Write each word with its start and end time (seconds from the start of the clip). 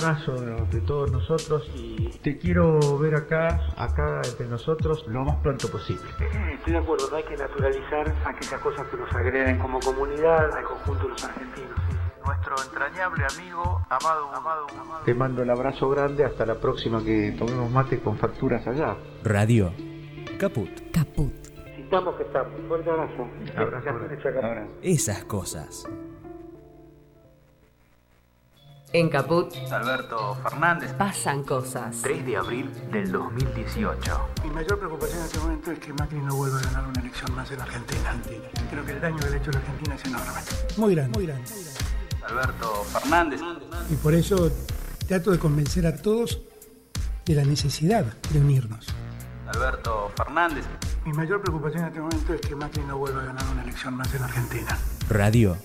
abrazo 0.00 0.32
de 0.70 0.80
todos 0.82 1.10
nosotros 1.10 1.68
y 1.74 2.08
te 2.22 2.38
quiero 2.38 2.78
ver 2.98 3.16
acá, 3.16 3.66
acá 3.76 4.20
entre 4.24 4.46
nosotros, 4.46 5.04
lo 5.08 5.24
más 5.24 5.38
pronto 5.38 5.68
posible. 5.68 6.04
Estoy 6.54 6.72
de 6.72 6.78
acuerdo, 6.78 7.10
no 7.10 7.16
hay 7.16 7.24
que 7.24 7.36
naturalizar 7.36 8.14
aquellas 8.24 8.60
cosas 8.60 8.86
que 8.86 8.96
nos 8.96 9.12
agreden 9.12 9.58
como 9.58 9.80
comunidad, 9.80 10.56
al 10.56 10.62
conjunto 10.62 11.02
de 11.02 11.08
los 11.08 11.24
argentinos. 11.24 11.76
Nuestro 12.24 12.54
entrañable 12.62 13.24
amigo, 13.24 13.82
amado, 13.90 14.28
amado, 14.36 14.66
amado. 14.80 15.04
Te 15.04 15.14
mando 15.14 15.42
el 15.42 15.50
abrazo 15.50 15.90
grande, 15.90 16.24
hasta 16.24 16.46
la 16.46 16.54
próxima 16.60 17.02
que 17.02 17.34
tomemos 17.36 17.68
mate 17.68 17.98
con 17.98 18.16
facturas 18.18 18.64
allá. 18.68 18.96
Radio 19.24 19.72
Caput. 20.38 20.70
Caput. 20.92 21.32
Si 21.74 21.82
estamos, 21.82 22.14
que 22.14 22.22
estamos. 22.22 22.52
Fuerte 22.68 22.88
abrazo. 22.88 23.28
Abrazo. 23.56 23.98
Gracias, 23.98 24.22
Chaca. 24.22 24.68
Esas 24.80 25.24
cosas. 25.24 25.88
En 28.90 29.10
Caput 29.10 29.52
Alberto 29.70 30.34
Fernández. 30.42 30.94
pasan 30.94 31.42
cosas. 31.42 31.94
3 32.02 32.24
de 32.24 32.36
abril 32.38 32.70
del 32.90 33.12
2018. 33.12 34.28
Mi 34.44 34.50
mayor 34.50 34.78
preocupación 34.78 35.18
en 35.18 35.24
este 35.26 35.38
momento 35.40 35.72
es 35.72 35.78
que 35.78 35.92
Macri 35.92 36.18
no 36.20 36.34
vuelva 36.34 36.58
a 36.58 36.62
ganar 36.62 36.88
una 36.88 37.00
elección 37.00 37.34
más 37.34 37.50
en 37.50 37.60
Argentina. 37.60 38.16
Creo 38.70 38.86
que 38.86 38.92
el 38.92 39.00
daño 39.02 39.18
que 39.18 39.28
le 39.28 39.34
ha 39.34 39.38
hecho 39.38 39.50
a 39.50 39.52
la 39.52 39.58
Argentina 39.58 39.94
es 39.94 40.04
enorme. 40.06 40.32
Muy 40.78 40.94
grande. 40.94 41.18
Muy 41.18 41.26
grande. 41.26 41.50
Alberto 42.26 42.84
Fernández. 42.84 43.40
Y 43.90 43.96
por 43.96 44.14
eso 44.14 44.50
trato 45.06 45.32
de 45.32 45.38
convencer 45.38 45.86
a 45.86 45.94
todos 45.94 46.40
de 47.26 47.34
la 47.34 47.44
necesidad 47.44 48.06
de 48.30 48.40
unirnos. 48.40 48.86
Alberto 49.48 50.10
Fernández. 50.16 50.64
Mi 51.04 51.12
mayor 51.12 51.42
preocupación 51.42 51.82
en 51.82 51.88
este 51.88 52.00
momento 52.00 52.32
es 52.32 52.40
que 52.40 52.56
Macri 52.56 52.82
no 52.84 52.96
vuelva 52.96 53.20
a 53.20 53.26
ganar 53.26 53.44
una 53.52 53.62
elección 53.64 53.94
más 53.94 54.14
en 54.14 54.22
Argentina. 54.22 54.78
Radio 55.10 55.58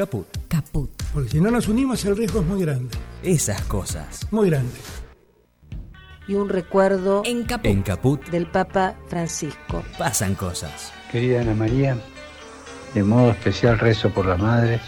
Caput. 0.00 0.26
Caput. 0.48 0.90
Porque 1.12 1.28
si 1.28 1.40
no 1.42 1.50
nos 1.50 1.68
unimos 1.68 2.02
el 2.06 2.16
riesgo 2.16 2.40
es 2.40 2.46
muy 2.46 2.62
grande. 2.62 2.96
Esas 3.22 3.60
cosas. 3.64 4.26
Muy 4.30 4.48
grande. 4.48 4.72
y 6.26 6.36
un 6.36 6.48
recuerdo 6.48 7.20
En 7.26 7.44
Caput. 7.44 7.66
En 7.66 7.82
Caput 7.82 8.24
del 8.30 8.46
Papa 8.46 8.94
Francisco. 9.08 9.84
pasan 9.98 10.36
cosas. 10.36 10.94
Querida 11.12 11.42
Ana 11.42 11.54
María, 11.54 11.98
de 12.94 13.02
modo 13.02 13.32
especial 13.32 13.78
rezo 13.78 14.08
por 14.08 14.24
las 14.24 14.38
madres, 14.38 14.80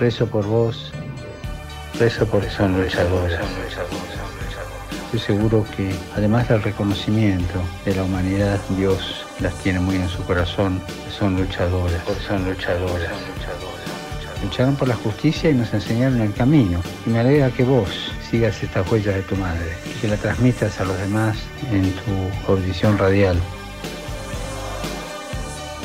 rezo 0.00 0.26
por 0.26 0.44
vos, 0.44 0.92
rezo 2.00 2.26
por 2.26 2.42
son 2.50 2.82
luchadoras. 2.82 3.40
Estoy 5.04 5.20
seguro 5.20 5.64
que 5.76 5.94
además 6.16 6.48
del 6.48 6.64
reconocimiento 6.64 7.62
de 7.84 7.94
la 7.94 8.02
humanidad, 8.02 8.58
Dios 8.76 9.24
las 9.38 9.54
tiene 9.62 9.78
muy 9.78 9.94
en 9.94 10.08
su 10.08 10.24
corazón, 10.24 10.82
son 11.16 11.36
luchadoras, 11.36 12.02
son 12.26 12.44
luchadoras. 12.44 13.12
Lucharon 14.42 14.76
por 14.76 14.88
la 14.88 14.94
justicia 14.94 15.50
y 15.50 15.54
nos 15.54 15.72
enseñaron 15.74 16.20
el 16.20 16.32
camino. 16.32 16.80
Y 17.06 17.10
me 17.10 17.20
alegra 17.20 17.50
que 17.50 17.64
vos 17.64 17.88
sigas 18.30 18.62
estas 18.62 18.90
huellas 18.90 19.14
de 19.14 19.22
tu 19.22 19.36
madre 19.36 19.72
y 19.86 20.00
que 20.00 20.08
la 20.08 20.16
transmitas 20.16 20.80
a 20.80 20.84
los 20.84 20.98
demás 20.98 21.36
en 21.72 21.92
tu 21.92 22.52
audición 22.52 22.98
radial. 22.98 23.36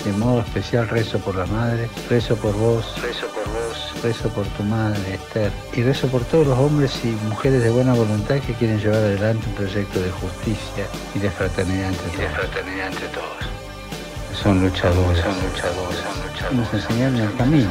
De 0.06 0.12
modo 0.12 0.42
especial 0.42 0.90
rezo 0.90 1.18
por 1.20 1.36
la 1.36 1.46
madre, 1.46 1.90
rezo 2.10 2.36
por 2.36 2.54
vos, 2.56 3.02
rezo 3.02 3.28
por 3.28 3.46
vos, 3.48 4.04
rezo 4.04 4.28
por 4.30 4.46
tu 4.48 4.64
madre, 4.64 5.14
Esther, 5.14 5.52
y 5.74 5.82
rezo 5.82 6.10
por 6.10 6.26
todos 6.26 6.46
los 6.46 6.60
hombres 6.60 7.00
y 7.06 7.08
mujeres 7.30 7.64
de 7.64 7.70
buena 7.70 7.94
voluntad 7.94 8.40
que 8.40 8.54
quieren 8.54 8.80
llevar 8.80 8.98
adelante 8.98 9.48
un 9.48 9.56
proyecto 9.56 10.02
de 10.02 10.12
justicia 10.12 10.88
y 11.16 11.20
de 11.20 11.32
fraternidad 11.32 11.90
entre 11.90 12.10
todos. 12.10 12.32
fraternidad 12.34 12.88
entre 12.88 13.08
todos. 13.08 13.63
Son 14.34 14.62
luchadores, 14.62 15.20
son 15.20 15.34
luchadores, 15.42 15.98
son 16.00 16.28
luchadores. 16.28 16.54
Nos 16.54 16.74
enseñaron 16.74 17.16
el 17.18 17.36
camino. 17.36 17.70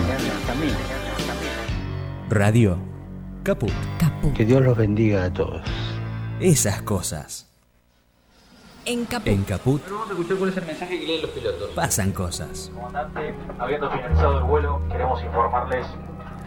Radio 2.31 2.79
Caput. 3.43 3.73
Caput. 3.99 4.33
Que 4.33 4.45
Dios 4.45 4.63
los 4.63 4.77
bendiga 4.77 5.25
a 5.25 5.33
todos. 5.33 5.63
Esas 6.41 6.83
cosas. 6.83 7.49
En 8.85 9.05
Caput. 9.05 9.27
En 9.29 9.45
Caput 9.45 9.83
Vamos 9.89 10.09
a 10.09 10.13
escuchar 10.13 10.37
cuál 10.39 10.51
es 10.51 10.57
el 10.57 10.67
mensaje 10.67 11.01
que 11.01 11.07
leen 11.07 11.23
los 11.23 11.31
pilotos. 11.31 11.71
pasan 11.71 12.13
cosas. 12.13 12.70
Comandante, 12.75 13.35
habiendo 13.59 13.91
finalizado 13.91 14.39
el 14.39 14.45
vuelo, 14.45 14.81
queremos 14.91 15.23
informarles 15.23 15.86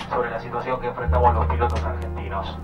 sobre 0.09 0.31
la 0.31 0.39
situación 0.39 0.79
que 0.81 0.87
enfrentamos 0.87 1.33
los 1.35 1.45
pilotos 1.47 1.83
argentinos. 1.83 2.57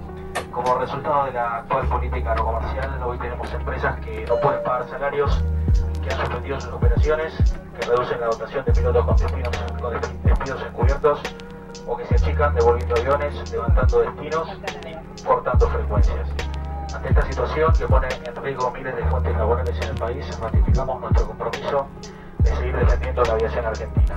Como 0.51 0.75
resultado 0.75 1.25
de 1.25 1.33
la 1.33 1.57
actual 1.57 1.87
política 1.87 2.35
no 2.35 2.45
comercial, 2.45 3.03
hoy 3.03 3.17
tenemos 3.19 3.53
empresas 3.53 3.99
que 4.01 4.25
no 4.27 4.39
pueden 4.39 4.63
pagar 4.63 4.89
salarios, 4.89 5.41
que 6.01 6.13
han 6.13 6.19
suspendido 6.19 6.59
sus 6.59 6.71
operaciones, 6.73 7.33
que 7.79 7.87
reducen 7.87 8.19
la 8.19 8.27
dotación 8.27 8.65
de 8.65 8.71
pilotos 8.71 9.05
con 9.05 9.17
despidos, 9.17 9.57
con 9.81 10.01
despidos 10.23 10.61
encubiertos 10.63 11.21
o 11.87 11.97
que 11.97 12.05
se 12.05 12.15
achican 12.15 12.55
devolviendo 12.55 12.95
aviones, 12.95 13.51
levantando 13.51 13.99
destinos 14.01 14.49
y 15.19 15.23
cortando 15.23 15.69
frecuencias. 15.69 16.27
Ante 16.93 17.09
esta 17.09 17.21
situación 17.25 17.73
que 17.73 17.87
pone 17.87 18.07
en 18.25 18.43
riesgo 18.43 18.71
miles 18.71 18.95
de 18.95 19.03
fuentes 19.05 19.35
laborales 19.35 19.75
en 19.77 19.89
el 19.89 19.95
país, 19.95 20.39
ratificamos 20.39 21.01
nuestro 21.01 21.27
compromiso 21.27 21.87
de 22.39 22.55
seguir 22.55 22.75
defendiendo 22.75 23.23
la 23.23 23.33
aviación 23.33 23.65
argentina. 23.65 24.15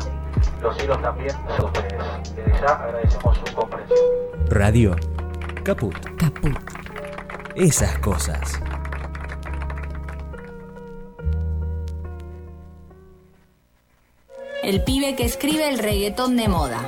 Los 0.60 0.76
cielos 0.76 1.00
también 1.02 1.30
son 1.56 1.66
ustedes. 1.66 2.02
Desde 2.34 2.60
ya 2.60 2.74
agradecemos 2.74 3.38
su 3.44 3.54
comprensión. 3.54 3.98
Radio 4.50 4.96
Caput. 5.62 5.94
Caput. 6.16 6.56
Esas 7.54 7.98
cosas. 7.98 8.60
El 14.64 14.82
pibe 14.82 15.14
que 15.14 15.26
escribe 15.26 15.68
el 15.68 15.78
reggaetón 15.78 16.38
de 16.38 16.48
moda. 16.48 16.86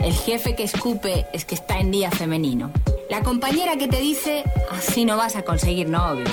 El 0.00 0.14
jefe 0.14 0.54
que 0.54 0.62
escupe 0.62 1.26
es 1.34 1.44
que 1.44 1.54
está 1.54 1.78
en 1.78 1.90
día 1.90 2.10
femenino. 2.10 2.72
La 3.10 3.22
compañera 3.22 3.76
que 3.76 3.86
te 3.86 3.98
dice, 3.98 4.44
así 4.70 5.04
no 5.04 5.18
vas 5.18 5.36
a 5.36 5.42
conseguir 5.42 5.90
novio. 5.90 6.24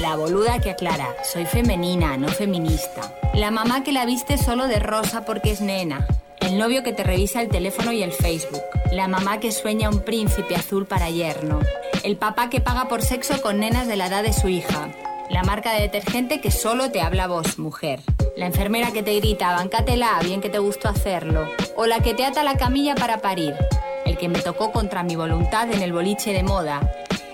La 0.00 0.14
boluda 0.14 0.60
que 0.60 0.70
aclara, 0.70 1.12
soy 1.24 1.44
femenina, 1.44 2.16
no 2.16 2.28
feminista. 2.28 3.12
La 3.34 3.50
mamá 3.50 3.82
que 3.82 3.90
la 3.90 4.06
viste 4.06 4.38
solo 4.38 4.68
de 4.68 4.78
rosa 4.78 5.24
porque 5.24 5.50
es 5.50 5.60
nena. 5.60 6.06
El 6.38 6.56
novio 6.56 6.84
que 6.84 6.92
te 6.92 7.02
revisa 7.02 7.42
el 7.42 7.48
teléfono 7.48 7.90
y 7.90 8.04
el 8.04 8.12
Facebook. 8.12 8.62
La 8.92 9.08
mamá 9.08 9.40
que 9.40 9.50
sueña 9.50 9.90
un 9.90 10.04
príncipe 10.04 10.54
azul 10.54 10.86
para 10.86 11.10
yerno. 11.10 11.58
El 12.04 12.16
papá 12.16 12.48
que 12.48 12.60
paga 12.60 12.86
por 12.86 13.02
sexo 13.02 13.42
con 13.42 13.58
nenas 13.58 13.88
de 13.88 13.96
la 13.96 14.06
edad 14.06 14.22
de 14.22 14.32
su 14.32 14.46
hija. 14.46 14.88
La 15.30 15.42
marca 15.42 15.72
de 15.72 15.80
detergente 15.80 16.40
que 16.40 16.52
solo 16.52 16.92
te 16.92 17.00
habla 17.00 17.26
vos, 17.26 17.58
mujer. 17.58 17.98
La 18.38 18.46
enfermera 18.46 18.92
que 18.92 19.02
te 19.02 19.16
grita, 19.16 19.52
bancátela, 19.56 20.16
bien 20.22 20.40
que 20.40 20.48
te 20.48 20.60
gustó 20.60 20.88
hacerlo. 20.88 21.48
O 21.74 21.86
la 21.86 21.98
que 21.98 22.14
te 22.14 22.24
ata 22.24 22.44
la 22.44 22.56
camilla 22.56 22.94
para 22.94 23.18
parir. 23.18 23.56
El 24.04 24.16
que 24.16 24.28
me 24.28 24.38
tocó 24.38 24.70
contra 24.70 25.02
mi 25.02 25.16
voluntad 25.16 25.68
en 25.72 25.82
el 25.82 25.92
boliche 25.92 26.32
de 26.32 26.44
moda. 26.44 26.88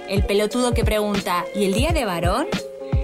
El 0.09 0.25
pelotudo 0.25 0.73
que 0.73 0.83
pregunta, 0.83 1.45
¿y 1.55 1.67
el 1.67 1.75
día 1.75 1.93
de 1.93 2.07
varón? 2.07 2.47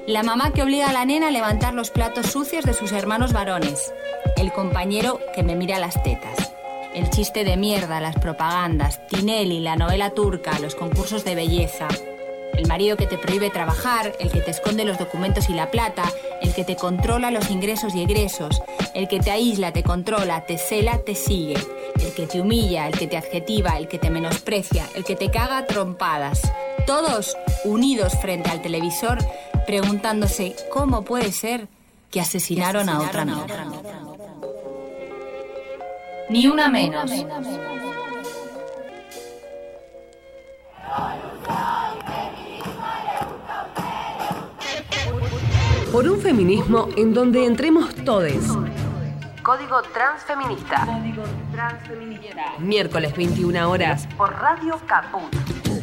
La 0.06 0.22
mamá 0.22 0.50
que 0.54 0.62
obliga 0.62 0.88
a 0.88 0.94
la 0.94 1.04
nena 1.04 1.28
a 1.28 1.30
levantar 1.30 1.74
los 1.74 1.90
platos 1.90 2.28
sucios 2.28 2.64
de 2.64 2.72
sus 2.72 2.90
hermanos 2.92 3.34
varones. 3.34 3.92
El 4.38 4.50
compañero 4.50 5.20
que 5.34 5.42
me 5.42 5.54
mira 5.54 5.78
las 5.78 6.02
tetas. 6.02 6.54
El 6.94 7.10
chiste 7.10 7.44
de 7.44 7.58
mierda, 7.58 8.00
las 8.00 8.16
propagandas, 8.16 9.06
Tinelli, 9.08 9.60
la 9.60 9.76
novela 9.76 10.08
turca, 10.14 10.58
los 10.58 10.74
concursos 10.74 11.22
de 11.22 11.34
belleza. 11.34 11.86
El 12.60 12.68
marido 12.68 12.98
que 12.98 13.06
te 13.06 13.16
prohíbe 13.16 13.48
trabajar, 13.48 14.12
el 14.20 14.30
que 14.30 14.40
te 14.40 14.50
esconde 14.50 14.84
los 14.84 14.98
documentos 14.98 15.48
y 15.48 15.54
la 15.54 15.70
plata, 15.70 16.02
el 16.42 16.52
que 16.52 16.62
te 16.62 16.76
controla 16.76 17.30
los 17.30 17.50
ingresos 17.50 17.94
y 17.94 18.02
egresos, 18.02 18.60
el 18.92 19.08
que 19.08 19.18
te 19.18 19.30
aísla, 19.30 19.72
te 19.72 19.82
controla, 19.82 20.44
te 20.44 20.58
cela, 20.58 20.98
te 20.98 21.14
sigue, 21.14 21.56
el 21.98 22.12
que 22.12 22.26
te 22.26 22.38
humilla, 22.38 22.86
el 22.86 22.98
que 22.98 23.06
te 23.06 23.16
adjetiva, 23.16 23.78
el 23.78 23.88
que 23.88 23.98
te 23.98 24.10
menosprecia, 24.10 24.86
el 24.94 25.04
que 25.04 25.16
te 25.16 25.30
caga 25.30 25.56
a 25.56 25.64
trompadas. 25.64 26.52
Todos 26.86 27.34
unidos 27.64 28.12
frente 28.20 28.50
al 28.50 28.60
televisor 28.60 29.16
preguntándose 29.66 30.54
cómo 30.70 31.00
puede 31.00 31.32
ser 31.32 31.66
que 32.10 32.20
asesinaron 32.20 32.90
a 32.90 33.00
otra 33.00 33.22
amiga. 33.22 33.70
Ni 36.28 36.46
una 36.46 36.68
menos. 36.68 37.10
Por 45.92 46.08
un 46.08 46.20
feminismo 46.20 46.88
en 46.96 47.12
donde 47.12 47.44
entremos 47.44 47.92
todes. 48.04 48.46
Código 49.42 49.82
Transfeminista. 49.92 50.86
Código 50.86 51.24
Transfeminista. 51.50 52.58
Miércoles 52.60 53.16
21 53.16 53.68
horas 53.68 54.06
por 54.16 54.30
Radio 54.30 54.78
Caput. 54.86 55.79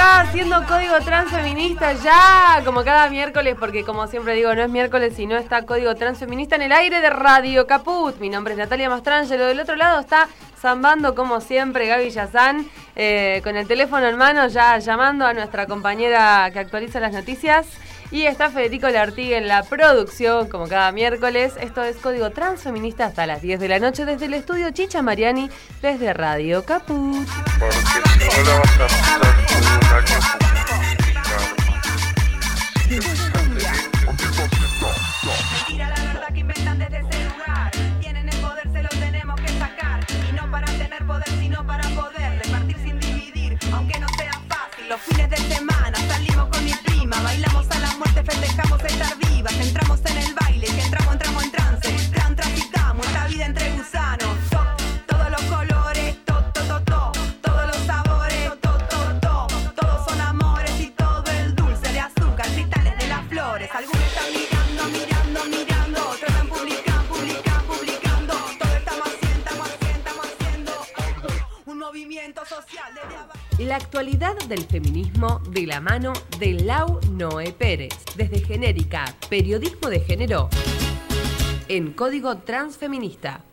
Haciendo 0.00 0.64
código 0.66 1.00
transfeminista 1.00 1.92
ya, 1.92 2.62
como 2.64 2.84
cada 2.84 3.10
miércoles, 3.10 3.56
porque 3.58 3.84
como 3.84 4.06
siempre 4.06 4.34
digo, 4.34 4.54
no 4.54 4.62
es 4.62 4.70
miércoles 4.70 5.14
sino 5.16 5.36
está 5.36 5.66
código 5.66 5.94
transfeminista 5.96 6.54
en 6.54 6.62
el 6.62 6.72
aire 6.72 7.00
de 7.00 7.10
Radio 7.10 7.66
Caput. 7.66 8.16
Mi 8.20 8.28
nombre 8.28 8.54
es 8.54 8.58
Natalia 8.58 8.88
Mastrangelo. 8.88 9.46
Del 9.46 9.58
otro 9.58 9.74
lado 9.74 9.98
está 9.98 10.28
zambando, 10.60 11.14
como 11.16 11.40
siempre, 11.40 11.86
Gaby 11.88 12.10
Yazán, 12.10 12.68
eh, 12.94 13.40
con 13.42 13.56
el 13.56 13.66
teléfono 13.66 14.06
en 14.06 14.16
mano, 14.16 14.46
ya 14.46 14.78
llamando 14.78 15.26
a 15.26 15.34
nuestra 15.34 15.66
compañera 15.66 16.48
que 16.52 16.60
actualiza 16.60 17.00
las 17.00 17.12
noticias. 17.12 17.66
Y 18.10 18.24
está 18.24 18.48
Federico 18.50 18.88
Lartigue 18.88 19.36
en 19.36 19.48
la 19.48 19.62
producción, 19.62 20.48
como 20.48 20.66
cada 20.66 20.92
miércoles. 20.92 21.54
Esto 21.60 21.82
es 21.82 21.96
Código 21.96 22.30
Transfeminista 22.30 23.04
hasta 23.04 23.26
las 23.26 23.42
10 23.42 23.60
de 23.60 23.68
la 23.68 23.78
noche 23.78 24.06
desde 24.06 24.26
el 24.26 24.34
estudio 24.34 24.70
Chicha 24.70 25.02
Mariani, 25.02 25.50
desde 25.82 26.14
Radio 26.14 26.64
Caput. 26.64 27.26
No 35.68 35.76
la 35.76 35.94
verdad 36.12 36.28
que 36.32 36.40
inventan 36.40 36.78
desde 36.78 36.98
ese 37.00 37.24
lugar. 37.24 37.70
Tienen 38.00 38.28
el 38.28 38.36
poder, 38.40 38.72
se 38.72 38.82
lo 38.82 38.88
tenemos 38.88 39.38
que 39.38 39.48
sacar. 39.48 40.00
Y 40.28 40.32
no 40.32 40.50
para 40.50 40.66
tener 40.66 41.06
poder, 41.06 41.28
sino 41.28 41.66
para 41.66 41.86
poder 41.90 42.42
repartir 42.42 42.76
sin 42.78 42.98
dividir, 43.00 43.58
aunque 43.72 44.00
no 44.00 44.08
sea 44.16 44.32
fácil. 44.48 44.88
Los 44.88 45.00
fines 45.02 45.27
del 74.48 74.64
feminismo 74.64 75.40
de 75.50 75.66
la 75.66 75.80
mano 75.80 76.14
de 76.38 76.54
Lau 76.54 77.00
Noé 77.12 77.52
Pérez, 77.52 77.94
desde 78.16 78.40
Genérica, 78.40 79.04
Periodismo 79.28 79.90
de 79.90 80.00
Género, 80.00 80.48
en 81.68 81.92
Código 81.92 82.38
Transfeminista. 82.38 83.44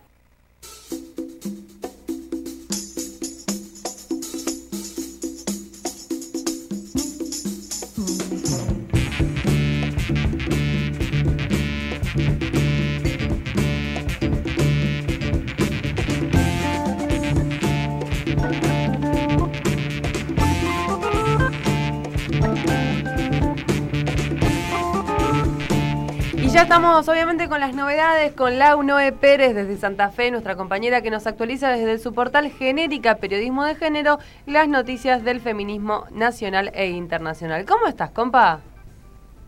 Estamos 26.75 27.07
obviamente 27.07 27.48
con 27.48 27.62
las 27.62 27.74
novedades 27.74 28.33
con 28.33 28.60
Lau 28.60 28.83
Noé 28.83 29.13
Pérez 29.13 29.56
desde 29.56 29.77
Santa 29.77 30.10
Fe, 30.10 30.30
nuestra 30.30 30.57
compañera 30.57 31.01
que 31.01 31.10
nos 31.10 31.25
actualiza 31.25 31.69
desde 31.69 32.00
su 32.00 32.13
portal 32.13 32.51
Genérica 32.51 33.16
Periodismo 33.16 33.63
de 33.63 33.75
Género 33.75 34.19
las 34.45 34.68
noticias 34.68 35.24
del 35.24 35.39
feminismo 35.39 36.04
nacional 36.12 36.72
e 36.74 36.88
internacional. 36.88 37.66
¿Cómo 37.66 37.88
estás, 37.88 38.12
compa? 38.12 38.60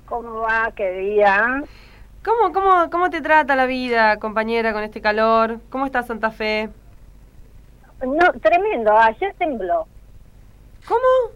¿Cómo 0.06 0.36
va? 0.36 0.72
¿Qué 0.74 0.90
día? 0.90 1.64
¿Cómo, 2.24 2.54
cómo, 2.54 2.90
¿Cómo 2.90 3.10
te 3.10 3.20
trata 3.20 3.58
la 3.58 3.66
vida, 3.66 4.20
compañera, 4.20 4.72
con 4.72 4.84
este 4.84 5.02
calor? 5.02 5.60
¿Cómo 5.70 5.86
está 5.86 6.04
Santa 6.04 6.32
Fe? 6.32 6.70
No, 8.06 8.32
tremendo. 8.42 8.98
Ayer 8.98 9.36
tembló. 9.38 9.86
¿Cómo? 10.88 11.34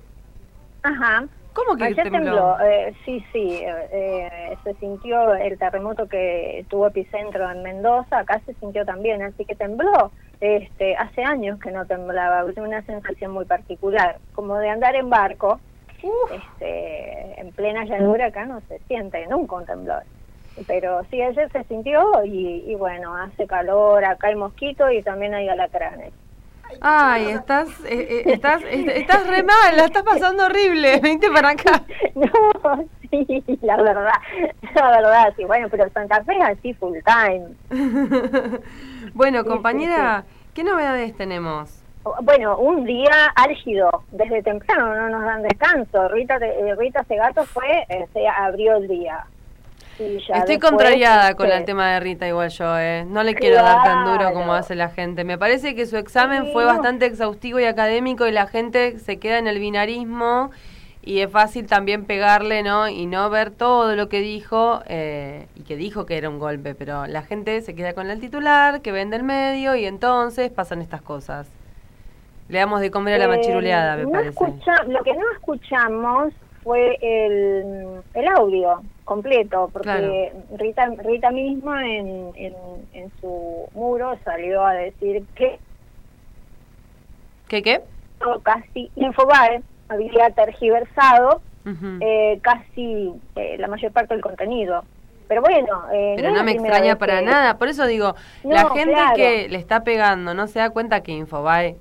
Ajá. 0.84 1.26
¿Cómo 1.54 1.78
que 1.78 1.84
Ayer 1.86 2.04
tembló? 2.10 2.22
tembló. 2.22 2.60
eh, 2.66 2.94
sí, 3.06 3.26
sí. 3.32 3.62
eh, 3.66 4.58
se 4.64 4.74
sintió 4.76 5.34
el 5.34 5.58
terremoto 5.58 6.08
que 6.08 6.66
tuvo 6.70 6.88
epicentro 6.88 7.50
en 7.52 7.64
Mendoza. 7.64 8.20
Acá 8.20 8.42
se 8.46 8.54
sintió 8.56 8.86
también, 8.86 9.22
así 9.22 9.46
que 9.46 9.56
tembló. 9.56 10.14
Este, 10.40 10.96
hace 10.96 11.24
años 11.24 11.60
que 11.60 11.72
no 11.72 11.86
temblaba. 11.86 12.46
Una 12.58 12.82
sensación 12.84 13.32
muy 13.32 13.46
particular, 13.46 14.18
como 14.34 14.58
de 14.58 14.70
andar 14.70 14.96
en 14.96 15.10
barco. 15.10 15.60
Este, 16.32 17.40
en 17.40 17.52
plena 17.52 17.86
llanura 17.86 18.28
acá 18.28 18.46
no 18.46 18.62
se 18.62 18.80
siente 18.88 19.28
nunca 19.28 19.56
un 19.58 19.66
temblor. 19.66 20.04
Pero 20.68 21.04
sí, 21.10 21.22
ayer 21.22 21.50
se 21.52 21.64
sintió 21.66 22.02
y, 22.26 22.64
y 22.68 22.76
bueno, 22.76 23.16
hace 23.16 23.48
calor, 23.48 24.04
acá 24.04 24.28
hay 24.28 24.36
mosquitos 24.36 24.92
y 24.92 25.02
también 25.02 25.34
hay 25.34 25.48
alacranes. 25.48 26.14
Ay, 26.80 27.30
estás, 27.32 27.68
eh, 27.86 28.08
eh, 28.10 28.24
estás, 28.28 28.62
est- 28.64 28.88
estás 28.88 29.28
re 29.28 29.44
mal, 29.44 29.76
la 29.76 29.86
estás 29.86 30.04
pasando 30.04 30.46
horrible. 30.46 31.00
Vente 31.04 31.30
para 31.32 31.50
acá. 31.50 31.84
No, 32.16 32.86
sí, 33.10 33.44
la 33.62 33.78
verdad, 33.78 34.12
la 34.76 34.90
verdad, 34.92 35.34
sí, 35.36 35.44
bueno, 35.46 35.68
pero 35.70 35.90
Santa 35.90 36.24
Fe 36.24 36.38
es 36.38 36.44
así 36.58 36.74
full 36.76 36.98
time. 37.06 37.56
Bueno, 39.14 39.44
compañera, 39.44 40.24
¿qué 40.54 40.64
novedades 40.64 41.16
tenemos? 41.18 41.84
Bueno, 42.24 42.58
un 42.58 42.86
día 42.86 43.32
álgido, 43.36 44.04
desde 44.12 44.42
temprano 44.42 44.96
no 44.96 45.10
nos 45.10 45.24
dan 45.24 45.44
descanso. 45.44 46.08
Rita, 46.10 46.38
eh, 46.38 46.74
Rita 46.78 47.04
Segato 47.04 47.44
fue, 47.46 47.86
eh, 47.90 48.08
se 48.14 48.28
abrió 48.28 48.78
el 48.78 48.88
día. 48.88 49.26
Estoy 50.06 50.56
después, 50.56 50.60
contrariada 50.60 51.36
con 51.36 51.48
este, 51.48 51.58
el 51.60 51.66
tema 51.66 51.94
de 51.94 52.00
Rita 52.00 52.28
igual 52.28 52.50
yo, 52.50 52.78
¿eh? 52.80 53.06
No 53.06 53.24
le 53.24 53.36
quiero 53.36 53.58
dar 53.58 53.84
tan 53.84 54.06
duro 54.06 54.34
como 54.34 54.54
hace 54.54 54.76
la 54.76 54.90
gente. 54.90 55.24
Me 55.24 55.38
parece 55.38 55.76
que 55.76 55.86
su 55.86 55.98
examen 55.98 56.46
Sí, 56.46 56.54
fue 56.54 56.64
no. 56.64 56.70
bastante 56.70 57.06
exhaustivo 57.06 57.60
y 57.60 57.66
académico 57.66 58.28
y 58.28 58.32
la 58.32 58.48
gente 58.48 58.98
se 59.00 59.18
queda 59.18 59.38
en 59.38 59.48
el 59.48 59.60
binarismo 59.60 60.52
y 61.04 61.20
es 61.20 61.32
fácil 61.32 61.68
también 61.68 62.06
pegarle, 62.06 62.62
¿no? 62.64 62.88
Y 62.88 63.06
no 63.06 63.30
ver 63.30 63.52
todo 63.52 63.96
lo 63.96 64.08
que 64.10 64.20
dijo 64.22 64.82
eh, 64.88 65.48
y 65.56 65.62
que 65.64 65.76
dijo 65.76 66.06
que 66.06 66.18
era 66.18 66.30
un 66.30 66.40
golpe, 66.40 66.76
pero 66.76 67.08
la 67.08 67.24
gente 67.24 67.62
se 67.62 67.74
queda 67.76 67.94
con 67.94 68.10
el 68.10 68.20
titular, 68.20 68.82
que 68.82 68.92
vende 68.92 69.18
el 69.18 69.24
medio 69.24 69.76
y 69.76 69.86
entonces 69.86 70.52
pasan 70.52 70.82
estas 70.82 71.02
cosas. 71.02 71.48
Le 72.50 72.60
damos 72.60 72.82
de 72.82 72.92
comer 72.92 73.16
a 73.16 73.18
la 73.20 73.26
Eh, 73.26 73.38
machiruleada, 73.38 73.96
me 73.98 74.04
no 74.04 74.12
parece. 74.12 74.30
escucha- 74.30 74.84
lo 74.88 75.02
que 75.04 75.14
no 75.14 75.22
escuchamos 75.34 76.34
fue 76.64 76.98
el, 77.02 78.02
el 78.14 78.28
audio 78.28 78.82
completo, 79.06 79.70
porque 79.74 80.32
Rita, 80.58 80.88
Rita 80.98 81.32
misma 81.32 81.86
en, 81.88 82.32
en, 82.36 82.54
en 82.94 83.12
su 83.20 83.68
muro 83.74 84.18
salió 84.24 84.66
a 84.66 84.74
decir 84.74 85.24
que 85.36 85.60
¿Qué 87.48 87.62
qué? 87.62 87.82
casi 88.44 88.90
Infobae 88.96 89.62
había 89.90 90.30
tergiversado 90.30 91.42
eh, 92.00 92.40
casi 92.42 93.12
eh, 93.36 93.58
la 93.60 93.68
mayor 93.68 93.92
parte 93.92 94.14
del 94.14 94.24
contenido. 94.24 94.84
Pero 95.28 95.42
bueno, 95.42 95.84
eh, 95.94 96.14
Pero 96.18 96.32
no 96.32 96.44
me 96.44 96.52
extraña 96.52 96.98
para 96.98 97.20
que- 97.20 97.26
nada. 97.26 97.58
Por 97.58 97.68
eso 97.68 97.86
digo, 97.88 98.16
No, 98.44 98.52
la 98.54 98.70
gente 98.70 98.94
claro. 98.94 99.16
que 99.16 99.48
le 99.50 99.58
está 99.58 99.84
pegando 99.84 100.34
no 100.34 100.48
se 100.48 100.60
da 100.60 100.70
cuenta 100.72 101.02
que 101.04 101.12
Infobae 101.14 101.76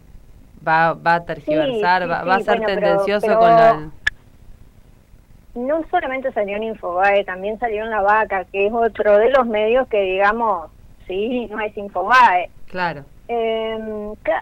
va, 0.66 0.94
va 0.94 1.14
a 1.16 1.24
tergiversar, 1.24 2.02
Sí, 2.02 2.08
sí, 2.08 2.10
va, 2.10 2.24
va 2.24 2.34
a 2.36 2.40
ser 2.40 2.58
bueno, 2.58 2.66
pero- 2.66 2.80
tendencioso 2.80 3.26
pero- 3.26 3.38
con 3.38 3.48
la... 3.48 3.90
no 5.54 5.84
solamente 5.90 6.32
salió 6.32 6.56
en 6.56 6.64
Infobae, 6.64 7.24
también 7.24 7.58
salió 7.58 7.84
en 7.84 7.90
La 7.90 8.02
Vaca, 8.02 8.44
que 8.44 8.66
es 8.66 8.72
otro 8.72 9.18
de 9.18 9.30
los 9.30 9.46
medios 9.46 9.88
que, 9.88 10.00
digamos, 10.00 10.70
sí, 11.06 11.46
no 11.50 11.60
es 11.60 11.76
Infobae. 11.76 12.50
Claro. 12.66 13.04
Eh, 13.28 13.78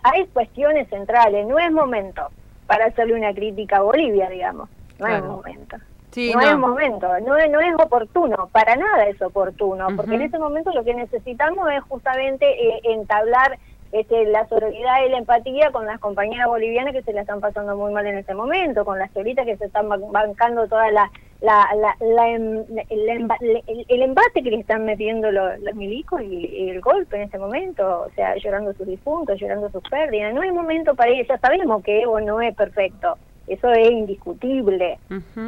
hay 0.02 0.26
cuestiones 0.28 0.88
centrales, 0.88 1.46
no 1.46 1.58
es 1.58 1.70
momento 1.70 2.28
para 2.66 2.86
hacerle 2.86 3.14
una 3.14 3.34
crítica 3.34 3.78
a 3.78 3.82
Bolivia, 3.82 4.28
digamos, 4.28 4.68
no 4.98 5.06
es 5.06 5.22
momento. 5.22 5.76
Sí, 6.10 6.32
no, 6.32 6.40
no. 6.40 6.48
es 6.48 6.58
momento, 6.58 7.08
no 7.20 7.36
es, 7.36 7.50
no 7.50 7.60
es 7.60 7.74
oportuno, 7.74 8.48
para 8.50 8.76
nada 8.76 9.04
es 9.06 9.20
oportuno, 9.20 9.88
porque 9.94 10.14
en 10.14 10.22
este 10.22 10.38
momento 10.38 10.72
lo 10.72 10.84
que 10.84 10.94
necesitamos 10.94 11.70
es 11.70 11.82
justamente 11.82 12.46
eh, 12.46 12.80
entablar 12.84 13.58
este, 13.92 14.26
la 14.26 14.46
sororidad 14.48 15.04
y 15.06 15.10
la 15.10 15.18
empatía 15.18 15.70
con 15.70 15.86
las 15.86 15.98
compañeras 15.98 16.46
bolivianas 16.48 16.92
que 16.92 17.02
se 17.02 17.12
la 17.12 17.22
están 17.22 17.40
pasando 17.40 17.76
muy 17.76 17.92
mal 17.92 18.06
en 18.06 18.18
este 18.18 18.34
momento, 18.34 18.84
con 18.84 18.98
las 18.98 19.12
cholitas 19.14 19.46
que 19.46 19.56
se 19.56 19.66
están 19.66 19.88
ban- 19.88 20.10
bancando 20.12 20.66
toda 20.68 20.90
la, 20.90 21.10
la, 21.40 21.66
la, 21.74 21.96
la 22.00 22.28
em- 22.30 22.64
el, 22.90 23.62
el- 23.88 24.02
embate 24.02 24.42
que 24.42 24.50
le 24.50 24.58
están 24.60 24.84
metiendo 24.84 25.30
los, 25.30 25.58
los 25.60 25.74
milicos 25.74 26.20
y, 26.22 26.46
y 26.46 26.70
el 26.70 26.80
golpe 26.80 27.16
en 27.16 27.22
este 27.22 27.38
momento, 27.38 28.02
o 28.06 28.10
sea, 28.14 28.34
llorando 28.36 28.72
sus 28.74 28.86
difuntos, 28.86 29.40
llorando 29.40 29.70
sus 29.70 29.82
pérdidas. 29.88 30.34
No 30.34 30.42
es 30.42 30.52
momento 30.52 30.94
para 30.94 31.10
ir, 31.12 31.26
ya 31.26 31.38
sabemos 31.38 31.82
que 31.82 32.02
Evo 32.02 32.20
no 32.20 32.40
es 32.42 32.54
perfecto, 32.54 33.16
eso 33.46 33.70
es 33.72 33.90
indiscutible. 33.90 34.98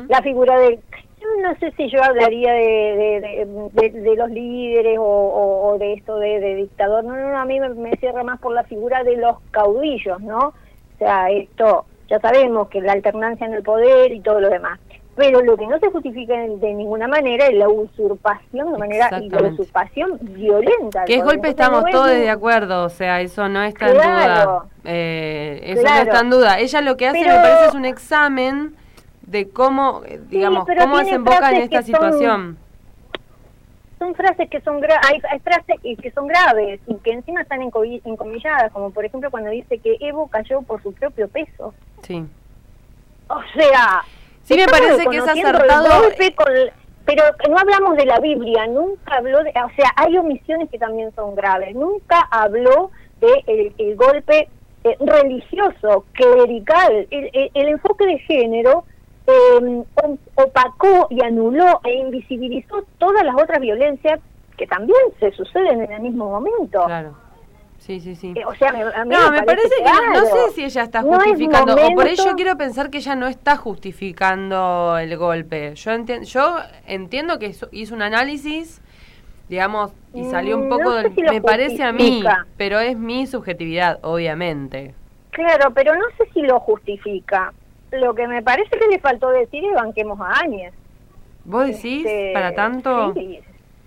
La 0.09 0.23
figura 0.23 0.59
de, 0.61 0.79
yo 1.21 1.27
no 1.43 1.55
sé 1.59 1.73
si 1.77 1.89
yo 1.91 2.03
hablaría 2.03 2.53
de, 2.53 3.47
de, 3.75 3.91
de, 3.91 4.17
los 4.17 4.31
líderes 4.31 4.99
o, 4.99 5.03
o- 5.03 5.69
o 5.73 5.79
de 5.79 5.93
esto 5.95 6.17
de, 6.19 6.41
de 6.41 6.55
dictador, 6.57 7.05
no, 7.05 7.15
no, 7.17 7.31
no, 7.31 7.39
a 7.39 7.45
mí 7.45 7.61
me, 7.61 7.69
me 7.71 7.97
cierra 7.97 8.23
más 8.25 8.41
por 8.41 8.53
la 8.55 8.65
figura 8.65 9.03
de 9.05 9.17
los 9.17 9.37
caudillos, 9.51 10.21
¿no? 10.21 10.39
O 10.49 10.55
sea, 10.99 11.31
esto, 11.31 11.85
ya 12.09 12.19
sabemos 12.21 12.69
que 12.69 12.81
la 12.81 12.93
alternancia 12.93 13.47
en 13.47 13.55
el 13.55 13.63
poder 13.63 14.13
y 14.13 14.21
todo 14.21 14.41
lo 14.41 14.49
demás. 14.51 14.79
Pero 15.17 15.43
lo 15.43 15.57
que 15.57 15.67
no 15.67 15.79
se 15.79 15.91
justifica 15.91 16.35
de, 16.35 16.73
ninguna 16.73 17.07
manera 17.07 17.47
es 17.49 17.55
la 17.55 17.69
usurpación 17.69 18.73
de 18.73 18.79
manera 18.79 19.11
y 19.21 19.29
la 19.29 19.43
usurpación 19.49 20.19
violenta. 20.23 21.05
Que 21.05 21.17
es 21.17 21.25
golpe 21.25 21.49
estamos 21.51 21.83
no 21.85 21.91
todos 21.91 22.11
de 22.11 22.31
acuerdo, 22.31 22.85
o 22.85 22.89
sea, 22.89 23.21
eso 23.21 23.49
no 23.49 23.63
está 23.63 23.89
en 23.89 23.95
duda. 23.95 24.65
Eh, 24.85 25.61
eso 25.65 25.83
no 25.83 25.95
está 25.97 26.21
en 26.21 26.31
duda. 26.31 26.59
Ella 26.61 26.81
lo 26.81 26.97
que 26.97 27.09
hace, 27.09 27.21
Pero- 27.23 27.35
me 27.37 27.43
parece, 27.43 27.65
es 27.67 27.75
un 27.75 27.85
examen 27.85 28.75
de 29.31 29.49
cómo, 29.51 30.03
eh, 30.07 30.21
digamos, 30.29 30.65
pero 30.67 30.83
cómo 30.83 30.99
desemboca 30.99 31.51
en 31.51 31.57
esta 31.59 31.77
son- 31.83 31.85
situación. 31.85 32.59
son 33.99 34.15
frases 34.15 34.49
que 34.49 34.61
son 34.63 34.81
gra 34.81 34.99
hay, 35.07 35.21
hay 35.31 35.39
frases 35.41 35.77
que 35.83 35.95
que 35.97 36.11
son 36.11 36.27
graves 36.27 36.81
y 36.87 36.95
que 36.97 37.13
encima 37.13 37.43
están 37.43 37.61
encomilladas, 37.63 38.73
como 38.73 38.91
por 38.91 39.05
ejemplo 39.05 39.31
cuando 39.31 39.51
dice 39.51 39.79
que 39.79 39.97
Evo 40.01 40.27
cayó 40.29 40.63
por 40.63 40.83
su 40.83 40.93
propio 40.95 41.29
peso. 41.29 41.75
Sí. 42.03 42.25
O 43.29 43.41
sea, 43.55 44.03
Sí, 44.43 44.57
me 44.57 44.67
parece 44.67 45.07
que 45.07 45.17
es 45.19 45.29
acertado. 45.29 45.89
con- 46.37 46.47
pero 47.05 47.23
no 47.49 47.59
hablamos 47.59 47.97
de 47.97 48.07
la 48.07 48.19
Biblia, 48.21 48.67
nunca 48.67 49.17
habló 49.17 49.43
de, 49.45 49.51
o 49.51 49.71
sea, 49.77 49.93
hay 49.97 50.17
omisiones 50.17 50.69
que 50.71 50.79
también 50.79 51.13
son 51.15 51.35
graves. 51.35 51.75
Nunca 51.75 52.21
habló 52.31 52.91
de 53.21 53.45
el, 53.47 53.75
el 53.79 53.97
golpe 53.97 54.49
eh, 54.83 54.97
religioso, 54.99 56.07
clerical, 56.13 57.07
el, 57.11 57.31
el- 57.35 57.51
el 57.53 57.69
enfoque 57.69 58.07
de 58.07 58.19
género 58.21 58.85
eh, 59.31 59.85
o- 60.03 60.43
opacó 60.43 61.07
y 61.11 61.23
anuló 61.25 61.81
e 61.85 61.95
invisibilizó 61.95 62.85
todas 62.99 63.25
las 63.25 63.35
otras 63.35 63.61
violencias 63.61 64.21
que 64.57 64.67
también 64.67 64.99
se 65.19 65.31
suceden 65.33 65.83
en 65.83 65.93
el 65.93 66.01
mismo 66.03 66.29
momento. 66.31 66.85
Claro. 66.85 67.15
Sí, 67.79 67.99
sí, 67.99 68.15
sí. 68.15 68.35
Eh, 68.37 68.45
o 68.45 68.55
sea, 68.57 68.73
me- 68.73 68.83
a 68.83 69.05
mí 69.07 69.15
No, 69.15 69.31
me 69.31 69.43
parece 69.43 69.69
que 69.83 69.91
no, 70.13 70.25
sé 70.27 70.51
si 70.55 70.65
ella 70.65 70.83
está 70.83 71.03
No 71.03 71.15
es 71.15 71.23
justificando, 71.25 71.75
o 71.75 71.95
por 71.95 72.07
ello 72.07 72.33
quiero 72.37 72.57
pensar 72.59 72.91
que 72.91 72.99
ella 72.99 73.17
no 73.17 73.27
está 73.27 73.57
justificando 73.57 74.99
el 74.99 75.17
golpe. 75.17 75.75
Yo, 75.75 75.93
enti- 75.93 76.25
yo 76.25 76.59
entiendo 76.87 77.39
que 77.39 77.55
hizo, 77.73 77.95
un 77.95 78.03
análisis, 78.03 78.83
digamos, 79.49 79.93
y 80.15 80.25
salió 80.25 80.57
un 80.57 80.67
Mm, 80.67 80.69
poco 80.69 80.83
no 80.85 80.93
sé 80.97 81.03
del... 81.09 81.15
si 81.15 81.23
me 81.23 81.41
parece 81.41 81.83
a 81.83 81.93
mí, 81.93 82.23
pero 82.59 82.79
es 82.81 82.99
mi 82.99 83.27
subjetividad, 83.27 83.99
obviamente. 84.03 84.95
Claro, 85.31 85.71
pero 85.73 85.95
no 85.95 86.05
sé 86.19 86.29
si 86.35 86.43
lo 86.43 86.61
justifica. 86.61 87.55
Lo 87.93 88.15
que 88.15 88.27
me 88.29 88.43
parece 88.43 88.71
que 88.79 88.87
le 88.89 88.99
faltó 89.01 89.31
decir 89.31 89.65
es 89.65 89.75
banquemos 89.75 90.21
a 90.21 90.41
Áñez. 90.41 90.73
¿Vos 91.45 91.67
decís 91.67 92.05
Este, 92.07 92.33
para 92.33 92.55
tanto? 92.55 93.13
Sí, 93.15 93.41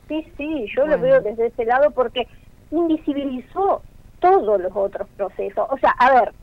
sí, 0.08 0.28
sí, 0.38 0.66
yo 0.76 0.82
Bueno. 0.82 0.98
lo 0.98 1.02
veo 1.04 1.22
desde 1.22 1.48
ese 1.48 1.66
lado 1.66 1.92
porque 1.92 2.28
invisibilizó 2.72 3.82
todos 4.20 4.60
los 4.60 4.72
otros 4.76 5.08
procesos. 5.16 5.68
O 5.70 5.78
sea, 5.78 5.92
a 5.92 6.14
ver, 6.14 6.34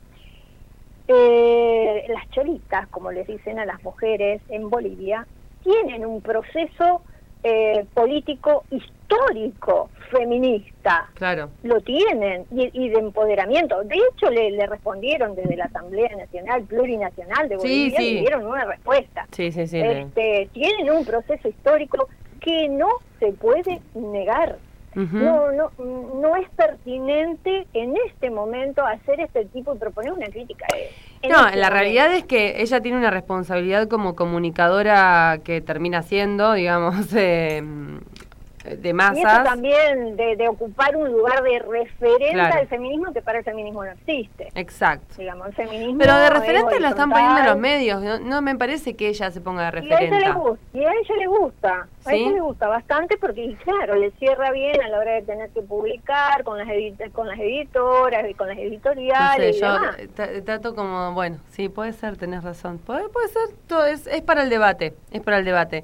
eh, 1.07 2.05
las 2.09 2.29
cholitas, 2.31 2.87
como 2.87 3.11
les 3.11 3.27
dicen 3.27 3.59
a 3.59 3.65
las 3.65 3.83
mujeres 3.83 4.41
en 4.49 4.69
Bolivia, 4.69 5.27
tienen 5.63 6.05
un 6.05 6.21
proceso 6.21 7.01
eh, 7.43 7.85
político 7.93 8.63
histórico 8.71 9.89
feminista 10.09 11.09
Claro. 11.15 11.49
lo 11.63 11.79
tienen 11.81 12.45
y, 12.51 12.69
y 12.73 12.89
de 12.89 12.99
empoderamiento. 12.99 13.81
De 13.83 13.95
hecho, 13.95 14.29
le, 14.29 14.51
le 14.51 14.65
respondieron 14.67 15.35
desde 15.35 15.55
la 15.57 15.65
Asamblea 15.65 16.09
Nacional 16.15 16.63
Plurinacional 16.63 17.49
de 17.49 17.55
Sí, 17.59 17.67
Bolivia, 17.89 17.97
sí. 17.99 18.13
le 18.15 18.19
dieron 18.21 18.45
una 18.45 18.65
respuesta. 18.65 19.25
Sí, 19.31 19.51
sí, 19.51 19.67
sí. 19.67 19.79
Este, 19.79 20.49
tienen 20.53 20.89
un 20.91 21.05
proceso 21.05 21.47
histórico 21.47 22.07
que 22.39 22.67
no 22.69 22.87
se 23.19 23.31
puede 23.33 23.81
negar. 23.95 24.57
No, 24.93 25.53
no, 25.53 25.71
no 25.77 26.35
es 26.35 26.49
pertinente 26.49 27.65
en 27.73 27.95
este 28.07 28.29
momento 28.29 28.85
hacer 28.85 29.21
este 29.21 29.45
tipo 29.45 29.73
y 29.73 29.77
proponer 29.77 30.11
una 30.11 30.27
crítica. 30.27 30.65
eh, 30.77 30.89
en 31.21 31.31
No, 31.31 31.37
este 31.47 31.57
la 31.57 31.69
momento. 31.69 31.69
realidad 31.69 32.13
es 32.13 32.25
que 32.25 32.61
ella 32.61 32.81
tiene 32.81 32.97
una 32.97 33.11
responsabilidad 33.11 33.87
como 33.87 34.15
comunicadora 34.15 35.39
que 35.43 35.61
termina 35.61 36.01
siendo, 36.03 36.53
digamos, 36.53 36.95
eh, 37.15 37.63
de 38.63 38.75
Y 38.75 38.87
eso 38.89 38.93
masas. 38.95 39.43
también 39.43 40.15
de, 40.15 40.35
de 40.35 40.47
ocupar 40.47 40.95
un 40.95 41.11
lugar 41.11 41.41
de 41.43 41.59
referente 41.59 42.31
Claro. 42.33 42.59
al 42.59 42.67
feminismo 42.67 43.11
que 43.13 43.21
para 43.21 43.39
el 43.39 43.43
feminismo 43.43 43.83
no 43.83 43.91
existe. 43.91 44.49
Exacto. 44.55 45.15
Digamos, 45.17 45.47
el 45.47 45.53
feminismo 45.53 45.97
Pero 45.99 46.15
de 46.17 46.29
referente 46.29 46.79
la 46.79 46.89
están 46.89 47.09
poniendo 47.09 47.41
los 47.43 47.57
medios. 47.57 48.01
No, 48.01 48.19
no 48.19 48.41
me 48.41 48.55
parece 48.55 48.95
que 48.95 49.07
ella 49.09 49.31
se 49.31 49.41
ponga 49.41 49.71
de 49.71 49.79
Y 49.79 49.91
a 49.91 49.99
ella 49.99 49.99
le 49.99 50.09
referente. 50.09 50.39
gusta, 50.39 50.65
y 50.77 50.83
a 50.85 50.91
ella 50.91 51.15
le 51.19 51.27
gusta, 51.27 51.87
a 52.05 52.09
¿Sí? 52.09 52.15
ella 52.15 52.31
le 52.31 52.41
gusta 52.41 52.67
bastante 52.67 53.17
porque 53.17 53.43
y 53.45 53.55
claro, 53.55 53.95
le 53.95 54.11
cierra 54.11 54.51
bien 54.51 54.81
a 54.81 54.89
la 54.89 54.99
hora 54.99 55.13
de 55.13 55.21
tener 55.23 55.49
que 55.49 55.61
publicar 55.61 56.43
con 56.43 56.57
las 56.57 56.67
edit- 56.67 57.11
con 57.11 57.27
las 57.27 57.39
editoras 57.39 58.29
y 58.29 58.33
con 58.33 58.47
las 58.47 58.57
No 58.57 58.63
editoriales 58.63 59.55
sé, 59.55 59.57
y 59.57 59.61
yo 59.61 59.73
demás. 59.73 59.97
tra- 60.15 60.43
trato 60.45 60.75
como, 60.75 61.13
bueno, 61.13 61.37
sí, 61.49 61.69
puede 61.69 61.93
ser, 61.93 62.17
tenés 62.17 62.43
razón. 62.43 62.77
Puede, 62.79 63.09
puede 63.09 63.27
ser, 63.29 63.49
todo 63.67 63.85
es, 63.85 64.07
es 64.07 64.21
para 64.21 64.43
el 64.43 64.49
debate, 64.49 64.93
es 65.11 65.21
para 65.21 65.37
el 65.37 65.45
debate. 65.45 65.83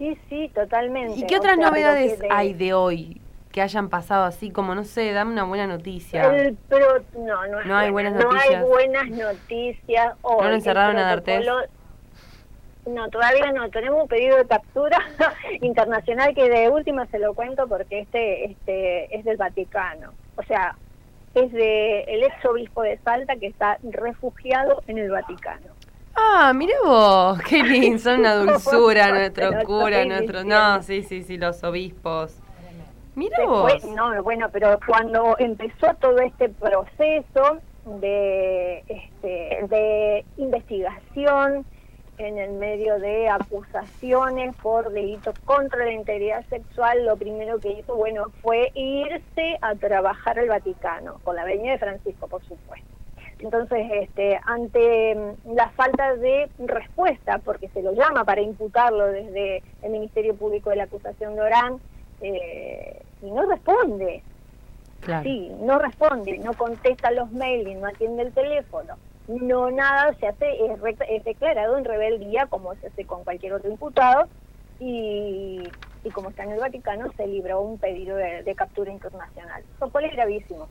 Sí, 0.00 0.18
sí, 0.30 0.50
totalmente. 0.54 1.20
¿Y 1.20 1.26
qué 1.26 1.34
O 1.36 1.38
otras 1.40 1.56
sea, 1.56 1.66
novedades 1.68 2.18
de- 2.20 2.28
hay 2.30 2.54
de 2.54 2.72
hoy 2.72 3.20
que 3.52 3.60
hayan 3.60 3.90
pasado 3.90 4.24
así, 4.24 4.50
como, 4.50 4.74
no 4.74 4.84
sé, 4.84 5.12
dame 5.12 5.32
una 5.32 5.44
buena 5.44 5.66
noticia? 5.66 6.24
El 6.34 6.54
pro- 6.56 7.02
no, 7.18 7.46
no, 7.48 7.62
No 7.64 7.76
hay 7.76 7.90
buena, 7.90 8.10
buenas 8.10 8.24
No 8.24 8.32
noticias. 8.32 8.54
hay 8.62 8.68
buenas 8.68 9.08
noticias. 9.10 10.14
Hoy. 10.22 10.42
¿No 10.42 10.48
lo 10.48 10.54
encerraron 10.54 10.96
a 10.96 11.12
protocolo- 11.16 11.66
No, 12.86 13.10
todavía 13.10 13.52
no. 13.52 13.68
Tenemos 13.68 14.00
un 14.02 14.08
pedido 14.08 14.38
de 14.38 14.46
captura 14.46 14.96
internacional 15.60 16.34
que 16.34 16.48
de 16.48 16.70
última 16.70 17.04
se 17.08 17.18
lo 17.18 17.34
cuento 17.34 17.68
porque 17.68 18.00
este, 18.00 18.46
este 18.46 19.14
es 19.14 19.22
del 19.26 19.36
Vaticano. 19.36 20.12
O 20.36 20.42
sea, 20.44 20.76
es 21.34 21.52
de 21.52 22.04
el 22.04 22.22
ex 22.22 22.42
obispo 22.46 22.80
de 22.82 22.96
Salta 23.04 23.36
que 23.36 23.48
está 23.48 23.76
refugiado 23.82 24.82
en 24.86 24.96
el 24.96 25.10
Vaticano. 25.10 25.66
Ah, 26.22 26.52
mira 26.54 26.74
vos, 26.84 27.40
qué 27.42 27.62
lindo, 27.62 27.98
son 27.98 28.20
una 28.20 28.34
dulzura 28.34 29.10
nuestro 29.10 29.50
cura, 29.64 30.04
nuestro... 30.04 30.44
No, 30.44 30.82
sí, 30.82 31.02
sí, 31.02 31.22
sí, 31.22 31.36
los 31.36 31.62
obispos. 31.64 32.36
Mira 33.14 33.44
vos. 33.46 33.84
no, 33.84 34.22
bueno, 34.22 34.48
pero 34.52 34.78
cuando 34.86 35.36
empezó 35.38 35.94
todo 36.00 36.18
este 36.18 36.48
proceso 36.48 37.58
de, 37.84 38.84
este, 38.88 39.66
de 39.68 40.24
investigación 40.36 41.64
en 42.18 42.38
el 42.38 42.52
medio 42.52 42.98
de 42.98 43.28
acusaciones 43.28 44.54
por 44.56 44.90
delitos 44.92 45.38
contra 45.40 45.84
la 45.84 45.92
integridad 45.92 46.44
sexual, 46.48 47.04
lo 47.04 47.16
primero 47.16 47.58
que 47.58 47.72
hizo, 47.72 47.94
bueno, 47.96 48.26
fue 48.42 48.70
irse 48.74 49.58
a 49.62 49.74
trabajar 49.74 50.38
al 50.38 50.48
Vaticano, 50.48 51.18
con 51.24 51.36
la 51.36 51.44
veña 51.44 51.72
de 51.72 51.78
Francisco, 51.78 52.28
por 52.28 52.42
supuesto. 52.42 52.99
Entonces, 53.40 53.86
este, 53.92 54.38
ante 54.44 55.14
mm, 55.14 55.54
la 55.54 55.70
falta 55.70 56.14
de 56.16 56.50
respuesta, 56.58 57.38
porque 57.38 57.68
se 57.68 57.82
lo 57.82 57.92
llama 57.92 58.24
para 58.24 58.40
imputarlo 58.40 59.06
desde 59.06 59.62
el 59.82 59.90
Ministerio 59.90 60.34
Público 60.34 60.70
de 60.70 60.76
la 60.76 60.84
acusación 60.84 61.34
de 61.34 61.40
Orán, 61.40 61.80
eh, 62.20 63.02
y 63.22 63.30
no 63.30 63.42
responde. 63.46 64.22
Claro. 65.00 65.22
Sí, 65.22 65.50
no 65.60 65.78
responde, 65.78 66.38
no 66.38 66.52
contesta 66.54 67.10
los 67.10 67.32
mails, 67.32 67.74
no 67.78 67.86
atiende 67.86 68.22
el 68.22 68.34
teléfono, 68.34 68.96
no 69.28 69.70
nada, 69.70 70.14
se 70.20 70.26
hace, 70.26 70.46
es, 70.66 70.78
es 71.08 71.24
declarado 71.24 71.78
en 71.78 71.84
rebeldía 71.86 72.46
como 72.46 72.74
se 72.74 72.88
hace 72.88 73.06
con 73.06 73.24
cualquier 73.24 73.54
otro 73.54 73.70
imputado 73.70 74.28
y, 74.78 75.62
y 76.04 76.10
como 76.10 76.28
está 76.28 76.42
en 76.44 76.52
el 76.52 76.60
Vaticano 76.60 77.10
se 77.16 77.26
libró 77.26 77.62
un 77.62 77.78
pedido 77.78 78.16
de, 78.16 78.42
de 78.42 78.54
captura 78.54 78.92
internacional, 78.92 79.62
lo 79.80 79.90
cual 79.90 80.04
es 80.04 80.12
gravísimo. 80.12 80.68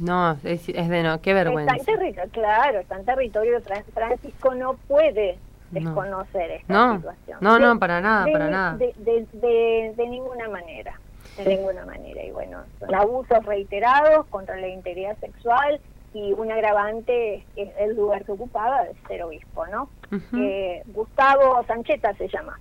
No, 0.00 0.32
es, 0.44 0.68
es 0.68 0.88
de 0.88 1.02
no, 1.02 1.20
qué 1.20 1.34
vergüenza. 1.34 1.76
Está 1.76 1.92
en 1.92 1.98
territorio, 1.98 2.30
claro, 2.32 2.78
está 2.80 2.96
en 2.96 3.04
territorio, 3.04 3.60
Fran- 3.62 3.84
Francisco 3.92 4.54
no 4.54 4.74
puede 4.88 5.38
No. 5.70 5.80
desconocer 5.80 6.50
esta 6.52 6.72
No, 6.72 6.96
situación. 6.96 7.38
no, 7.40 7.54
De- 7.54 7.60
no, 7.60 7.78
para 7.78 8.00
nada, 8.00 8.24
de 8.24 8.32
para 8.32 8.44
ni- 8.46 8.50
nada. 8.50 8.76
De, 8.76 8.94
de, 8.96 9.26
de- 9.32 9.94
de 9.96 10.06
ninguna 10.08 10.48
manera, 10.48 10.98
de 11.36 11.44
ninguna 11.56 11.84
manera. 11.84 12.24
Y 12.24 12.30
bueno, 12.30 12.58
son 12.78 12.94
abusos 12.94 13.44
reiterados 13.44 14.26
contra 14.26 14.56
la 14.56 14.68
integridad 14.68 15.16
sexual 15.18 15.80
y 16.14 16.32
un 16.32 16.50
agravante 16.50 17.44
es 17.54 17.68
el 17.78 17.94
lugar 17.94 18.24
que 18.24 18.32
ocupaba 18.32 18.82
de 18.84 18.94
ser 19.06 19.22
obispo, 19.22 19.66
¿no? 19.68 19.88
Que 20.32 20.82
Gustavo 20.86 21.62
Sancheta 21.66 22.14
se 22.14 22.26
llama. 22.28 22.58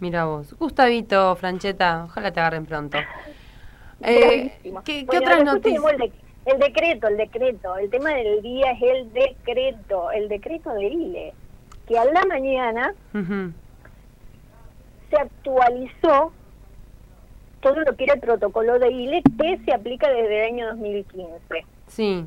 Mira 0.00 0.24
vos. 0.24 0.54
Gustavito, 0.58 1.36
Francheta, 1.36 2.04
ojalá 2.06 2.32
te 2.32 2.40
agarren 2.40 2.64
pronto. 2.66 2.98
Eh. 4.02 4.50
¿Qué, 4.62 4.72
qué 4.84 5.04
Bueno, 5.04 5.20
otras 5.20 5.62
después 5.62 5.98
noticias? 5.98 6.12
El, 6.52 6.58
de- 6.58 6.66
el 6.66 6.72
decreto, 6.72 7.08
el 7.08 7.16
decreto. 7.16 7.76
El 7.76 7.90
tema 7.90 8.10
del 8.14 8.42
día 8.42 8.72
es 8.72 8.82
el 8.82 9.12
decreto, 9.12 10.10
el 10.10 10.28
decreto 10.28 10.70
de 10.74 10.84
ILE, 10.86 11.32
que 11.86 11.98
a 11.98 12.04
la 12.04 12.24
mañana 12.26 12.94
se 15.10 15.16
actualizó 15.16 16.32
todo 17.60 17.74
lo 17.80 17.94
que 17.96 18.04
era 18.04 18.14
el 18.14 18.20
protocolo 18.20 18.78
de 18.78 18.90
ILE 18.90 19.22
que 19.38 19.58
se 19.64 19.72
aplica 19.74 20.08
desde 20.08 20.40
el 20.46 20.54
año 20.54 20.66
2015, 20.68 21.64
Sí, 21.88 22.24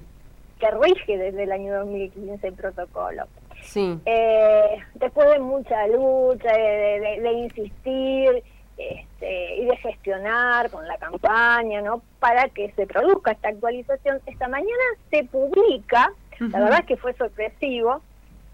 que 0.60 0.68
rige 0.72 1.18
desde 1.18 1.44
el 1.44 1.52
año 1.52 1.74
2015 1.80 2.48
el 2.48 2.54
protocolo. 2.54 3.24
sí. 3.64 3.98
Eh, 4.06 4.78
después 4.96 5.30
de 5.32 5.40
mucha 5.40 5.88
lucha, 5.88 6.52
de, 6.54 7.00
de- 7.00 7.22
de 7.22 7.32
insistir 7.34 8.44
este, 8.78 9.56
y 9.56 9.66
de 9.66 9.78
gestionar 9.78 10.70
con 10.72 10.88
la 10.88 10.98
campaña, 10.98 11.82
¿no? 11.82 12.02
Para 12.20 12.50
que 12.50 12.72
se 12.72 12.88
produzca 12.88 13.32
esta 13.32 13.50
actualización, 13.50 14.20
esta 14.26 14.48
mañana 14.48 14.84
se 15.12 15.24
publica, 15.26 16.12
la 16.40 16.60
verdad 16.60 16.80
es 16.82 16.86
que 16.86 16.98
fue 16.98 17.14
sorpresivo, 17.14 18.02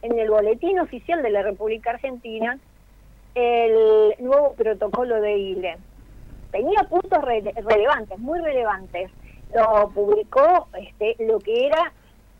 en 0.01 0.17
el 0.17 0.29
boletín 0.29 0.79
oficial 0.79 1.21
de 1.21 1.29
la 1.29 1.41
República 1.41 1.91
Argentina 1.91 2.57
el 3.35 4.15
nuevo 4.19 4.53
protocolo 4.53 5.21
de 5.21 5.38
ILE. 5.38 5.77
Tenía 6.51 6.81
puntos 6.89 7.21
re- 7.23 7.53
relevantes, 7.55 8.17
muy 8.17 8.39
relevantes. 8.39 9.11
Lo 9.53 9.89
publicó 9.89 10.67
este, 10.79 11.15
lo 11.23 11.39
que 11.39 11.67
era 11.67 11.91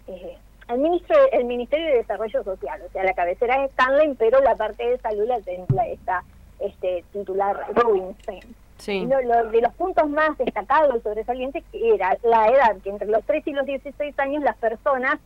eh, 0.08 0.38
el, 0.68 0.80
ministro, 0.80 1.16
el 1.32 1.46
Ministerio 1.46 1.88
de 1.88 1.98
Desarrollo 1.98 2.44
Social, 2.44 2.82
o 2.88 2.92
sea, 2.92 3.04
la 3.04 3.14
cabecera 3.14 3.64
es 3.64 3.72
Stanley, 3.72 4.16
pero 4.18 4.40
la 4.42 4.56
parte 4.56 4.88
de 4.88 4.98
salud 5.00 5.26
la 5.28 5.40
tenía 5.42 5.88
esta 5.88 6.24
este, 6.60 7.04
titular 7.14 7.66
Rubinstein. 7.76 8.42
Sí. 8.78 9.06
Lo- 9.06 9.22
lo- 9.22 9.50
de 9.52 9.62
los 9.62 9.74
puntos 9.74 10.10
más 10.10 10.38
destacados 10.38 10.96
y 10.96 11.02
sobresalientes 11.02 11.64
que 11.72 11.94
era 11.96 12.18
la 12.24 12.48
edad, 12.48 12.78
que 12.82 12.90
entre 12.90 13.08
los 13.08 13.24
3 13.26 13.46
y 13.48 13.52
los 13.54 13.66
16 13.66 14.18
años 14.20 14.42
las 14.44 14.56
personas 14.58 15.20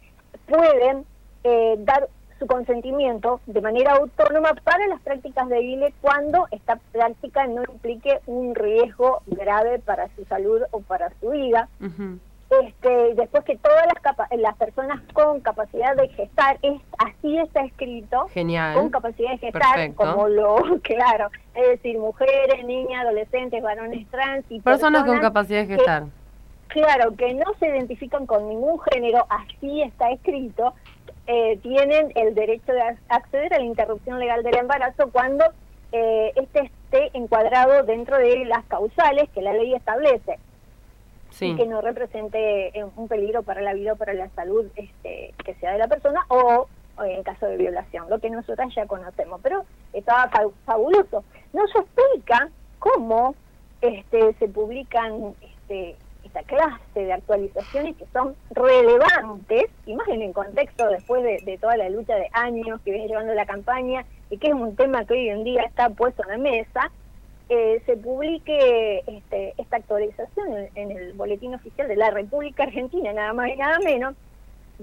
pueden 0.47 1.05
eh, 1.43 1.75
dar 1.79 2.07
su 2.39 2.47
consentimiento 2.47 3.39
de 3.45 3.61
manera 3.61 3.93
autónoma 3.93 4.53
para 4.63 4.87
las 4.87 4.99
prácticas 5.01 5.47
de 5.49 5.61
ILE 5.61 5.93
cuando 6.01 6.47
esta 6.51 6.77
práctica 6.91 7.45
no 7.47 7.61
implique 7.63 8.19
un 8.25 8.55
riesgo 8.55 9.21
grave 9.27 9.79
para 9.79 10.07
su 10.15 10.25
salud 10.25 10.61
o 10.71 10.81
para 10.81 11.11
su 11.21 11.29
vida. 11.29 11.69
Ujú. 11.79 12.17
Este, 12.62 13.15
después 13.15 13.43
que 13.45 13.57
todas 13.57 13.86
las, 13.86 14.01
capa- 14.03 14.27
las 14.38 14.55
personas 14.57 15.01
con 15.13 15.41
capacidad 15.41 15.95
de 15.95 16.07
gestar, 16.10 16.57
es 16.62 16.79
así 17.00 17.38
está 17.39 17.62
escrito, 17.65 18.27
Genial. 18.33 18.75
con 18.75 18.89
capacidad 18.89 19.31
de 19.31 19.38
gestar, 19.39 19.62
Perfecto. 19.75 19.98
como 19.98 20.27
lo, 20.27 20.55
claro, 20.83 21.29
es 21.55 21.67
decir, 21.69 21.98
mujeres, 21.98 22.63
niñas, 22.65 23.03
adolescentes, 23.03 23.62
varones 23.63 24.07
trans 24.10 24.45
y 24.50 24.60
Personas 24.62 25.03
con 25.05 25.19
capacidad 25.19 25.62
de 25.62 25.67
que- 25.67 25.75
gestar. 25.75 26.03
Claro, 26.67 27.15
que 27.15 27.33
no 27.36 27.45
se 27.60 27.67
identifican 27.67 28.25
con 28.25 28.50
ningún 28.50 28.79
género, 28.91 29.27
así 29.29 29.83
está 29.83 30.10
escrito, 30.12 30.74
eh, 31.27 31.57
tienen 31.62 32.12
el 32.15 32.33
derecho 32.33 32.72
de 32.74 32.81
ac- 32.81 32.98
acceder 33.10 33.53
a 33.53 33.60
la 33.60 33.65
interrupción 33.65 34.19
legal 34.19 34.41
del 34.43 34.57
embarazo 34.57 35.10
cuando 35.12 35.45
eh, 35.91 36.31
este 36.36 36.62
esté 36.62 37.15
encuadrado 37.15 37.83
dentro 37.83 38.17
de 38.17 38.45
las 38.45 38.65
causales 38.65 39.29
que 39.36 39.41
la 39.43 39.53
ley 39.53 39.75
establece 39.75 40.39
Que 41.57 41.65
no 41.65 41.81
represente 41.81 42.77
eh, 42.77 42.85
un 42.95 43.07
peligro 43.07 43.43
para 43.43 43.61
la 43.61 43.73
vida 43.73 43.93
o 43.93 43.95
para 43.95 44.13
la 44.13 44.29
salud 44.29 44.65
este, 44.75 45.33
que 45.43 45.53
sea 45.55 45.71
de 45.73 45.79
la 45.79 45.87
persona 45.87 46.21
o, 46.27 46.67
o 46.97 47.03
en 47.03 47.23
caso 47.23 47.47
de 47.47 47.57
violación, 47.57 48.09
lo 48.09 48.19
que 48.19 48.29
nosotras 48.29 48.73
ya 48.75 48.85
conocemos. 48.85 49.39
Pero 49.41 49.65
estaba 49.93 50.29
fa- 50.29 50.47
fabuloso. 50.65 51.23
No 51.53 51.63
explica 51.65 52.49
cómo 52.79 53.35
este, 53.81 54.33
se 54.33 54.47
publican 54.47 55.33
este, 55.41 55.95
esta 56.23 56.43
clase 56.43 56.79
de 56.99 57.13
actualizaciones 57.13 57.95
que 57.97 58.05
son 58.13 58.35
relevantes, 58.51 59.65
y 59.85 59.93
más 59.95 60.07
en 60.07 60.21
el 60.21 60.33
contexto 60.33 60.87
después 60.89 61.23
de, 61.23 61.39
de 61.43 61.57
toda 61.57 61.77
la 61.77 61.89
lucha 61.89 62.15
de 62.15 62.27
años 62.33 62.79
que 62.83 62.91
viene 62.91 63.07
llevando 63.07 63.33
la 63.33 63.45
campaña 63.45 64.05
y 64.29 64.37
que 64.37 64.47
es 64.47 64.53
un 64.53 64.75
tema 64.75 65.05
que 65.05 65.13
hoy 65.13 65.29
en 65.29 65.43
día 65.43 65.63
está 65.63 65.89
puesto 65.89 66.23
en 66.23 66.29
la 66.29 66.37
mesa, 66.37 66.91
eh, 67.53 67.83
se 67.86 67.95
publique 67.98 69.03
este, 69.07 69.53
esta 69.57 69.77
actualización 69.77 70.57
en, 70.57 70.69
en 70.75 70.91
el 70.98 71.13
boletín 71.13 71.53
oficial 71.53 71.88
de 71.88 71.95
la 71.95 72.10
República 72.10 72.63
Argentina, 72.63 73.13
nada 73.13 73.33
más 73.33 73.50
y 73.50 73.55
nada 73.55 73.79
menos, 73.79 74.15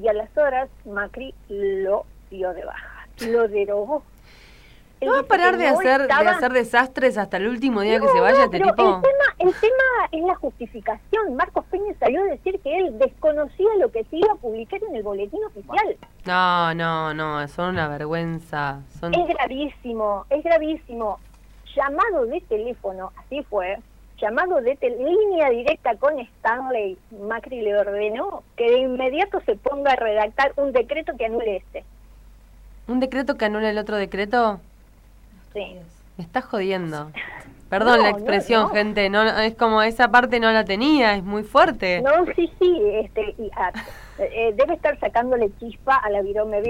y 0.01 0.07
a 0.09 0.13
las 0.13 0.37
horas 0.37 0.69
Macri 0.85 1.35
lo 1.49 2.05
dio 2.31 2.53
de 2.53 2.65
baja, 2.65 3.09
lo 3.27 3.49
derogó. 3.49 4.03
¿No 5.03 5.13
va 5.13 5.21
a 5.21 5.23
parar 5.23 5.57
de 5.57 5.67
hacer, 5.67 6.07
de 6.07 6.13
hacer 6.13 6.53
desastres 6.53 7.17
hasta 7.17 7.39
el 7.39 7.49
último 7.49 7.81
día 7.81 7.99
que 7.99 8.09
se 8.09 8.21
vaya 8.21 8.39
no, 8.39 8.45
este 8.45 8.59
tipo? 8.59 8.97
El 8.97 9.01
tema, 9.01 9.25
el 9.39 9.55
tema 9.55 10.09
es 10.13 10.23
la 10.23 10.35
justificación. 10.35 11.37
Marcos 11.37 11.65
Peña 11.71 11.95
salió 11.99 12.21
a 12.21 12.25
decir 12.25 12.61
que 12.61 12.77
él 12.77 12.99
desconocía 12.99 13.69
lo 13.79 13.91
que 13.91 14.05
se 14.05 14.19
iba 14.19 14.33
a 14.33 14.37
publicar 14.37 14.79
en 14.87 14.97
el 14.97 15.03
boletín 15.03 15.41
oficial. 15.45 15.97
No, 16.27 16.75
no, 16.75 17.15
no, 17.15 17.49
son 17.49 17.71
una 17.71 17.89
vergüenza. 17.89 18.83
Son... 19.01 19.15
Es 19.15 19.27
gravísimo, 19.27 20.27
es 20.29 20.45
gravísimo. 20.45 21.19
Llamado 21.75 22.27
de 22.27 22.41
teléfono, 22.43 23.13
así 23.17 23.43
fue, 23.45 23.79
llamado 24.21 24.61
de 24.61 24.77
línea 24.99 25.51
directa 25.51 25.95
con 25.97 26.19
Stanley, 26.19 26.99
Macri 27.23 27.63
le 27.63 27.77
ordenó 27.79 28.43
que 28.57 28.71
de 28.71 28.79
inmediato 28.81 29.41
se 29.47 29.57
ponga 29.57 29.93
a 29.93 29.97
redactar 29.97 30.53
un 30.57 30.73
decreto 30.73 31.17
que 31.17 31.27
anule 31.27 31.57
este. 31.57 31.85
¿Un 32.89 33.01
decreto 33.01 33.37
que 33.37 33.45
anula 33.45 33.71
el 33.71 33.79
otro 33.79 33.97
decreto? 33.97 34.61
Sí. 35.53 35.77
Me 36.17 36.25
estás 36.25 36.45
jodiendo. 36.45 37.11
Perdón 37.69 37.99
No, 37.99 38.03
la 38.03 38.11
no, 38.11 38.17
expresión, 38.19 38.63
no. 38.63 38.69
gente. 38.71 39.09
No, 39.11 39.23
es 39.23 39.55
como 39.55 39.81
esa 39.83 40.11
parte 40.11 40.41
no 40.41 40.51
la 40.51 40.65
tenía, 40.65 41.15
es 41.15 41.23
muy 41.23 41.45
fuerte. 41.45 42.03
No, 42.03 42.27
sí, 42.35 42.51
sí, 42.59 42.83
este, 42.95 43.35
y, 43.39 43.49
ah, 43.57 43.71
eh, 44.19 44.53
debe 44.57 44.75
estar 44.75 44.99
sacándole 44.99 45.51
chispa 45.61 45.95
a 45.97 46.11
la 46.11 46.21
Virome 46.21 46.61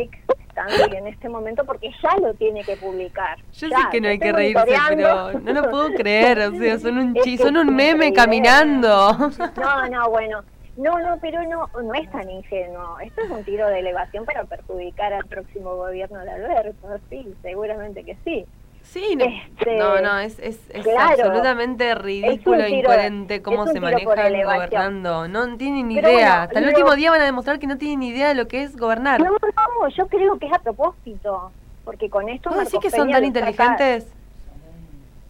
Stanley 0.69 0.99
en 0.99 1.07
este 1.07 1.29
momento 1.29 1.65
porque 1.65 1.91
ya 2.03 2.17
lo 2.21 2.35
tiene 2.35 2.63
que 2.65 2.77
publicar. 2.77 3.39
Yo 3.53 3.69
Ya, 3.69 3.77
sé 3.77 3.83
que 3.93 4.01
no 4.01 4.09
hay 4.09 4.19
que 4.19 4.33
reírse, 4.33 4.65
pero 4.89 5.33
no 5.41 5.53
lo 5.53 5.71
puedo 5.71 5.93
creer. 5.95 6.39
O 6.41 6.53
sea, 6.53 6.79
son 6.79 6.99
un, 6.99 7.17
Es 7.17 7.23
chi 7.25 7.37
que 7.37 7.43
son 7.43 7.57
un 7.57 7.75
meme 7.75 8.13
caminando. 8.13 9.13
No, 9.57 9.89
no, 9.89 10.11
bueno. 10.11 10.43
No, 10.77 10.99
no, 10.99 11.19
pero 11.21 11.43
no, 11.43 11.69
no 11.83 11.95
es 11.95 12.11
tan 12.11 12.31
ingenuo. 12.31 12.99
Esto 13.01 13.23
es 13.23 13.31
un 13.31 13.45
tiro 13.45 13.69
de 13.69 13.81
elevación 13.81 14.25
para 14.25 14.45
perjudicar 14.45 15.13
al 15.13 15.27
próximo 15.27 15.77
gobierno 15.77 16.21
de 16.21 16.31
Alberto. 16.31 16.99
Sí, 17.11 17.35
seguramente 17.43 18.03
que 18.05 18.17
sí. 18.25 18.47
Sí, 18.93 19.15
no, 19.15 19.25
Este, 19.25 19.77
no, 19.79 20.01
no, 20.01 20.19
es, 20.19 20.37
es, 20.41 20.59
es 20.71 20.83
claro, 20.83 21.11
absolutamente 21.23 21.95
ridículo 21.95 22.59
e 22.65 22.71
incoherente 22.71 23.41
cómo 23.41 23.65
se 23.69 23.79
manejan 23.81 24.05
gobernando. 24.45 25.29
No 25.29 25.57
tienen 25.57 25.87
ni 25.87 25.95
Pero 25.95 26.09
idea. 26.09 26.19
bueno, 26.29 26.43
Hasta 26.43 26.59
el 26.59 26.67
último 26.69 26.97
día 26.97 27.11
van 27.13 27.21
a 27.21 27.25
demostrar 27.25 27.61
que 27.61 27.69
no 27.69 27.79
tienen 27.79 28.01
ni 28.01 28.09
idea 28.09 28.29
de 28.29 28.35
lo 28.35 28.49
que 28.49 28.65
es 28.65 28.77
gobernar. 28.77 29.21
No, 29.21 29.31
no, 29.31 29.89
yo 29.97 30.09
creo 30.09 30.37
que 30.41 30.47
es 30.47 30.53
a 30.53 30.59
propósito. 30.59 31.53
Porque 31.85 32.11
con 32.11 32.29
esto. 32.29 32.51
¿Vos 32.51 32.59
decís 32.65 32.81
que 32.81 32.91
son 32.91 33.11
tan 33.11 33.25
inteligentes? 33.25 34.09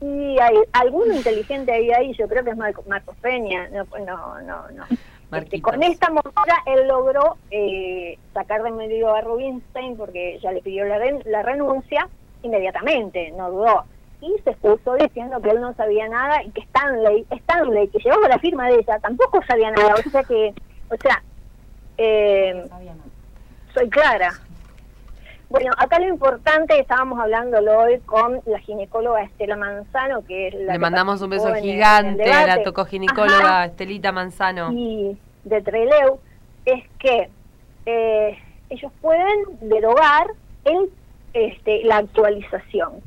Y 0.01 0.39
hay 0.41 0.57
alguno 0.73 1.15
inteligente 1.15 1.71
ahí, 1.73 1.91
ahí, 1.91 2.15
yo 2.15 2.27
creo 2.29 2.43
que 2.43 2.51
es 2.51 2.57
Marco- 2.57 2.85
Marcos 2.89 3.15
Peña. 3.21 3.69
No, 3.69 3.85
no, 4.07 4.41
no. 4.41 4.65
no. 4.71 5.37
Este, 5.37 5.61
con 5.61 5.83
esta 5.83 6.11
motora 6.11 6.57
él 6.67 6.89
logró 6.89 7.37
eh, 7.51 8.19
sacar 8.35 8.63
de 8.63 8.71
medio 8.73 9.15
a 9.15 9.21
Rubinstein 9.21 9.97
porque 9.97 10.41
ya 10.43 10.51
le 10.51 10.61
pidió 10.63 10.87
la, 10.87 10.99
ren- 10.99 11.23
la 11.27 11.43
renuncia 11.43 12.09
inmediatamente, 12.43 13.33
no 13.37 13.51
dudó. 13.51 13.85
Y 14.21 14.35
se 14.45 14.51
excusó 14.51 14.95
diciendo 14.97 15.41
que 15.41 15.51
él 15.51 15.61
no 15.61 15.73
sabía 15.75 16.09
nada 16.09 16.43
y 16.43 16.51
que 16.51 16.61
Stanley, 16.63 17.27
Stanley, 17.31 17.89
que 17.89 17.99
llevaba 17.99 18.29
la 18.29 18.39
firma 18.39 18.69
de 18.69 18.77
ella, 18.77 18.99
tampoco 18.99 19.41
sabía 19.47 19.71
nada. 19.71 19.95
O 19.95 20.11
sea 20.11 20.23
que, 20.25 20.55
o 20.91 20.97
sea, 21.01 21.23
eh, 21.97 22.69
soy 23.73 23.89
clara. 23.89 24.33
Bueno, 25.51 25.73
acá 25.77 25.99
lo 25.99 26.07
importante, 26.07 26.79
estábamos 26.79 27.19
hablándolo 27.19 27.77
hoy 27.77 27.99
con 28.07 28.41
la 28.47 28.61
ginecóloga 28.61 29.23
Estela 29.25 29.57
Manzano, 29.57 30.25
que 30.25 30.47
es 30.47 30.55
la 30.55 30.61
Le 30.61 30.73
que 30.73 30.79
mandamos 30.79 31.21
un 31.23 31.31
beso 31.31 31.53
gigante 31.55 32.31
a 32.31 32.47
la 32.47 32.63
tocoginecóloga 32.63 33.63
Ajá. 33.63 33.65
Estelita 33.65 34.13
Manzano. 34.13 34.71
y 34.73 35.19
de 35.43 35.61
Treleu 35.61 36.21
es 36.67 36.85
que 37.01 37.31
eh, 37.87 38.39
ellos 38.69 38.93
pueden 39.01 39.59
derogar 39.63 40.29
el, 40.65 40.91
este, 41.35 41.83
la 41.85 41.99
actualización, 41.99 43.01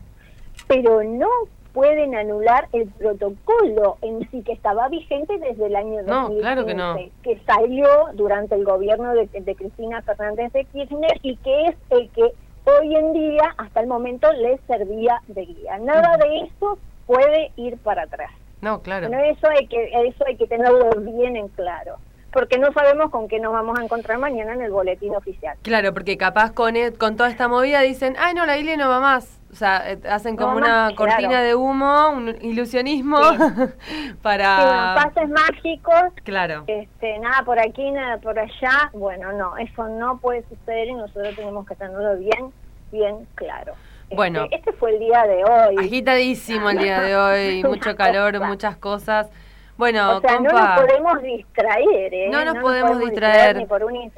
pero 0.68 1.04
no 1.04 1.28
pueden 1.74 2.14
anular 2.16 2.68
el 2.72 2.88
protocolo 2.90 3.98
en 4.02 4.30
sí 4.30 4.44
que 4.44 4.54
estaba 4.54 4.88
vigente 4.90 5.38
desde 5.40 5.66
el 5.66 5.76
año 5.76 6.04
2015, 6.04 6.12
No, 6.12 6.40
claro 6.40 6.66
que 6.66 6.74
no. 6.76 6.96
que 7.24 7.40
salió 7.48 7.88
durante 8.14 8.54
el 8.56 8.64
gobierno 8.64 9.14
de, 9.14 9.28
de 9.28 9.56
Cristina 9.56 10.02
Fernández 10.04 10.54
de 10.54 10.66
Kirchner 10.66 11.20
y 11.24 11.36
que 11.38 11.66
es 11.70 11.76
el 11.90 12.10
que 12.12 12.32
hoy 12.66 12.96
en 12.96 13.14
día, 13.14 13.56
hasta 13.58 13.82
el 13.82 13.88
momento, 13.88 14.32
les 14.34 14.62
servía 14.68 15.20
de 15.28 15.46
guía. 15.46 15.80
Nada 15.80 16.16
de 16.18 16.42
eso 16.42 16.78
puede 17.08 17.52
ir 17.58 17.78
para 17.80 18.04
atrás. 18.04 18.32
No, 18.62 18.82
claro. 18.82 19.10
Bueno, 19.10 19.24
eso 19.24 19.48
hay 19.50 19.68
que 19.68 19.92
eso 20.08 20.24
hay 20.26 20.38
que 20.38 20.48
tenerlo 20.48 20.90
bien 21.02 21.36
en 21.36 21.48
claro, 21.50 21.98
porque 22.34 22.58
no 22.58 22.72
sabemos 22.74 23.10
con 23.12 23.28
qué 23.28 23.40
nos 23.40 23.54
vamos 23.54 23.80
a 23.80 23.84
encontrar 23.84 24.18
mañana 24.18 24.54
en 24.54 24.62
el 24.62 24.72
boletín 24.72 25.16
oficial. 25.16 25.56
Claro, 25.62 25.94
porque 25.94 26.18
capaz 26.18 26.52
con, 26.52 26.76
e- 26.76 26.94
con 26.94 27.16
toda 27.16 27.30
esta 27.30 27.48
movida 27.48 27.82
dicen, 27.82 28.16
ay 28.20 28.34
no, 28.34 28.46
la 28.46 28.58
ILE 28.58 28.76
no 28.78 28.90
va 28.90 29.00
más. 29.00 29.40
O 29.52 29.56
sea, 29.56 29.92
eh, 29.92 30.00
hacen 30.10 30.36
como 30.36 30.54
No 30.54 30.58
una 30.58 30.68
más, 30.86 30.94
cortina 30.94 31.28
claro. 31.30 31.46
de 31.46 31.54
humo, 31.56 32.10
un 32.10 32.36
ilusionismo 32.42 33.18
para... 34.22 34.96
Sí, 34.98 35.06
pases 35.06 35.30
mágicos, 35.30 36.04
Claro. 36.24 36.64
este, 36.68 37.20
nada 37.20 37.44
por 37.44 37.60
aquí, 37.60 37.92
nada 37.92 38.18
por 38.18 38.38
allá. 38.40 38.90
Bueno, 38.94 39.32
no, 39.34 39.56
eso 39.58 39.88
no 39.90 40.18
puede 40.18 40.44
suceder 40.50 40.88
y 40.88 40.94
nosotros 40.94 41.36
tenemos 41.36 41.68
que 41.68 41.76
tenerlo 41.76 42.16
bien, 42.18 42.52
bien 42.92 43.28
claro. 43.36 43.74
Este, 44.04 44.16
Bueno. 44.16 44.48
este 44.52 44.72
fue 44.74 44.92
el 44.94 45.00
día 45.00 45.24
de 45.24 45.44
hoy. 45.44 45.76
Agitadísimo 45.86 46.70
el 46.70 46.80
día 46.80 47.02
de 47.02 47.16
hoy, 47.16 47.64
mucho 47.70 47.96
calor, 47.96 48.40
muchas 48.42 48.78
cosas. 48.78 49.30
Bueno, 49.78 50.18
o 50.18 50.22
sea, 50.22 50.40
no 50.40 50.50
compa, 50.50 50.76
nos 50.76 50.86
podemos 50.86 51.22
distraer, 51.24 52.14
¿eh? 52.14 52.30
No 52.32 52.46
nos 52.46 52.58
podemos 52.60 53.00
distraer. 53.00 53.58
ni, 53.58 53.66
por 53.66 53.84
un, 53.84 53.96
in- 53.96 54.12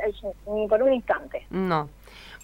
ni 0.48 0.68
por 0.68 0.84
un 0.84 0.94
instante. 0.94 1.46
no. 1.50 1.90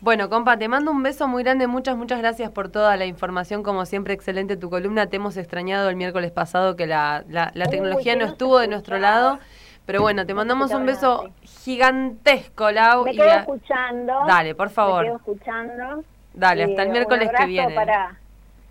Bueno, 0.04 0.30
compa, 0.32 0.58
te 0.58 0.68
mando 0.68 0.90
un 0.90 1.04
beso 1.04 1.28
muy 1.28 1.44
grande, 1.44 1.68
muchas, 1.68 1.96
muchas 1.96 2.18
gracias 2.18 2.50
por 2.50 2.70
toda 2.70 2.98
la 2.98 3.06
información, 3.06 3.62
como 3.62 3.86
siempre, 3.86 4.16
excelente 4.16 4.58
tu 4.58 4.68
columna, 4.72 5.06
te 5.06 5.18
hemos 5.18 5.38
extrañado 5.38 5.90
el 5.90 5.96
miércoles 5.96 6.32
pasado 6.32 6.76
que 6.76 6.88
la, 6.88 7.24
la, 7.30 7.52
la 7.54 7.68
tecnología 7.68 8.16
no 8.16 8.26
estuvo 8.26 8.58
de 8.58 8.68
nuestro 8.68 8.98
lado, 8.98 9.38
Pero 9.86 10.02
bueno, 10.02 10.26
te 10.26 10.34
mandamos 10.34 10.72
un 10.72 10.88
beso 10.88 11.30
gigantesco, 11.44 12.72
Lau. 12.72 13.04
Me 13.04 13.12
y 13.14 13.18
quedo 13.18 13.30
escuchando. 13.30 14.14
Dale, 14.28 14.56
por 14.56 14.70
favor. 14.72 15.02
Me 15.04 15.08
quedo 15.10 15.18
escuchando. 15.18 16.04
Dale, 16.34 16.64
hasta 16.64 16.82
el 16.82 16.88
un 16.88 16.94
miércoles 16.94 17.30
que 17.38 17.46
viene. 17.46 17.76
Para, 17.76 18.16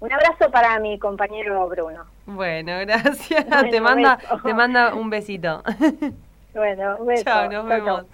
un 0.01 0.13
abrazo 0.13 0.51
para 0.51 0.79
mi 0.79 0.99
compañero 0.99 1.69
Bruno. 1.69 2.05
Bueno, 2.27 2.79
gracias. 2.81 3.47
Bueno, 3.47 3.71
te 3.71 3.81
manda, 3.81 4.17
beso. 4.17 4.41
te 4.43 4.55
manda 4.55 4.95
un 4.95 5.11
besito. 5.11 5.63
Bueno, 6.53 6.97
un 6.99 7.07
beso. 7.07 7.23
Chao, 7.23 7.49
nos 7.49 7.65
vemos. 7.65 8.07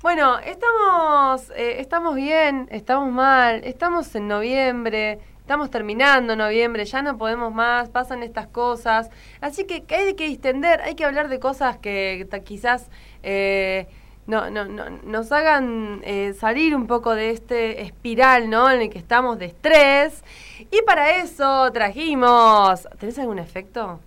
Bueno, 0.00 0.38
estamos, 0.38 1.50
eh, 1.56 1.80
estamos 1.80 2.14
bien, 2.14 2.68
estamos 2.70 3.10
mal, 3.10 3.62
estamos 3.64 4.14
en 4.14 4.28
noviembre, 4.28 5.18
estamos 5.40 5.68
terminando 5.68 6.36
noviembre, 6.36 6.84
ya 6.84 7.02
no 7.02 7.18
podemos 7.18 7.52
más, 7.52 7.88
pasan 7.88 8.22
estas 8.22 8.46
cosas. 8.46 9.10
Así 9.40 9.64
que, 9.64 9.84
hay 9.92 10.14
que 10.14 10.28
distender, 10.28 10.80
hay 10.82 10.94
que 10.94 11.04
hablar 11.04 11.28
de 11.28 11.40
cosas 11.40 11.78
que 11.78 12.28
quizás 12.44 12.90
eh, 13.24 13.88
no, 14.26 14.50
no, 14.50 14.64
no, 14.66 14.88
nos 14.88 15.32
hagan 15.32 16.00
eh, 16.04 16.32
salir 16.34 16.76
un 16.76 16.86
poco 16.86 17.14
de 17.14 17.30
este 17.30 17.82
espiral 17.82 18.50
¿no? 18.50 18.70
en 18.70 18.82
el 18.82 18.90
que 18.90 18.98
estamos 18.98 19.38
de 19.38 19.46
estrés. 19.46 20.22
Y 20.70 20.82
para 20.82 21.16
eso 21.16 21.70
trajimos... 21.72 22.88
¿Tenés 22.98 23.18
algún 23.18 23.38
efecto? 23.38 24.00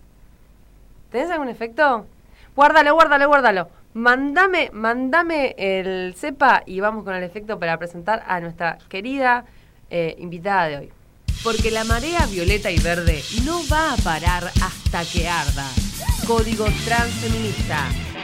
¿Tenés 1.12 1.30
algún 1.32 1.50
efecto? 1.50 2.06
Guárdalo, 2.56 2.94
guárdalo, 2.94 3.28
guárdalo. 3.28 3.70
Mándame, 3.94 4.70
mándame 4.74 5.56
el 5.58 6.16
cepa 6.16 6.64
y 6.66 6.80
vamos 6.80 7.04
con 7.04 7.16
el 7.16 7.24
efecto 7.24 7.60
para 7.60 7.78
presentar 7.78 8.24
a 8.28 8.40
nuestra 8.40 8.78
querida 8.90 9.46
eh, 9.90 10.16
invitada 10.20 10.68
de 10.68 10.78
hoy. 10.78 10.92
Porque 11.44 11.72
la 11.72 11.84
marea 11.84 12.26
violeta 12.26 12.72
y 12.72 12.80
verde 12.80 13.22
no 13.46 13.62
va 13.72 13.94
a 13.94 13.98
parar 13.98 14.52
hasta 14.62 15.04
que 15.06 15.28
arda. 15.28 15.70
Código 16.28 16.66
Transfeminista. 16.86 18.15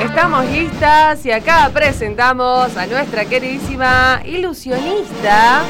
Estamos 0.00 0.46
listas 0.46 1.24
y 1.26 1.30
acá 1.30 1.70
presentamos 1.72 2.76
a 2.76 2.86
nuestra 2.86 3.26
queridísima 3.26 4.20
ilusionista 4.24 5.62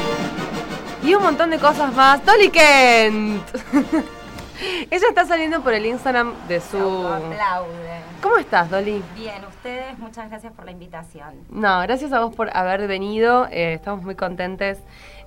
y 1.03 1.13
un 1.13 1.23
montón 1.23 1.49
de 1.49 1.59
cosas 1.59 1.93
más, 1.93 2.25
Dolly 2.25 2.49
Kent. 2.49 3.43
Ella 4.91 5.07
está 5.09 5.25
saliendo 5.25 5.61
por 5.61 5.73
el 5.73 5.85
Instagram 5.85 6.33
de 6.47 6.61
su... 6.61 6.77
Aplaude. 6.77 8.01
¿Cómo 8.21 8.37
estás, 8.37 8.69
Dolly? 8.69 9.03
Bien, 9.15 9.43
ustedes, 9.45 9.97
muchas 9.97 10.29
gracias 10.29 10.53
por 10.53 10.65
la 10.65 10.71
invitación. 10.71 11.33
No, 11.49 11.81
gracias 11.81 12.13
a 12.13 12.19
vos 12.19 12.33
por 12.35 12.55
haber 12.55 12.87
venido. 12.87 13.47
eh, 13.51 13.73
estamos 13.73 14.03
muy 14.03 14.15
contentes 14.15 14.77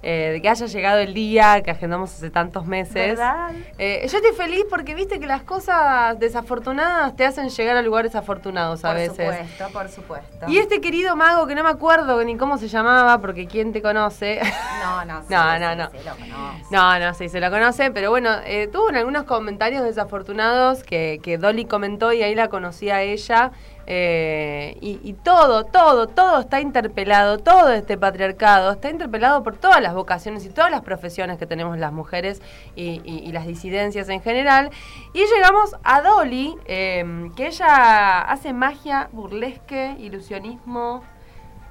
eh, 0.07 0.31
de 0.35 0.43
que 0.43 0.49
haya 0.51 0.67
llegado 0.67 0.99
el 0.99 1.15
día 1.15 1.63
que 1.63 1.71
agendamos 1.71 2.13
hace 2.13 2.29
tantos 2.31 2.67
meses. 2.67 2.95
¿Verdad? 3.17 3.51
Eh, 3.79 4.07
yo 4.09 4.19
estoy 4.19 4.33
feliz 4.37 4.65
porque 4.69 4.95
viste 4.95 5.19
que 5.19 5.27
las 5.27 5.43
cosas 5.43 6.19
desafortunadas 6.19 7.17
te 7.17 7.25
hacen 7.25 7.49
llegar 7.49 7.77
a 7.77 7.83
lugares 7.83 8.15
afortunados 8.15 8.85
a 8.85 8.89
por 8.89 8.97
veces. 8.97 9.17
supuesto, 9.17 9.69
por 9.73 9.89
supuesto. 9.89 10.47
Y 10.49 10.59
este 10.59 10.81
querido 10.81 11.17
mago 11.17 11.47
que 11.47 11.55
no 11.55 11.63
me 11.65 11.71
acuerdo 11.71 12.23
ni 12.23 12.37
cómo 12.37 12.59
se 12.59 12.69
llamaba, 12.69 13.19
porque 13.21 13.47
quién 13.47 13.73
te 13.73 13.81
conoce. 13.81 14.41
No, 14.83 15.05
no, 15.07 15.21
sí, 15.27 15.27
No, 15.31 15.59
no, 15.59 15.75
no. 15.75 15.91
sí, 15.91 15.97
lo 16.05 16.15
conozco. 16.17 16.67
No, 16.71 16.99
no, 16.99 17.15
sí, 17.15 17.29
se 17.31 17.41
lo 17.41 17.51
conoce, 17.51 17.91
pero 17.91 18.11
bueno, 18.11 18.31
eh, 18.45 18.69
tuvo 18.71 18.91
en 18.91 18.97
algunos 18.97 19.25
comentarios 19.25 19.83
desafortunados 19.85 20.85
que, 20.85 21.19
que 21.23 21.39
Dolly 21.39 21.65
comentó 21.65 22.13
y 22.13 22.23
ahí 22.23 22.35
la 22.35 22.49
conocí 22.49 22.91
a 22.91 23.01
ella. 23.03 23.53
Eh, 23.87 24.77
y, 24.81 24.99
y 25.03 25.13
todo, 25.13 25.65
todo, 25.65 26.07
todo 26.07 26.41
está 26.41 26.61
interpelado, 26.61 27.39
todo 27.39 27.71
este 27.73 27.97
patriarcado 27.99 28.73
está 28.73 28.89
interpelado 28.91 29.43
por 29.43 29.57
todas 29.57 29.81
las 29.81 29.95
vocaciones 29.95 30.45
y 30.47 30.49
todas 30.51 30.71
las 30.71 30.81
profesiones 30.83 31.39
que 31.39 31.47
tenemos 31.47 31.77
las 31.79 31.93
mujeres 31.93 32.41
y, 32.77 33.01
y- 33.05 33.23
y 33.29 33.33
las 33.33 33.47
disidencias 33.47 34.09
en 34.09 34.21
general. 34.23 34.71
Y 35.13 35.25
llegamos 35.35 35.77
a 35.85 36.01
Dolly, 36.03 36.55
eh, 36.67 37.31
que 37.37 37.47
ella 37.49 38.21
hace 38.23 38.53
magia, 38.53 39.09
burlesque, 39.13 39.97
ilusionismo. 39.99 41.03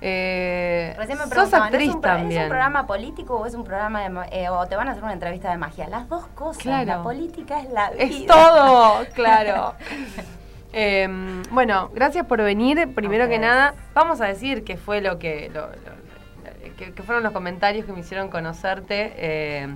Eh, 0.05 0.93
Recién 0.97 1.17
me 1.17 1.27
sos 1.33 1.53
actriz 1.53 1.87
¿es 1.89 1.95
un, 1.95 2.01
también. 2.01 2.31
¿es 2.41 2.43
un 2.43 2.49
programa 2.49 2.85
político 2.85 3.37
o 3.37 3.45
es 3.45 3.53
un 3.53 3.63
programa 3.63 4.01
de 4.01 4.43
eh, 4.43 4.49
o 4.49 4.65
te 4.67 4.75
van 4.75 4.89
a 4.89 4.91
hacer 4.91 5.03
una 5.03 5.13
entrevista 5.13 5.49
de 5.49 5.57
magia? 5.57 5.87
Las 5.87 6.09
dos 6.09 6.27
cosas. 6.35 6.61
Claro. 6.61 6.85
La 6.85 7.03
política 7.03 7.61
es 7.61 7.69
la 7.71 7.89
vida. 7.91 8.03
Es 8.03 8.25
todo, 8.25 9.05
claro. 9.15 9.75
Eh, 10.73 11.07
bueno, 11.51 11.91
gracias 11.93 12.25
por 12.25 12.41
venir. 12.41 12.89
Primero 12.95 13.29
que 13.29 13.37
nada, 13.39 13.75
vamos 13.93 14.21
a 14.21 14.25
decir 14.25 14.63
qué 14.63 14.75
fue 14.77 15.01
lo 15.01 15.19
que, 15.19 15.49
lo- 15.53 15.67
lo- 15.67 16.73
que, 16.77 16.91
que 16.93 17.03
fueron 17.03 17.23
los 17.23 17.31
comentarios 17.31 17.85
que 17.85 17.93
me 17.93 17.99
hicieron 17.99 18.29
conocerte. 18.29 19.13
eh, 19.15 19.67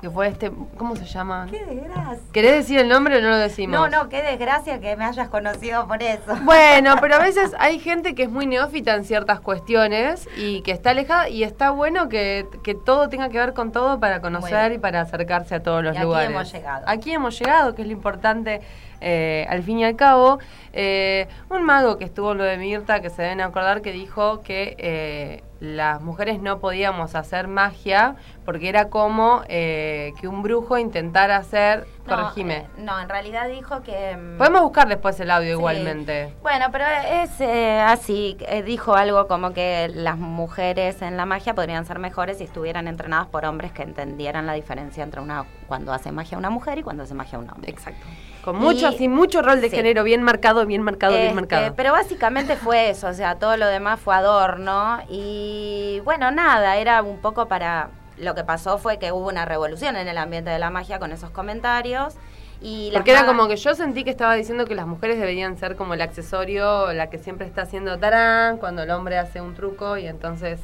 que 0.00 0.10
fue 0.10 0.28
este, 0.28 0.52
¿cómo 0.76 0.94
se 0.94 1.04
llama? 1.04 1.46
Qué 1.50 1.64
desgracia. 1.64 2.18
¿Querés 2.32 2.52
decir 2.52 2.78
el 2.78 2.88
nombre 2.88 3.18
o 3.18 3.20
no 3.20 3.30
lo 3.30 3.36
decimos? 3.36 3.78
No, 3.78 3.88
no, 3.88 4.08
qué 4.08 4.22
desgracia 4.22 4.80
que 4.80 4.96
me 4.96 5.04
hayas 5.04 5.28
conocido 5.28 5.88
por 5.88 6.02
eso. 6.02 6.36
Bueno, 6.42 6.94
pero 7.00 7.16
a 7.16 7.18
veces 7.18 7.52
hay 7.58 7.80
gente 7.80 8.14
que 8.14 8.22
es 8.24 8.30
muy 8.30 8.46
neófita 8.46 8.94
en 8.94 9.04
ciertas 9.04 9.40
cuestiones 9.40 10.28
y 10.36 10.62
que 10.62 10.70
está 10.70 10.90
alejada 10.90 11.28
y 11.28 11.42
está 11.42 11.70
bueno 11.70 12.08
que, 12.08 12.46
que 12.62 12.74
todo 12.74 13.08
tenga 13.08 13.28
que 13.28 13.38
ver 13.38 13.54
con 13.54 13.72
todo 13.72 13.98
para 13.98 14.20
conocer 14.20 14.52
Bueno. 14.52 14.74
y 14.74 14.78
para 14.78 15.00
acercarse 15.00 15.56
a 15.56 15.62
todos 15.62 15.82
los 15.82 15.94
Y 15.94 15.98
aquí 15.98 16.04
lugares. 16.04 16.30
hemos 16.30 16.52
llegado. 16.52 16.84
Aquí 16.86 17.12
hemos 17.12 17.38
llegado, 17.38 17.74
que 17.74 17.82
es 17.82 17.88
lo 17.88 17.92
importante 17.92 18.60
eh, 19.00 19.46
al 19.48 19.62
fin 19.62 19.80
y 19.80 19.84
al 19.84 19.96
cabo. 19.96 20.38
Eh, 20.72 21.26
un 21.50 21.62
mago 21.64 21.98
que 21.98 22.04
estuvo 22.04 22.32
en 22.32 22.38
lo 22.38 22.44
de 22.44 22.56
Mirta, 22.56 23.00
que 23.00 23.10
se 23.10 23.22
deben 23.22 23.40
acordar, 23.40 23.82
que 23.82 23.92
dijo 23.92 24.42
que 24.42 24.76
eh, 24.78 25.42
las 25.60 26.00
mujeres 26.00 26.40
no 26.40 26.60
podíamos 26.60 27.14
hacer 27.14 27.48
magia 27.48 28.14
porque 28.44 28.68
era 28.68 28.88
como 28.88 29.42
eh, 29.48 30.12
que 30.20 30.28
un 30.28 30.42
brujo 30.42 30.78
intentara 30.78 31.36
hacer... 31.36 31.86
No, 32.06 32.16
corregime. 32.16 32.56
eh, 32.58 32.66
no, 32.78 32.98
en 33.00 33.08
realidad 33.08 33.48
dijo 33.48 33.82
que... 33.82 34.16
mm, 34.16 34.38
Podemos 34.38 34.62
buscar 34.62 34.88
después 34.88 35.18
el 35.20 35.30
audio 35.30 35.48
Sí. 35.48 35.58
igualmente. 35.58 36.34
Bueno, 36.42 36.66
pero 36.72 36.84
es 36.86 37.40
eh, 37.40 37.80
así, 37.80 38.36
eh, 38.40 38.62
dijo 38.62 38.94
algo 38.94 39.26
como 39.28 39.52
que 39.52 39.90
las 39.94 40.16
mujeres 40.16 41.02
en 41.02 41.16
la 41.16 41.26
magia 41.26 41.54
podrían 41.54 41.84
ser 41.84 41.98
mejores 41.98 42.38
si 42.38 42.44
estuvieran 42.44 42.88
entrenadas 42.88 43.26
por 43.26 43.44
hombres 43.44 43.72
que 43.72 43.82
entendieran 43.82 44.46
la 44.46 44.54
diferencia 44.54 45.02
entre 45.04 45.20
una 45.20 45.44
cuando 45.66 45.92
hace 45.92 46.10
magia 46.12 46.38
una 46.38 46.48
mujer 46.50 46.78
y 46.78 46.82
cuando 46.82 47.02
hace 47.02 47.14
magia 47.14 47.38
un 47.38 47.50
hombre. 47.50 47.70
Exacto. 47.70 48.06
Con 48.48 48.60
mucho, 48.60 48.86
Y- 48.86 48.94
así, 48.94 49.08
mucho 49.08 49.42
rol 49.42 49.60
de 49.60 49.68
sí. 49.68 49.76
género 49.76 50.04
bien 50.04 50.22
marcado, 50.22 50.64
bien 50.64 50.80
marcado, 50.80 51.12
bien 51.12 51.24
Este, 51.26 51.34
marcado. 51.34 51.74
Pero 51.76 51.92
básicamente 51.92 52.56
fue 52.56 52.88
eso, 52.88 53.08
o 53.08 53.12
sea, 53.12 53.34
todo 53.34 53.58
lo 53.58 53.66
demás 53.66 54.00
fue 54.00 54.14
adorno 54.14 55.00
y 55.10 56.00
bueno, 56.02 56.30
nada, 56.30 56.78
era 56.78 57.02
un 57.02 57.18
poco 57.18 57.46
para... 57.46 57.90
Lo 58.16 58.34
que 58.34 58.44
pasó 58.44 58.78
fue 58.78 58.98
que 58.98 59.12
hubo 59.12 59.28
una 59.28 59.44
revolución 59.44 59.96
en 59.96 60.08
el 60.08 60.16
ambiente 60.16 60.48
de 60.48 60.58
la 60.58 60.70
magia 60.70 60.98
con 60.98 61.12
esos 61.12 61.28
comentarios 61.28 62.14
y 62.62 62.90
Porque 62.94 63.10
era 63.10 63.26
como 63.26 63.48
que 63.48 63.56
yo 63.56 63.74
sentí 63.74 64.02
que 64.02 64.08
estaba 64.08 64.34
diciendo 64.34 64.64
que 64.64 64.74
las 64.74 64.86
mujeres 64.86 65.18
deberían 65.20 65.58
ser 65.58 65.76
como 65.76 65.92
el 65.92 66.00
accesorio, 66.00 66.90
la 66.94 67.10
que 67.10 67.18
siempre 67.18 67.46
está 67.46 67.62
haciendo 67.62 67.98
tarán 67.98 68.56
cuando 68.56 68.82
el 68.82 68.90
hombre 68.92 69.18
hace 69.18 69.42
un 69.42 69.54
truco 69.54 69.98
y 69.98 70.06
entonces... 70.06 70.58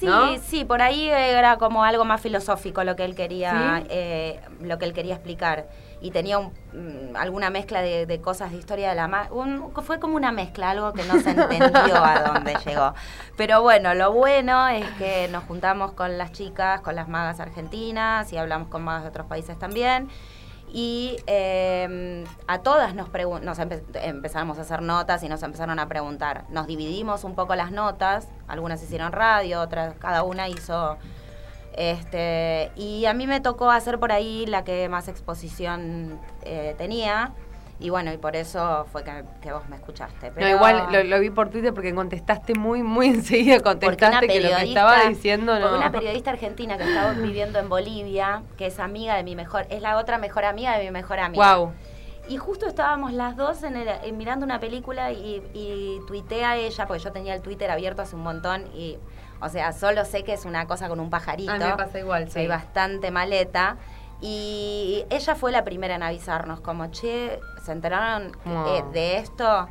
Sí, 0.00 0.06
¿no? 0.06 0.36
sí, 0.38 0.64
por 0.64 0.82
ahí 0.82 1.08
era 1.08 1.56
como 1.56 1.84
algo 1.84 2.04
más 2.04 2.20
filosófico 2.20 2.82
lo 2.82 2.96
que 2.96 3.04
él 3.04 3.14
quería, 3.14 3.78
¿Sí? 3.82 3.86
eh, 3.90 4.40
lo 4.60 4.76
que 4.78 4.86
él 4.86 4.92
quería 4.92 5.14
explicar. 5.14 5.66
Y 6.06 6.10
tenía 6.12 6.38
un- 6.38 6.52
mm, 6.72 7.16
alguna 7.16 7.50
mezcla 7.50 7.82
de, 7.82 8.06
de 8.06 8.20
cosas 8.20 8.52
de 8.52 8.58
historia 8.58 8.90
de 8.90 8.94
la 8.94 9.08
magia. 9.08 9.30
Fue 9.82 9.98
como 9.98 10.14
una 10.16 10.30
mezcla, 10.30 10.70
algo 10.70 10.92
que 10.92 11.02
no 11.04 11.20
se 11.20 11.30
entendió 11.30 11.96
a 12.04 12.20
dónde 12.32 12.54
llegó. 12.64 12.94
Pero 13.36 13.60
bueno, 13.62 13.92
lo 13.94 14.12
bueno 14.12 14.68
es 14.68 14.86
que 14.98 15.28
nos 15.32 15.44
juntamos 15.44 15.92
con 15.92 16.16
las 16.16 16.30
chicas, 16.32 16.80
con 16.82 16.94
las 16.94 17.08
magas 17.08 17.40
argentinas 17.40 18.32
y 18.32 18.36
hablamos 18.36 18.68
con 18.68 18.84
magas 18.84 19.02
de 19.02 19.08
otros 19.08 19.26
países 19.26 19.58
también. 19.58 20.08
Y 20.72 21.16
eh, 21.26 22.24
a 22.48 22.58
todas 22.58 22.94
nos, 22.94 23.08
nos 23.42 23.58
empe- 23.58 23.82
empezamos 24.02 24.58
a 24.58 24.62
hacer 24.62 24.82
notas 24.82 25.22
y 25.22 25.28
nos 25.28 25.42
empezaron 25.42 25.78
a 25.78 25.88
preguntar. 25.88 26.44
Nos 26.50 26.66
dividimos 26.66 27.24
un 27.24 27.34
poco 27.34 27.54
las 27.54 27.70
notas, 27.72 28.28
algunas 28.48 28.82
hicieron 28.82 29.12
radio, 29.12 29.60
otras, 29.60 29.94
cada 29.98 30.22
una 30.22 30.48
hizo... 30.48 30.98
Este, 31.76 32.70
y 32.74 33.04
a 33.04 33.12
mí 33.12 33.26
me 33.26 33.40
tocó 33.40 33.70
hacer 33.70 33.98
por 33.98 34.10
ahí 34.10 34.46
la 34.46 34.64
que 34.64 34.88
más 34.88 35.08
exposición 35.08 36.18
eh, 36.42 36.74
tenía. 36.78 37.32
Y 37.78 37.90
bueno, 37.90 38.10
y 38.10 38.16
por 38.16 38.34
eso 38.36 38.86
fue 38.90 39.04
que, 39.04 39.22
que 39.42 39.52
vos 39.52 39.68
me 39.68 39.76
escuchaste. 39.76 40.30
Pero, 40.34 40.46
No, 40.48 40.56
igual 40.56 40.86
lo, 40.90 41.04
lo 41.04 41.20
vi 41.20 41.28
por 41.28 41.50
Twitter 41.50 41.74
porque 41.74 41.94
contestaste 41.94 42.54
muy, 42.54 42.82
muy 42.82 43.06
enseguida, 43.08 43.60
contestaste 43.60 44.26
que 44.26 44.40
lo 44.40 44.56
que 44.56 44.62
estaba 44.64 45.04
diciendo 45.08 45.58
no... 45.58 45.76
una 45.76 45.92
periodista 45.92 46.30
argentina 46.30 46.78
que 46.78 46.84
estaba 46.84 47.12
viviendo 47.12 47.58
en 47.58 47.68
Bolivia, 47.68 48.42
que 48.56 48.68
es 48.68 48.80
amiga 48.80 49.16
de 49.16 49.24
mi 49.24 49.36
mejor, 49.36 49.66
es 49.68 49.82
la 49.82 49.98
otra 49.98 50.16
mejor 50.16 50.46
amiga 50.46 50.78
de 50.78 50.84
mi 50.84 50.90
mejor 50.90 51.18
amiga. 51.20 51.56
Wow. 51.56 51.72
Y 52.30 52.38
justo 52.38 52.66
estábamos 52.66 53.12
las 53.12 53.36
dos 53.36 53.62
en 53.62 53.76
el- 53.76 53.88
eh, 53.88 54.10
mirando 54.12 54.46
una 54.46 54.58
película 54.58 55.12
y, 55.12 55.42
y 55.52 56.00
tuiteé 56.08 56.44
a 56.46 56.56
ella, 56.56 56.86
porque 56.86 57.02
yo 57.04 57.12
tenía 57.12 57.34
el 57.34 57.42
Twitter 57.42 57.70
abierto 57.70 58.00
hace 58.00 58.16
un 58.16 58.22
montón 58.22 58.64
y, 58.74 58.96
o 59.40 59.48
sea, 59.48 59.72
solo 59.72 60.04
sé 60.04 60.24
que 60.24 60.32
es 60.32 60.44
una 60.44 60.66
cosa 60.66 60.88
con 60.88 61.00
un 61.00 61.10
pajarito. 61.10 61.52
A 61.52 61.58
mí 61.58 61.64
me 61.64 61.76
pasa 61.76 61.98
igual, 61.98 62.30
Soy 62.30 62.42
sí. 62.42 62.48
bastante 62.48 63.10
maleta. 63.10 63.76
Y 64.20 65.04
ella 65.10 65.34
fue 65.34 65.52
la 65.52 65.62
primera 65.64 65.94
en 65.96 66.02
avisarnos, 66.02 66.60
como, 66.60 66.86
che, 66.90 67.38
¿se 67.64 67.72
enteraron 67.72 68.32
eh, 68.46 68.82
de 68.92 69.18
esto? 69.18 69.68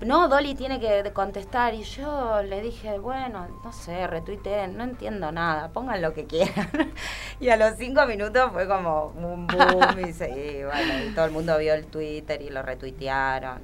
No, 0.00 0.28
Dolly 0.28 0.54
tiene 0.54 0.80
que 0.80 1.12
contestar. 1.12 1.74
Y 1.74 1.82
yo 1.84 2.42
le 2.42 2.60
dije, 2.60 2.98
bueno, 2.98 3.46
no 3.64 3.72
sé, 3.72 4.06
retuiteen, 4.08 4.76
no 4.76 4.82
entiendo 4.84 5.30
nada, 5.32 5.68
pongan 5.68 6.02
lo 6.02 6.12
que 6.12 6.26
quieran. 6.26 6.68
y 7.40 7.48
a 7.50 7.56
los 7.56 7.76
cinco 7.76 8.04
minutos 8.06 8.50
fue 8.52 8.66
como 8.66 9.06
un 9.16 9.46
boom 9.46 9.98
y, 10.08 10.12
se- 10.12 10.30
y 10.30 10.64
bueno, 10.64 11.04
y 11.06 11.14
todo 11.14 11.24
el 11.26 11.30
mundo 11.30 11.56
vio 11.58 11.74
el 11.74 11.86
Twitter 11.86 12.42
y 12.42 12.50
lo 12.50 12.62
retuitearon. 12.62 13.60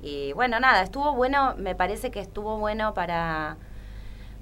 Y 0.00 0.32
bueno, 0.32 0.60
nada, 0.60 0.82
estuvo 0.82 1.12
bueno, 1.14 1.54
me 1.58 1.74
parece 1.74 2.10
que 2.10 2.20
estuvo 2.20 2.56
bueno 2.58 2.94
para, 2.94 3.56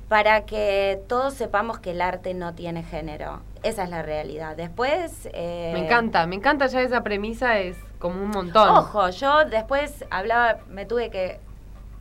para 0.08 0.46
que 0.46 1.00
todos 1.08 1.34
sepamos 1.34 1.80
que 1.80 1.90
el 1.90 2.00
arte 2.00 2.32
no 2.34 2.54
tiene 2.54 2.82
género. 2.84 3.40
Esa 3.62 3.82
es 3.84 3.90
la 3.90 4.02
realidad. 4.02 4.56
Después... 4.56 5.28
eh, 5.32 5.70
Me 5.74 5.84
encanta, 5.84 6.26
me 6.26 6.36
encanta 6.36 6.66
ya 6.66 6.80
esa 6.82 7.02
premisa, 7.02 7.58
es 7.58 7.76
como 7.98 8.22
un 8.22 8.30
montón. 8.30 8.68
Ojo, 8.68 9.10
yo 9.10 9.44
después 9.46 10.04
hablaba, 10.10 10.58
me 10.68 10.86
tuve 10.86 11.10
que, 11.10 11.40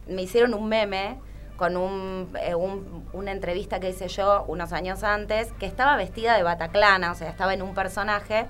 me 0.08 0.22
hicieron 0.22 0.54
un 0.54 0.68
meme 0.70 1.18
con 1.56 1.78
un, 1.78 2.32
eh, 2.42 2.54
un- 2.54 3.08
una 3.14 3.32
entrevista 3.32 3.80
que 3.80 3.90
hice 3.90 4.08
yo 4.10 4.44
unos 4.48 4.72
años 4.74 5.04
antes, 5.04 5.52
que 5.54 5.66
estaba 5.66 5.96
vestida 5.96 6.36
de 6.36 6.44
Bataclana, 6.44 7.12
o 7.12 7.16
sea, 7.16 7.30
estaba 7.30 7.54
en 7.54 7.62
un 7.62 7.74
personaje, 7.74 8.46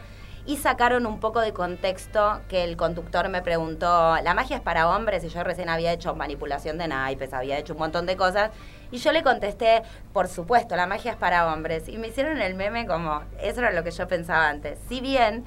y 0.47 0.57
sacaron 0.57 1.05
un 1.05 1.19
poco 1.19 1.39
de 1.39 1.53
contexto 1.53 2.41
que 2.49 2.63
el 2.63 2.77
conductor 2.77 3.29
me 3.29 3.41
preguntó, 3.41 4.15
¿la 4.21 4.33
magia 4.33 4.57
es 4.57 4.61
para 4.61 4.89
hombres? 4.89 5.23
Y 5.23 5.29
yo 5.29 5.43
recién 5.43 5.69
había 5.69 5.91
hecho 5.93 6.13
manipulación 6.15 6.77
de 6.77 6.87
naipes, 6.87 7.33
había 7.33 7.57
hecho 7.57 7.73
un 7.73 7.79
montón 7.79 8.05
de 8.05 8.15
cosas, 8.17 8.51
y 8.91 8.97
yo 8.97 9.11
le 9.11 9.23
contesté, 9.23 9.83
por 10.13 10.27
supuesto, 10.27 10.75
la 10.75 10.87
magia 10.87 11.11
es 11.11 11.17
para 11.17 11.51
hombres. 11.51 11.87
Y 11.89 11.97
me 11.97 12.07
hicieron 12.07 12.41
el 12.41 12.55
meme 12.55 12.85
como, 12.85 13.21
eso 13.41 13.61
era 13.61 13.71
lo 13.71 13.83
que 13.83 13.91
yo 13.91 14.07
pensaba 14.07 14.49
antes. 14.49 14.79
Si 14.87 15.01
bien 15.01 15.43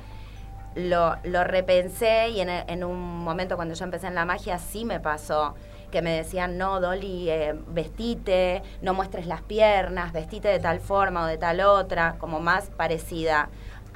lo, 0.74 1.16
lo 1.24 1.44
repensé 1.44 2.28
y 2.30 2.40
en, 2.40 2.84
un 2.84 3.24
momento 3.24 3.56
cuando 3.56 3.74
yo 3.74 3.84
empecé 3.84 4.06
en 4.06 4.14
la 4.14 4.24
magia 4.24 4.58
sí 4.58 4.84
me 4.84 5.00
pasó 5.00 5.54
que 5.90 6.02
me 6.02 6.10
decían, 6.10 6.58
no, 6.58 6.80
Dolly, 6.80 7.30
eh, 7.30 7.54
vestite, 7.68 8.62
no 8.82 8.92
muestres 8.92 9.26
las 9.26 9.40
piernas, 9.40 10.12
vestite 10.12 10.48
de 10.48 10.58
tal 10.58 10.80
forma 10.80 11.24
o 11.24 11.26
de 11.26 11.38
tal 11.38 11.62
otra, 11.62 12.16
como 12.18 12.40
más 12.40 12.68
parecida 12.76 13.48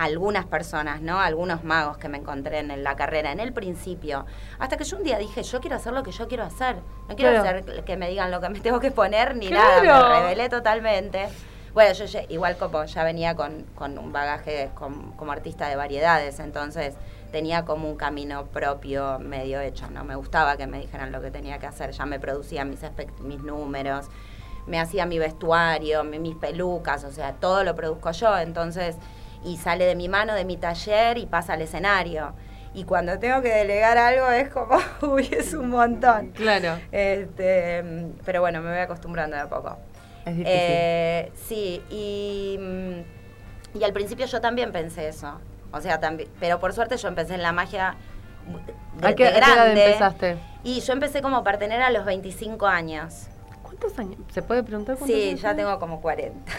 algunas 0.05 0.45
personas, 0.47 1.01
¿no? 1.01 1.21
Algunos 1.21 1.65
magos 1.65 1.97
que 1.99 2.09
me 2.09 2.19
encontré 2.19 2.59
en 2.59 2.83
la 2.85 2.97
carrera, 2.97 3.33
en 3.33 3.41
el 3.41 3.53
principio. 3.53 4.27
Hasta 4.59 4.77
que 4.77 4.85
yo 4.85 4.97
un 4.97 5.03
día 5.05 5.19
dije, 5.19 5.43
yo 5.43 5.61
quiero 5.61 5.77
hacer 5.77 5.93
lo 5.93 6.03
que 6.03 6.13
yo 6.13 6.29
quiero 6.29 6.45
hacer. 6.45 6.77
No 7.09 7.17
quiero 7.17 7.41
Claro. 7.43 7.59
hacer 7.61 7.85
que 7.85 7.97
me 7.97 8.09
digan 8.09 8.31
lo 8.31 8.41
que 8.41 8.49
me 8.49 8.61
tengo 8.61 8.81
que 8.81 8.91
poner 8.91 9.37
ni 9.37 9.49
Claro. 9.49 9.85
nada. 9.85 10.09
Me 10.11 10.21
rebelé 10.21 10.49
totalmente. 10.49 11.29
Bueno, 11.75 11.93
yo 11.95 12.05
igual 12.29 12.57
como 12.59 12.85
ya 12.85 13.03
venía 13.03 13.35
con, 13.35 13.65
con 13.75 13.97
un 13.99 14.13
bagaje 14.13 14.71
com- 14.75 15.13
como 15.17 15.33
artista 15.33 15.69
de 15.69 15.77
variedades, 15.77 16.39
entonces 16.39 16.95
tenía 17.31 17.65
como 17.65 17.89
un 17.89 17.97
camino 17.97 18.45
propio 18.47 19.19
medio 19.19 19.59
hecho, 19.61 19.89
¿no? 19.91 20.05
Me 20.05 20.15
gustaba 20.17 20.59
que 20.59 20.67
me 20.67 20.79
dijeran 20.81 21.13
lo 21.13 21.23
que 21.23 21.31
tenía 21.31 21.59
que 21.59 21.67
hacer, 21.67 21.93
ya 21.93 22.05
me 22.05 22.21
producía 22.21 22.67
mis, 22.67 22.81
mis 23.23 23.43
números, 23.43 24.09
me 24.67 24.79
hacía 24.79 25.07
mi 25.07 25.19
vestuario, 25.19 26.05
mi- 26.05 26.19
mis 26.19 26.37
pelucas, 26.37 27.05
o 27.05 27.11
sea, 27.11 27.33
todo 27.33 27.65
lo 27.65 27.75
produzco 27.75 28.11
yo, 28.13 28.37
entonces, 28.37 28.97
y 29.45 29.57
sale 29.57 29.85
de 29.87 29.95
mi 29.95 30.09
mano, 30.09 30.35
de 30.35 30.45
mi 30.45 30.57
taller 30.57 31.19
y 31.19 31.27
pasa 31.27 31.55
al 31.55 31.63
escenario. 31.63 32.33
Y 32.75 32.85
cuando 32.85 33.19
tengo 33.19 33.43
que 33.43 33.53
delegar 33.53 33.99
algo 33.99 34.31
es 34.31 34.49
como, 34.49 34.79
uy, 35.03 35.29
es 35.33 35.53
un 35.55 35.71
montón. 35.71 36.29
Claro. 36.31 36.79
Este, 36.91 37.85
pero 38.25 38.41
bueno, 38.41 38.63
me 38.63 38.71
voy 38.71 38.79
acostumbrando 38.79 39.37
de 39.37 39.43
a 39.43 39.49
poco. 39.49 39.77
Es 40.25 40.37
difícil. 40.37 40.47
Eh, 40.57 41.33
sí, 41.35 41.83
y, 41.91 42.59
mm, 42.61 43.79
y 43.79 43.85
al 43.85 43.93
principio 43.93 44.27
yo 44.27 44.41
también 44.41 44.73
pensé 44.73 45.09
eso. 45.09 45.41
O 45.73 45.81
sea, 45.81 46.01
también, 46.01 46.29
pero 46.41 46.61
por 46.61 46.73
suerte 46.73 46.97
yo 46.97 47.09
empecé 47.09 47.35
en 47.35 47.43
la 47.43 47.53
magia 47.53 47.97
de, 49.01 49.07
¿A 49.09 49.15
qué, 49.15 49.25
de 49.25 49.29
a 49.31 49.33
qué 49.33 49.39
edad 49.39 49.55
grande. 49.55 49.87
empezaste? 49.87 50.37
Y 50.65 50.81
yo 50.81 50.93
empecé 50.93 51.23
como 51.23 51.43
partenera 51.45 51.89
a 51.89 51.91
los 51.91 52.05
25 52.05 52.67
años. 52.67 53.27
¿Cuántos 53.83 53.99
años? 53.99 54.17
¿Se 54.33 54.43
puede 54.43 54.63
preguntar 54.63 54.97
cuántos 54.97 55.17
Sí, 55.17 55.29
años 55.31 55.41
ya 55.43 55.57
tengo 55.57 55.77
como 55.81 56.01
40. 56.01 56.53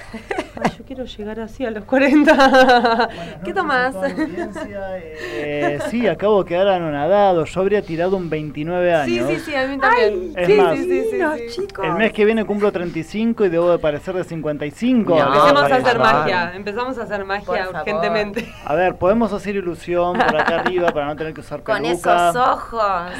Ay, 0.62 0.72
yo 0.78 0.84
quiero 0.86 1.06
llegar 1.06 1.40
así 1.40 1.66
a 1.66 1.72
los 1.72 1.86
40. 1.86 3.10
¿Qué 3.46 3.54
tomás? 3.54 3.96
Eh, 4.06 5.80
sí, 5.90 6.06
acabo 6.08 6.44
de 6.44 6.50
quedar 6.50 6.68
anonadado. 6.68 7.46
Yo 7.46 7.62
habría 7.62 7.82
tirado 7.82 8.18
un 8.18 8.30
29 8.30 8.94
años. 8.94 9.28
Sí, 9.30 9.36
sí, 9.38 9.40
sí, 9.46 9.56
a 9.56 9.68
mí 9.68 9.78
también. 9.78 10.34
Es 10.36 10.48
sí, 10.48 10.54
más, 10.56 10.78
sí, 10.78 10.84
sí, 10.84 11.10
sí, 11.12 11.50
sí. 11.50 11.68
El 11.82 11.94
mes 11.94 12.12
que 12.12 12.26
viene 12.26 12.44
cumplo 12.46 12.72
35 12.74 13.46
y 13.46 13.50
debo 13.50 13.72
de 13.72 13.80
parecer 13.80 14.16
de 14.16 14.26
55. 14.26 15.18
Empecemos 15.18 15.62
a 15.62 15.66
Ay, 15.66 15.72
hacer 15.72 15.96
ay. 15.98 16.02
magia. 16.02 16.52
Empezamos 16.56 16.98
a 16.98 17.04
hacer 17.04 17.24
magia 17.24 17.70
urgentemente. 17.70 18.54
A 18.66 18.76
ver, 18.76 18.96
podemos 18.98 19.32
hacer 19.32 19.56
ilusión 19.56 20.18
por 20.18 20.42
acá 20.42 20.60
arriba 20.60 20.90
para 20.92 21.06
no 21.06 21.16
tener 21.16 21.34
que 21.34 21.40
usar 21.40 21.64
Con 21.64 21.82
peluca. 21.82 22.30
esos 22.32 22.36
ojos. 22.36 23.12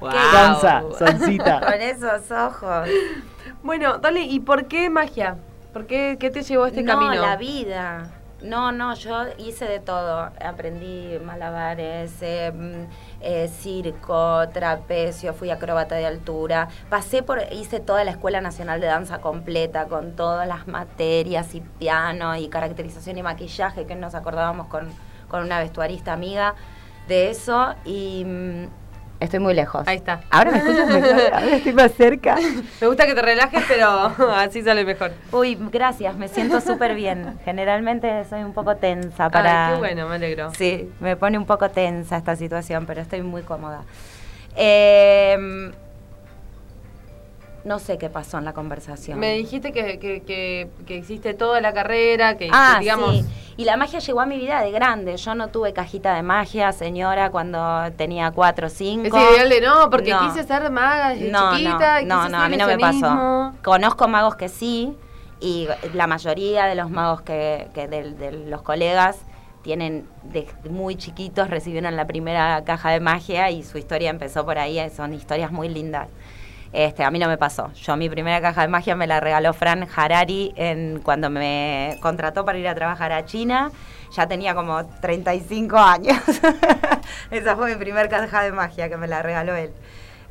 Qué- 0.00 0.16
Sansa, 0.32 0.82
Sansita. 0.98 1.60
Con 1.60 1.74
esos 1.74 2.30
ojos. 2.30 2.88
Bueno, 3.62 3.98
Dolly, 3.98 4.22
¿y 4.22 4.40
por 4.40 4.66
qué 4.66 4.90
magia? 4.90 5.36
¿Por 5.72 5.86
qué, 5.86 6.16
qué 6.20 6.30
te 6.30 6.42
llevó 6.42 6.64
a 6.64 6.68
este 6.68 6.82
no, 6.82 6.92
camino? 6.92 7.20
la 7.20 7.36
vida. 7.36 8.10
No, 8.44 8.72
no, 8.72 8.94
yo 8.94 9.24
hice 9.38 9.64
de 9.64 9.80
todo. 9.80 10.30
Aprendí 10.44 11.18
malabares, 11.24 12.12
eh, 12.20 12.52
mm, 12.54 13.22
eh, 13.22 13.48
circo, 13.48 14.46
trapecio, 14.52 15.32
fui 15.32 15.50
acróbata 15.50 15.94
de 15.94 16.04
altura. 16.04 16.68
Pasé 16.90 17.22
por, 17.22 17.40
hice 17.52 17.80
toda 17.80 18.04
la 18.04 18.10
Escuela 18.10 18.42
Nacional 18.42 18.80
de 18.80 18.86
Danza 18.86 19.22
completa, 19.22 19.86
con 19.86 20.14
todas 20.14 20.46
las 20.46 20.68
materias 20.68 21.54
y 21.54 21.62
piano 21.62 22.36
y 22.36 22.48
caracterización 22.48 23.16
y 23.16 23.22
maquillaje, 23.22 23.86
que 23.86 23.94
nos 23.94 24.14
acordábamos 24.14 24.66
con, 24.66 24.90
con 25.28 25.42
una 25.42 25.58
vestuarista 25.58 26.12
amiga 26.12 26.54
de 27.08 27.30
eso. 27.30 27.74
Y 27.86 28.24
mm, 28.26 28.66
estoy 29.24 29.40
muy 29.40 29.54
lejos. 29.54 29.86
Ahí 29.86 29.96
está. 29.96 30.20
Ahora 30.30 30.52
me 30.52 30.58
escuchas 30.58 30.88
mejor, 30.88 31.20
ahora 31.32 31.56
estoy 31.56 31.72
más 31.72 31.92
cerca. 31.92 32.36
Me 32.80 32.86
gusta 32.86 33.06
que 33.06 33.14
te 33.14 33.22
relajes, 33.22 33.62
pero 33.68 33.88
así 34.36 34.62
sale 34.62 34.84
mejor. 34.84 35.12
Uy, 35.32 35.58
gracias, 35.72 36.16
me 36.16 36.28
siento 36.28 36.60
súper 36.60 36.94
bien. 36.94 37.38
Generalmente 37.44 38.24
soy 38.24 38.42
un 38.42 38.52
poco 38.52 38.76
tensa 38.76 39.30
para... 39.30 39.68
Ay, 39.68 39.74
qué 39.74 39.78
bueno, 39.78 40.08
me 40.08 40.16
alegro. 40.16 40.50
Sí, 40.56 40.90
me 41.00 41.16
pone 41.16 41.38
un 41.38 41.46
poco 41.46 41.70
tensa 41.70 42.16
esta 42.16 42.36
situación, 42.36 42.86
pero 42.86 43.00
estoy 43.00 43.22
muy 43.22 43.42
cómoda. 43.42 43.82
Eh, 44.56 45.72
no 47.64 47.78
sé 47.78 47.96
qué 47.98 48.10
pasó 48.10 48.38
en 48.38 48.44
la 48.44 48.52
conversación. 48.52 49.18
Me 49.18 49.34
dijiste 49.34 49.72
que, 49.72 49.98
que, 49.98 50.22
que, 50.22 50.68
que 50.86 50.96
hiciste 50.96 51.34
toda 51.34 51.60
la 51.60 51.72
carrera, 51.72 52.36
que, 52.36 52.48
Ah, 52.52 52.76
digamos... 52.80 53.16
sí. 53.16 53.24
Y 53.56 53.64
la 53.64 53.76
magia 53.76 54.00
llegó 54.00 54.20
a 54.20 54.26
mi 54.26 54.36
vida 54.36 54.60
de 54.62 54.72
grande. 54.72 55.16
Yo 55.16 55.34
no 55.36 55.46
tuve 55.48 55.72
cajita 55.72 56.14
de 56.16 56.22
magia, 56.22 56.72
señora, 56.72 57.30
cuando 57.30 57.90
tenía 57.96 58.32
cuatro 58.32 58.66
o 58.66 58.70
cinco. 58.70 59.16
Ese 59.16 59.32
ideal 59.32 59.48
de 59.48 59.60
no, 59.60 59.90
porque 59.90 60.10
No. 60.10 60.20
quise 60.26 60.42
ser 60.42 60.68
maga 60.72 61.10
desde 61.10 61.30
no, 61.30 61.52
chiquita. 61.56 62.02
No, 62.02 62.24
no, 62.24 62.28
no, 62.30 62.38
a 62.42 62.48
mí 62.48 62.56
no 62.56 62.66
me 62.66 62.78
pasó. 62.78 63.52
Conozco 63.62 64.08
magos 64.08 64.34
que 64.34 64.48
sí, 64.48 64.96
y 65.40 65.68
la 65.92 66.06
mayoría 66.08 66.64
de 66.66 66.74
los 66.74 66.90
magos 66.90 67.22
que, 67.22 67.68
que 67.74 67.86
de, 67.86 68.10
de 68.14 68.32
los 68.32 68.62
colegas 68.62 69.18
tienen 69.62 70.06
muy 70.68 70.96
chiquitos 70.96 71.48
recibieron 71.48 71.96
la 71.96 72.06
primera 72.06 72.62
caja 72.64 72.90
de 72.90 73.00
magia 73.00 73.50
y 73.50 73.62
su 73.62 73.78
historia 73.78 74.10
empezó 74.10 74.44
por 74.44 74.58
ahí, 74.58 74.78
son 74.90 75.14
historias 75.14 75.52
muy 75.52 75.68
lindas. 75.68 76.08
Este, 76.74 77.04
a 77.04 77.10
mí 77.12 77.20
no 77.20 77.28
me 77.28 77.38
pasó. 77.38 77.72
Yo 77.74 77.96
mi 77.96 78.10
primera 78.10 78.40
caja 78.40 78.62
de 78.62 78.68
magia 78.68 78.96
me 78.96 79.06
la 79.06 79.20
regaló 79.20 79.52
Fran 79.54 79.86
Harari 79.94 80.52
en, 80.56 81.00
cuando 81.02 81.30
me 81.30 81.96
contrató 82.02 82.44
para 82.44 82.58
ir 82.58 82.66
a 82.66 82.74
trabajar 82.74 83.12
a 83.12 83.24
China. 83.24 83.70
Ya 84.10 84.26
tenía 84.26 84.54
como 84.56 84.84
35 85.00 85.76
años. 85.78 86.18
Esa 87.30 87.56
fue 87.56 87.70
mi 87.70 87.76
primera 87.76 88.08
caja 88.08 88.42
de 88.42 88.52
magia 88.52 88.88
que 88.88 88.96
me 88.96 89.06
la 89.06 89.22
regaló 89.22 89.54
él. 89.54 89.72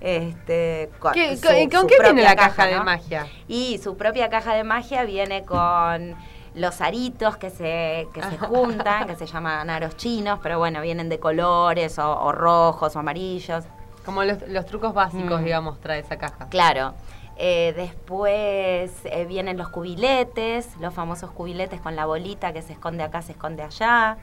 Este, 0.01 0.89
con, 0.99 1.13
¿Qué- 1.13 1.37
su- 1.37 1.47
con- 1.47 1.69
con 1.69 1.81
su 1.81 1.87
qué 1.87 1.95
viene 2.03 2.23
la 2.23 2.35
caja 2.35 2.65
de 2.65 2.75
¿no? 2.75 2.83
magia? 2.83 3.25
Y 3.47 3.77
su 3.81 3.95
propia 3.95 4.29
caja 4.29 4.53
de 4.53 4.65
magia 4.65 5.05
viene 5.05 5.43
con 5.45 6.15
los 6.55 6.81
aritos 6.81 7.37
que 7.37 7.49
se, 7.49 8.07
que 8.13 8.21
se 8.21 8.37
juntan, 8.37 9.07
que 9.07 9.15
se 9.15 9.25
llaman 9.25 9.69
aros 9.69 9.95
chinos, 9.95 10.39
pero 10.43 10.59
bueno, 10.59 10.81
vienen 10.81 11.07
de 11.07 11.19
colores 11.19 11.97
o, 11.99 12.19
o 12.19 12.31
rojos 12.33 12.95
o 12.95 12.99
amarillos. 12.99 13.63
Como 14.05 14.23
los, 14.23 14.37
los 14.47 14.65
trucos 14.65 14.93
básicos, 14.93 15.41
Mm. 15.41 15.45
digamos, 15.45 15.79
trae 15.79 15.99
esa 15.99 16.17
caja. 16.17 16.47
Claro. 16.49 16.93
Eh, 17.37 17.73
después 17.75 18.91
eh, 19.05 19.25
vienen 19.25 19.57
los 19.57 19.69
cubiletes, 19.69 20.69
los 20.79 20.93
famosos 20.93 21.31
cubiletes 21.31 21.81
con 21.81 21.95
la 21.95 22.05
bolita 22.05 22.53
que 22.53 22.61
se 22.61 22.73
esconde 22.73 23.01
acá, 23.03 23.21
se 23.21 23.31
esconde 23.31 23.63
allá. 23.63 24.17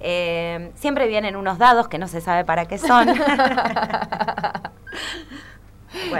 Eh, 0.00 0.70
siempre 0.76 1.08
vienen 1.08 1.36
unos 1.36 1.58
dados 1.58 1.88
que 1.88 1.98
no 1.98 2.06
se 2.08 2.20
sabe 2.20 2.44
para 2.44 2.66
qué 2.66 2.78
son. 2.78 3.08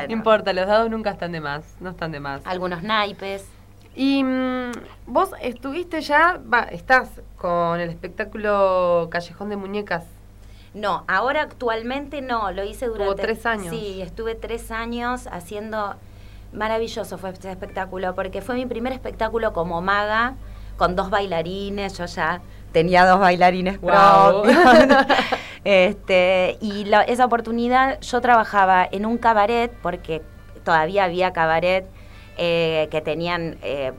No 0.08 0.12
importa, 0.12 0.52
los 0.54 0.66
dados 0.66 0.90
nunca 0.90 1.10
están 1.10 1.30
de 1.32 1.40
más, 1.40 1.76
no 1.80 1.90
están 1.90 2.10
de 2.10 2.20
más. 2.20 2.40
Algunos 2.46 2.82
naipes. 2.82 3.46
Y 3.94 4.24
mm, 4.24 4.72
vos 5.06 5.30
estuviste 5.42 6.00
ya, 6.00 6.40
va, 6.52 6.60
estás 6.62 7.10
con 7.36 7.78
el 7.78 7.90
espectáculo 7.90 9.08
Callejón 9.10 9.50
de 9.50 9.56
Muñecas. 9.56 10.04
No, 10.74 11.04
ahora 11.08 11.42
actualmente 11.42 12.20
no, 12.22 12.50
lo 12.52 12.64
hice 12.64 12.86
durante... 12.86 13.22
tres 13.22 13.46
años. 13.46 13.68
Sí, 13.70 14.00
estuve 14.02 14.34
tres 14.34 14.70
años 14.70 15.26
haciendo... 15.30 15.96
Maravilloso 16.52 17.18
fue 17.18 17.30
este 17.30 17.50
espectáculo, 17.50 18.14
porque 18.14 18.40
fue 18.40 18.54
mi 18.54 18.64
primer 18.64 18.92
espectáculo 18.94 19.52
como 19.52 19.82
maga, 19.82 20.34
con 20.78 20.96
dos 20.96 21.10
bailarines, 21.10 21.98
yo 21.98 22.06
ya 22.06 22.40
tenía 22.72 23.04
dos 23.04 23.20
bailarines 23.20 23.78
propios. 23.78 24.46
este, 25.64 26.56
y 26.62 26.84
la- 26.86 27.02
esa 27.02 27.26
oportunidad 27.26 28.00
yo 28.00 28.20
trabajaba 28.22 28.88
en 28.90 29.04
un 29.04 29.18
cabaret, 29.18 29.70
porque 29.82 30.22
todavía 30.64 31.04
había 31.04 31.32
cabaret 31.34 31.86
eh, 32.38 32.88
que 32.90 33.00
tenían 33.02 33.58
eh, 33.62 33.92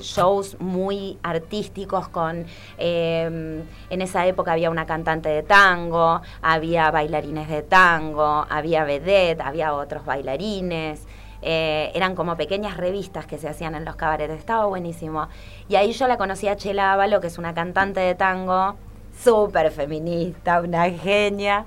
shows 0.00 0.56
muy 0.60 1.18
artísticos 1.22 2.08
con 2.08 2.46
eh, 2.78 3.62
en 3.90 4.02
esa 4.02 4.26
época 4.26 4.52
había 4.52 4.70
una 4.70 4.86
cantante 4.86 5.28
de 5.28 5.42
tango, 5.42 6.20
había 6.42 6.90
bailarines 6.90 7.48
de 7.48 7.62
tango, 7.62 8.46
había 8.48 8.84
vedette, 8.84 9.40
había 9.40 9.74
otros 9.74 10.04
bailarines. 10.04 11.06
eh, 11.46 11.92
eran 11.94 12.14
como 12.14 12.36
pequeñas 12.36 12.76
revistas 12.78 13.26
que 13.26 13.36
se 13.36 13.48
hacían 13.48 13.74
en 13.74 13.84
los 13.84 13.96
cabarets, 13.96 14.32
estaba 14.32 14.64
buenísimo. 14.64 15.28
Y 15.68 15.76
ahí 15.76 15.92
yo 15.92 16.08
la 16.08 16.16
conocí 16.16 16.48
a 16.48 16.56
Chela 16.56 16.94
Ávalo, 16.94 17.20
que 17.20 17.26
es 17.26 17.36
una 17.36 17.52
cantante 17.52 18.00
de 18.00 18.14
tango, 18.14 18.76
súper 19.22 19.70
feminista, 19.70 20.60
una 20.60 20.90
genia, 20.90 21.66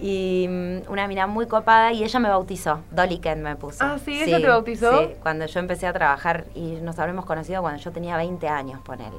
y 0.00 0.46
mm, 0.48 0.90
una 0.90 1.06
mina 1.08 1.26
muy 1.26 1.46
copada, 1.46 1.92
y 1.92 2.02
ella 2.04 2.20
me 2.20 2.28
bautizó, 2.28 2.80
Dolly 2.90 3.18
Kent 3.18 3.42
me 3.42 3.56
puso. 3.56 3.84
Ah, 3.84 3.98
¿sí? 4.04 4.22
¿Ella 4.22 4.40
te 4.40 4.48
bautizó? 4.48 5.00
Sí, 5.02 5.14
cuando 5.22 5.46
yo 5.46 5.60
empecé 5.60 5.86
a 5.86 5.92
trabajar, 5.92 6.44
y 6.54 6.72
nos 6.82 6.98
habremos 6.98 7.24
conocido 7.24 7.62
cuando 7.62 7.80
yo 7.82 7.90
tenía 7.92 8.16
20 8.16 8.48
años, 8.48 8.80
ponele. 8.82 9.18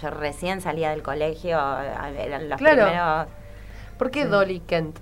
Yo 0.00 0.10
recién 0.10 0.60
salía 0.60 0.90
del 0.90 1.02
colegio, 1.02 1.58
eran 1.58 2.48
los 2.48 2.58
Claro. 2.58 2.84
primeros... 2.84 3.26
¿Por 3.98 4.10
qué 4.10 4.22
Sí. 4.22 4.28
Dolly 4.28 4.60
Kent? 4.60 4.98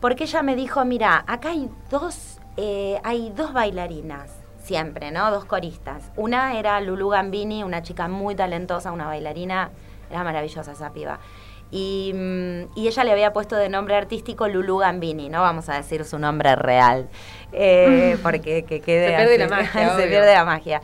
Porque 0.00 0.24
ella 0.24 0.42
me 0.42 0.56
dijo, 0.56 0.84
mira, 0.84 1.24
acá 1.26 1.50
hay 1.50 1.70
dos, 1.90 2.38
eh, 2.56 3.00
hay 3.04 3.30
dos 3.34 3.52
bailarinas, 3.52 4.30
siempre, 4.62 5.10
¿no? 5.12 5.30
Dos 5.30 5.44
coristas. 5.46 6.10
Una 6.16 6.58
era 6.58 6.80
Lulu 6.80 7.08
Gambini, 7.08 7.62
una 7.64 7.82
chica 7.82 8.08
muy 8.08 8.34
talentosa, 8.34 8.92
una 8.92 9.06
bailarina, 9.06 9.70
era 10.10 10.24
maravillosa 10.24 10.72
esa 10.72 10.90
piba. 10.92 11.20
Y, 11.74 12.12
mm, 12.14 12.78
y 12.78 12.86
ella 12.86 13.02
le 13.02 13.12
había 13.12 13.32
puesto 13.32 13.56
de 13.56 13.68
nombre 13.70 13.96
artístico 13.96 14.46
Lulu 14.46 14.76
Gambini, 14.76 15.30
no 15.30 15.40
vamos 15.40 15.70
a 15.70 15.74
decir 15.74 16.04
su 16.04 16.18
nombre 16.18 16.54
real, 16.54 17.08
eh, 17.52 18.18
porque 18.22 18.64
que 18.64 18.80
quede 18.80 19.08
Se 19.08 19.16
pierde 19.16 19.38
la 19.38 19.48
magia, 19.48 19.88
se 19.88 19.94
obvio. 19.96 20.08
pierde 20.08 20.34
la 20.34 20.44
magia. 20.44 20.82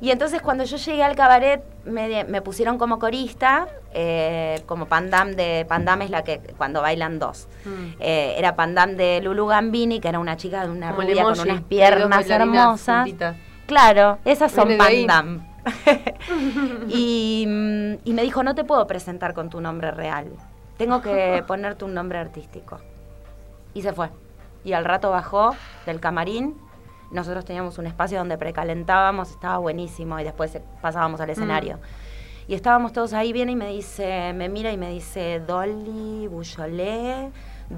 Y 0.00 0.12
entonces 0.12 0.40
cuando 0.40 0.62
yo 0.62 0.76
llegué 0.76 1.02
al 1.02 1.16
cabaret 1.16 1.60
me, 1.84 2.22
me 2.22 2.40
pusieron 2.40 2.78
como 2.78 3.00
corista, 3.00 3.66
eh, 3.92 4.62
como 4.66 4.86
Pandam 4.86 5.32
de 5.32 5.66
Pandam 5.68 6.02
es 6.02 6.10
la 6.10 6.22
que 6.22 6.38
cuando 6.56 6.82
bailan 6.82 7.18
dos. 7.18 7.48
Mm. 7.64 7.94
Eh, 7.98 8.34
era 8.38 8.54
Pandam 8.54 8.96
de 8.96 9.20
Lulu 9.20 9.46
Gambini, 9.46 9.98
que 9.98 10.06
era 10.08 10.20
una 10.20 10.36
chica 10.36 10.64
de 10.64 10.70
una 10.70 10.90
Como 10.94 11.02
rubia 11.02 11.24
con 11.24 11.40
unas 11.40 11.62
piernas 11.62 12.30
hermosas. 12.30 12.98
juntitas. 13.06 13.36
Claro, 13.66 14.18
esas 14.24 14.52
son. 14.52 14.78
Pandam. 14.78 15.44
y, 16.88 17.44
mm, 17.46 17.94
y 18.04 18.12
me 18.12 18.22
dijo, 18.22 18.42
no 18.42 18.54
te 18.54 18.64
puedo 18.64 18.86
presentar 18.86 19.34
con 19.34 19.50
tu 19.50 19.60
nombre 19.60 19.90
real. 19.90 20.30
Tengo 20.76 21.00
que 21.02 21.42
ponerte 21.46 21.84
un 21.84 21.94
nombre 21.94 22.18
artístico. 22.18 22.78
Y 23.74 23.82
se 23.82 23.92
fue. 23.92 24.10
Y 24.64 24.72
al 24.72 24.84
rato 24.84 25.10
bajó 25.10 25.54
del 25.86 26.00
camarín. 26.00 26.56
Nosotros 27.10 27.44
teníamos 27.44 27.78
un 27.78 27.86
espacio 27.86 28.18
donde 28.18 28.36
precalentábamos, 28.36 29.30
estaba 29.30 29.58
buenísimo. 29.58 30.18
Y 30.20 30.24
después 30.24 30.58
pasábamos 30.80 31.20
al 31.20 31.30
escenario. 31.30 31.78
Y 32.48 32.54
estábamos 32.54 32.92
todos 32.94 33.12
ahí, 33.12 33.32
viene 33.32 33.52
y 33.52 33.56
me 33.56 33.68
dice, 33.68 34.32
me 34.32 34.48
mira 34.48 34.72
y 34.72 34.78
me 34.78 34.90
dice, 34.90 35.40
Dolly 35.46 36.28
Boucholet, 36.28 37.30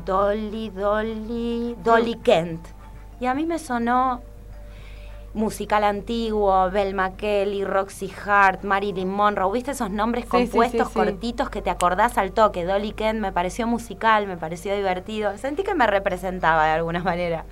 Dolly, 0.07 0.71
Dolly, 0.71 1.77
Dolly 1.83 2.15
Kent. 2.17 2.69
Y 3.19 3.27
a 3.27 3.35
mí 3.35 3.47
me 3.47 3.59
sonó 3.59 4.23
musical 5.33 5.85
antiguo, 5.85 6.71
Belma 6.71 7.17
Kelly, 7.17 7.65
Roxy 7.65 8.13
Hart, 8.27 8.65
Marilyn 8.65 9.09
Monroe, 9.09 9.53
¿viste 9.53 9.71
esos 9.71 9.91
nombres 9.91 10.25
Sí, 10.25 10.31
sí, 10.31 10.37
sí, 10.37 10.51
compuestos 10.51 10.89
sí. 10.89 10.95
cortitos 10.95 11.51
que 11.51 11.63
te 11.63 11.71
acordás 11.71 12.19
al 12.19 12.33
toque? 12.33 12.65
Dolly 12.65 12.93
Kent 12.93 13.21
me 13.21 13.33
pareció 13.33 13.67
musical, 13.67 14.27
me 14.27 14.37
pareció 14.37 14.75
divertido, 14.75 15.37
sentí 15.39 15.63
que 15.63 15.75
me 15.75 15.87
representaba 15.87 16.67
de 16.67 16.73
alguna 16.73 17.03
manera. 17.03 17.45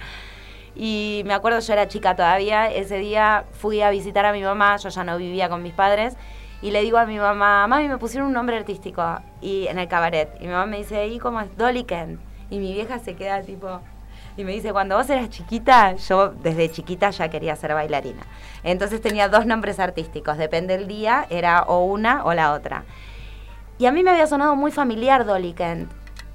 Y 0.74 1.22
me 1.26 1.34
acuerdo, 1.34 1.60
yo 1.60 1.72
era 1.72 1.88
chica 1.88 2.14
todavía, 2.14 2.68
ese 2.68 2.98
día 2.98 3.44
fui 3.52 3.80
a 3.82 3.90
visitar 3.90 4.24
a 4.26 4.32
mi 4.32 4.42
mamá, 4.42 4.76
yo 4.76 4.88
ya 4.88 5.04
no 5.04 5.16
vivía 5.16 5.48
con 5.48 5.62
mis 5.62 5.72
padres, 5.72 6.16
y 6.60 6.72
le 6.72 6.82
digo 6.82 6.98
a 6.98 7.06
mi 7.06 7.18
mamá, 7.18 7.66
mami, 7.68 7.88
me 7.88 7.98
pusieron 7.98 8.28
un 8.28 8.34
nombre 8.34 8.56
artístico 8.56 9.02
y 9.40 9.68
en 9.68 9.78
el 9.78 9.86
cabaret. 9.86 10.28
Y 10.40 10.46
mi 10.46 10.52
mamá 10.52 10.66
me 10.66 10.78
dice, 10.78 11.06
¿y 11.06 11.18
cómo 11.18 11.40
es? 11.40 11.56
Dolly 11.56 11.84
Kent. 11.84 12.20
Y 12.50 12.58
mi 12.58 12.72
vieja 12.72 12.98
se 12.98 13.14
queda 13.14 13.40
tipo... 13.42 13.80
Y 14.38 14.44
me 14.44 14.52
dice, 14.52 14.72
cuando 14.72 14.96
vos 14.96 15.10
eras 15.10 15.30
chiquita, 15.30 15.96
yo 15.96 16.28
desde 16.28 16.70
chiquita 16.70 17.10
ya 17.10 17.28
quería 17.28 17.56
ser 17.56 17.74
bailarina. 17.74 18.22
Entonces 18.62 19.00
tenía 19.00 19.28
dos 19.28 19.46
nombres 19.46 19.80
artísticos, 19.80 20.38
depende 20.38 20.78
del 20.78 20.86
día, 20.86 21.26
era 21.28 21.62
o 21.62 21.84
una 21.84 22.24
o 22.24 22.32
la 22.34 22.52
otra. 22.52 22.84
Y 23.78 23.86
a 23.86 23.92
mí 23.92 24.04
me 24.04 24.12
había 24.12 24.28
sonado 24.28 24.54
muy 24.54 24.70
familiar 24.70 25.26
Dolly 25.26 25.54
Kent. 25.54 25.90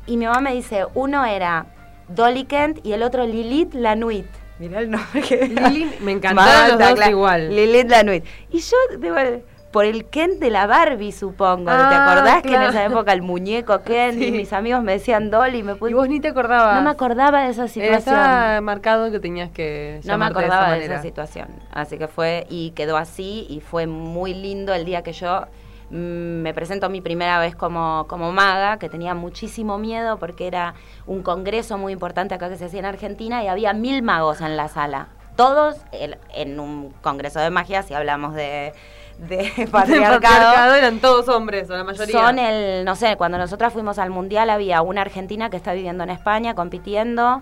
Y 0.06 0.18
mi 0.18 0.26
mamá 0.26 0.42
me 0.42 0.54
dice, 0.54 0.86
uno 0.96 1.24
era 1.24 1.68
Dolly 2.10 2.44
Kent 2.44 2.86
y 2.86 2.92
el 2.92 3.04
otro 3.04 3.26
Lilith 3.26 3.74
Lanuit. 3.74 4.28
Mirá 4.60 4.82
el 4.82 4.92
nombre 4.92 5.22
que... 5.22 5.48
Lilith, 5.48 6.00
me 6.02 6.12
encantaron 6.18 6.78
los 6.78 6.98
dos 6.98 7.08
igual. 7.08 7.56
Lilith 7.56 7.89
Lanuit. 7.89 8.26
Y 8.52 8.60
yo, 8.60 8.76
debo- 9.00 9.42
por 9.74 9.84
el 9.84 10.06
Kent 10.06 10.40
de 10.40 10.50
la 10.52 10.66
Barbie, 10.68 11.12
supongo. 11.12 11.66
¿Te 11.66 11.72
Ah, 11.72 12.06
acordás 12.14 12.42
que 12.44 12.56
en 12.56 12.62
esa 12.62 12.86
época 12.86 13.12
el 13.12 13.22
muñeco 13.24 13.82
Kent 13.84 14.22
y 14.22 14.32
mis 14.32 14.54
amigos 14.54 14.82
me 14.84 14.94
decían 14.94 15.30
Dolly? 15.30 15.58
Y, 15.60 15.64
me 15.64 15.76
puse- 15.76 15.92
Y 15.92 15.94
vos 15.96 16.08
ni 16.08 16.22
te 16.22 16.30
acordabas. 16.30 16.76
No 16.76 16.82
me 16.84 16.92
acordaba 16.92 17.42
de 17.44 17.50
esa 17.50 17.68
situación. 17.68 17.96
Estaba 17.98 18.62
marcado 18.62 19.12
que 19.12 19.20
tenías 19.20 19.52
que 19.52 20.00
No 20.06 20.18
me 20.18 20.26
acordaba 20.26 20.72
de 20.74 20.80
de 20.80 20.86
esa, 20.86 21.02
situación. 21.02 21.48
Así 21.74 21.98
que 21.98 22.08
fue, 22.08 22.46
y 22.50 22.72
quedó 22.72 22.96
así, 22.96 23.46
y 23.50 23.60
fue 23.60 23.86
muy 23.88 24.34
lindo 24.34 24.74
el 24.74 24.86
día 24.86 25.02
que 25.02 25.12
yo 25.12 25.42
mm, 25.90 25.96
me 26.42 26.54
presento 26.54 26.90
mi 26.90 27.02
primera 27.02 27.40
vez 27.40 27.56
como, 27.56 28.06
como 28.08 28.32
maga, 28.32 28.78
que 28.78 28.90
tenía 28.90 29.14
muchísimo 29.16 29.78
miedo 29.78 30.18
porque 30.18 30.48
era 30.48 30.76
un 31.08 31.24
congreso 31.24 31.78
muy 31.78 31.94
importante 31.94 32.34
acá 32.36 32.48
que 32.50 32.58
se 32.58 32.66
hacía 32.66 32.80
en 32.80 32.86
Argentina 32.86 33.44
y 33.44 33.48
había 33.48 33.74
mil 33.74 34.02
magos 34.04 34.40
en 34.42 34.56
la 34.56 34.68
sala. 34.70 35.08
Todos 35.36 35.78
el- 35.92 36.18
en 36.36 36.60
un 36.60 36.92
congreso 37.02 37.40
de 37.40 37.50
magia, 37.50 37.82
si 37.82 37.96
hablamos 37.96 38.36
de, 38.36 38.72
de 39.30 39.67
patriarcado. 39.71 40.19
patriarcado 40.21 40.76
eran 40.76 40.99
todos 40.99 41.28
hombres, 41.30 41.69
o 41.69 41.78
la 41.78 41.84
mayoría. 41.84 42.19
Son 42.19 42.39
el, 42.39 42.84
no 42.86 42.95
sé, 42.95 43.15
cuando 43.17 43.38
nosotras 43.38 43.71
fuimos 43.73 43.97
al 43.99 44.10
mundial 44.10 44.49
había 44.49 44.82
una 44.82 45.02
argentina 45.02 45.49
que 45.49 45.58
está 45.58 45.73
viviendo 45.73 46.04
en 46.04 46.10
España 46.10 46.56
compitiendo, 46.56 47.41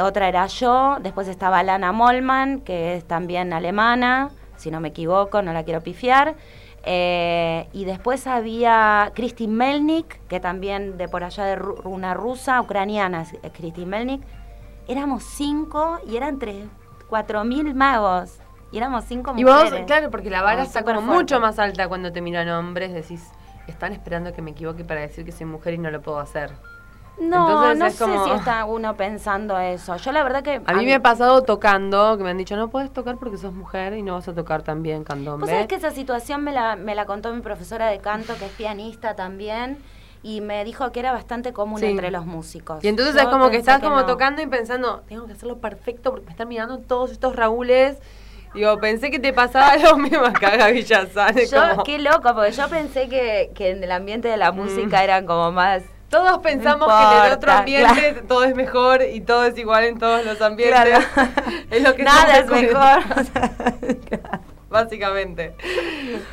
otra 0.00 0.28
era 0.28 0.46
yo, 0.46 0.98
después 1.00 1.26
estaba 1.28 1.62
Lana 1.62 1.90
Molman, 1.92 2.60
que 2.60 2.96
es 2.96 3.04
también 3.06 3.52
alemana, 3.52 4.28
si 4.56 4.70
no 4.70 4.80
me 4.80 4.88
equivoco, 4.88 5.40
no 5.42 5.52
la 5.52 5.64
quiero 5.64 5.80
pifiar. 5.82 6.34
eh, 6.88 7.66
y 7.72 7.84
después 7.84 8.26
había 8.28 9.10
Kristin 9.14 9.56
Melnik, 9.56 10.20
que 10.28 10.38
también 10.38 10.96
de 10.98 11.08
por 11.08 11.24
allá 11.24 11.44
de 11.44 11.56
Ru- 11.58 11.80
una 11.84 12.14
rusa, 12.14 12.60
ucraniana, 12.60 13.24
Kristin 13.54 13.88
Melnik. 13.88 14.22
Éramos 14.86 15.24
cinco 15.24 15.98
y 16.06 16.16
eran 16.16 16.38
tres, 16.38 16.64
cuatro 17.08 17.42
mil 17.42 17.74
magos. 17.74 18.38
Y 18.76 18.78
éramos 18.78 19.06
cinco 19.06 19.32
Y 19.38 19.42
vos, 19.42 19.64
mujeres. 19.64 19.86
claro, 19.86 20.10
porque 20.10 20.28
la 20.28 20.42
vara 20.42 20.62
está 20.62 20.82
como 20.82 21.00
fuerte. 21.00 21.14
mucho 21.14 21.40
más 21.40 21.58
alta 21.58 21.88
cuando 21.88 22.12
te 22.12 22.20
miran 22.20 22.46
hombres, 22.50 22.92
decís, 22.92 23.26
están 23.66 23.94
esperando 23.94 24.34
que 24.34 24.42
me 24.42 24.50
equivoque 24.50 24.84
para 24.84 25.00
decir 25.00 25.24
que 25.24 25.32
soy 25.32 25.46
mujer 25.46 25.72
y 25.72 25.78
no 25.78 25.90
lo 25.90 26.02
puedo 26.02 26.18
hacer. 26.18 26.50
No, 27.18 27.48
Entonces 27.48 27.78
no 27.78 27.86
es 27.86 27.94
sé 27.94 28.04
como- 28.04 28.24
si 28.26 28.30
está 28.32 28.66
uno 28.66 28.94
pensando 28.94 29.58
eso. 29.58 29.96
Yo 29.96 30.12
la 30.12 30.22
verdad 30.22 30.42
que... 30.42 30.60
A 30.66 30.74
mí 30.74 30.84
me 30.84 30.92
ha 30.92 31.00
pasado 31.00 31.40
tocando, 31.42 32.18
que 32.18 32.22
me 32.24 32.28
han 32.28 32.36
dicho, 32.36 32.54
no 32.54 32.68
puedes 32.68 32.92
tocar 32.92 33.16
porque 33.16 33.38
sos 33.38 33.54
mujer 33.54 33.94
y 33.94 34.02
no 34.02 34.12
vas 34.12 34.28
a 34.28 34.34
tocar 34.34 34.60
también 34.62 35.04
candombe. 35.04 35.40
Vos 35.46 35.48
sabés 35.50 35.68
que 35.68 35.76
esa 35.76 35.90
situación 35.92 36.44
me 36.44 36.52
la, 36.52 36.76
me 36.76 36.94
la 36.94 37.06
contó 37.06 37.32
mi 37.32 37.40
profesora 37.40 37.86
de 37.86 38.00
canto, 38.00 38.34
que 38.38 38.44
es 38.44 38.52
pianista 38.52 39.16
también, 39.16 39.78
y 40.22 40.42
me 40.42 40.62
dijo 40.66 40.92
que 40.92 41.00
era 41.00 41.12
bastante 41.12 41.54
común 41.54 41.78
Sí. 41.80 41.86
entre 41.86 42.10
los 42.10 42.26
músicos. 42.26 42.84
Y 42.84 42.88
entonces 42.88 43.14
Yo 43.14 43.22
es 43.22 43.28
como 43.28 43.48
que 43.48 43.56
estás 43.56 43.80
como 43.80 43.96
no. 43.96 44.04
tocando 44.04 44.42
y 44.42 44.46
pensando, 44.46 45.02
tengo 45.08 45.24
que 45.26 45.32
hacerlo 45.32 45.56
perfecto 45.56 46.10
porque 46.10 46.26
me 46.26 46.32
están 46.32 46.48
mirando 46.48 46.76
todos 46.80 47.10
estos 47.12 47.34
Raúles. 47.34 47.96
Digo, 48.56 48.78
pensé 48.78 49.10
que 49.10 49.18
te 49.18 49.32
pasaba 49.34 49.76
lo 49.76 49.98
mismo 49.98 50.24
acá, 50.24 50.70
es 50.70 50.88
Yo, 50.88 50.96
como- 51.70 51.84
qué 51.84 51.98
loco, 51.98 52.34
porque 52.34 52.52
yo 52.52 52.68
pensé 52.68 53.08
que, 53.08 53.50
que 53.54 53.70
en 53.70 53.84
el 53.84 53.92
ambiente 53.92 54.28
de 54.28 54.38
la 54.38 54.50
música 54.50 55.04
eran 55.04 55.26
como 55.26 55.52
más... 55.52 55.82
Todos 56.08 56.38
pensamos 56.38 56.88
No 56.88 56.96
que 56.96 57.16
en 57.18 57.26
el 57.26 57.32
otro 57.32 57.52
ambiente 57.52 58.22
todo 58.28 58.44
es 58.44 58.54
mejor 58.54 59.02
y 59.02 59.20
todo 59.20 59.44
es 59.44 59.58
igual 59.58 59.84
en 59.84 59.98
todos 59.98 60.24
los 60.24 60.40
ambientes. 60.40 60.80
Claro. 60.80 61.04
es 61.70 61.82
lo 61.82 61.94
que 61.94 62.04
Nada 62.04 62.38
es 62.38 62.46
mejor. 62.46 63.02
Básicamente. 64.70 65.54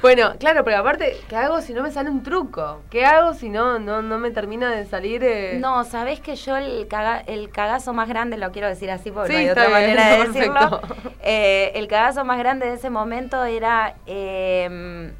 Bueno, 0.02 0.34
claro, 0.40 0.64
pero 0.64 0.78
aparte, 0.78 1.18
¿qué 1.30 1.36
hago 1.36 1.62
si 1.62 1.74
no 1.74 1.84
me 1.84 1.92
sale 1.92 2.10
un 2.10 2.24
truco? 2.24 2.82
¿Qué 2.90 3.06
hago 3.06 3.34
si 3.34 3.50
no 3.50 3.78
no, 3.80 4.02
no 4.02 4.18
me 4.18 4.32
termina 4.32 4.72
de 4.72 4.86
salir? 4.86 5.24
eh? 5.24 5.58
No, 5.60 5.84
sabés 5.84 6.20
que 6.20 6.36
yo 6.36 6.58
el, 6.58 6.88
caga- 6.88 7.24
el 7.28 7.50
cagazo 7.52 7.94
más 7.94 8.10
grande, 8.10 8.38
lo 8.38 8.52
quiero 8.52 8.68
decir 8.68 8.90
así 8.92 9.12
porque 9.12 9.28
Sí, 9.30 9.34
no 9.34 9.40
hay 9.40 9.50
otra 9.50 9.68
bien, 9.68 9.74
manera 9.74 10.10
de 10.18 10.28
decirlo. 10.28 10.82
Eh, 11.22 11.72
el 11.76 11.88
cagazo 11.88 12.26
más 12.26 12.40
grande 12.40 12.66
de 12.68 12.74
ese 12.74 12.90
momento 12.90 13.44
era 13.44 13.96
eh, 14.08 15.12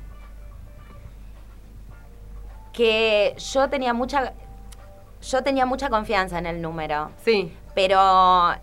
que 2.74 3.36
yo 3.38 3.70
tenía 3.70 3.94
mucha 3.94 4.34
yo 5.22 5.42
tenía 5.44 5.66
mucha 5.66 5.90
confianza 5.90 6.38
en 6.40 6.46
el 6.48 6.62
número. 6.62 7.12
Sí. 7.24 7.54
Pero 7.76 8.54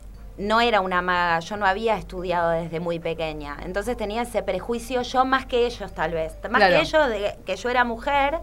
no 0.40 0.60
era 0.60 0.80
una 0.80 1.02
maga, 1.02 1.38
yo 1.40 1.56
no 1.56 1.66
había 1.66 1.96
estudiado 1.96 2.50
desde 2.50 2.80
muy 2.80 2.98
pequeña. 2.98 3.56
Entonces 3.64 3.96
tenía 3.96 4.22
ese 4.22 4.42
prejuicio 4.42 5.02
yo 5.02 5.24
más 5.24 5.46
que 5.46 5.66
ellos 5.66 5.92
tal 5.92 6.12
vez. 6.12 6.34
Más 6.50 6.58
Claro. 6.60 6.74
que 6.76 6.80
ellos 6.80 7.08
de 7.08 7.38
que 7.44 7.56
yo 7.56 7.68
era 7.68 7.84
mujer, 7.84 8.38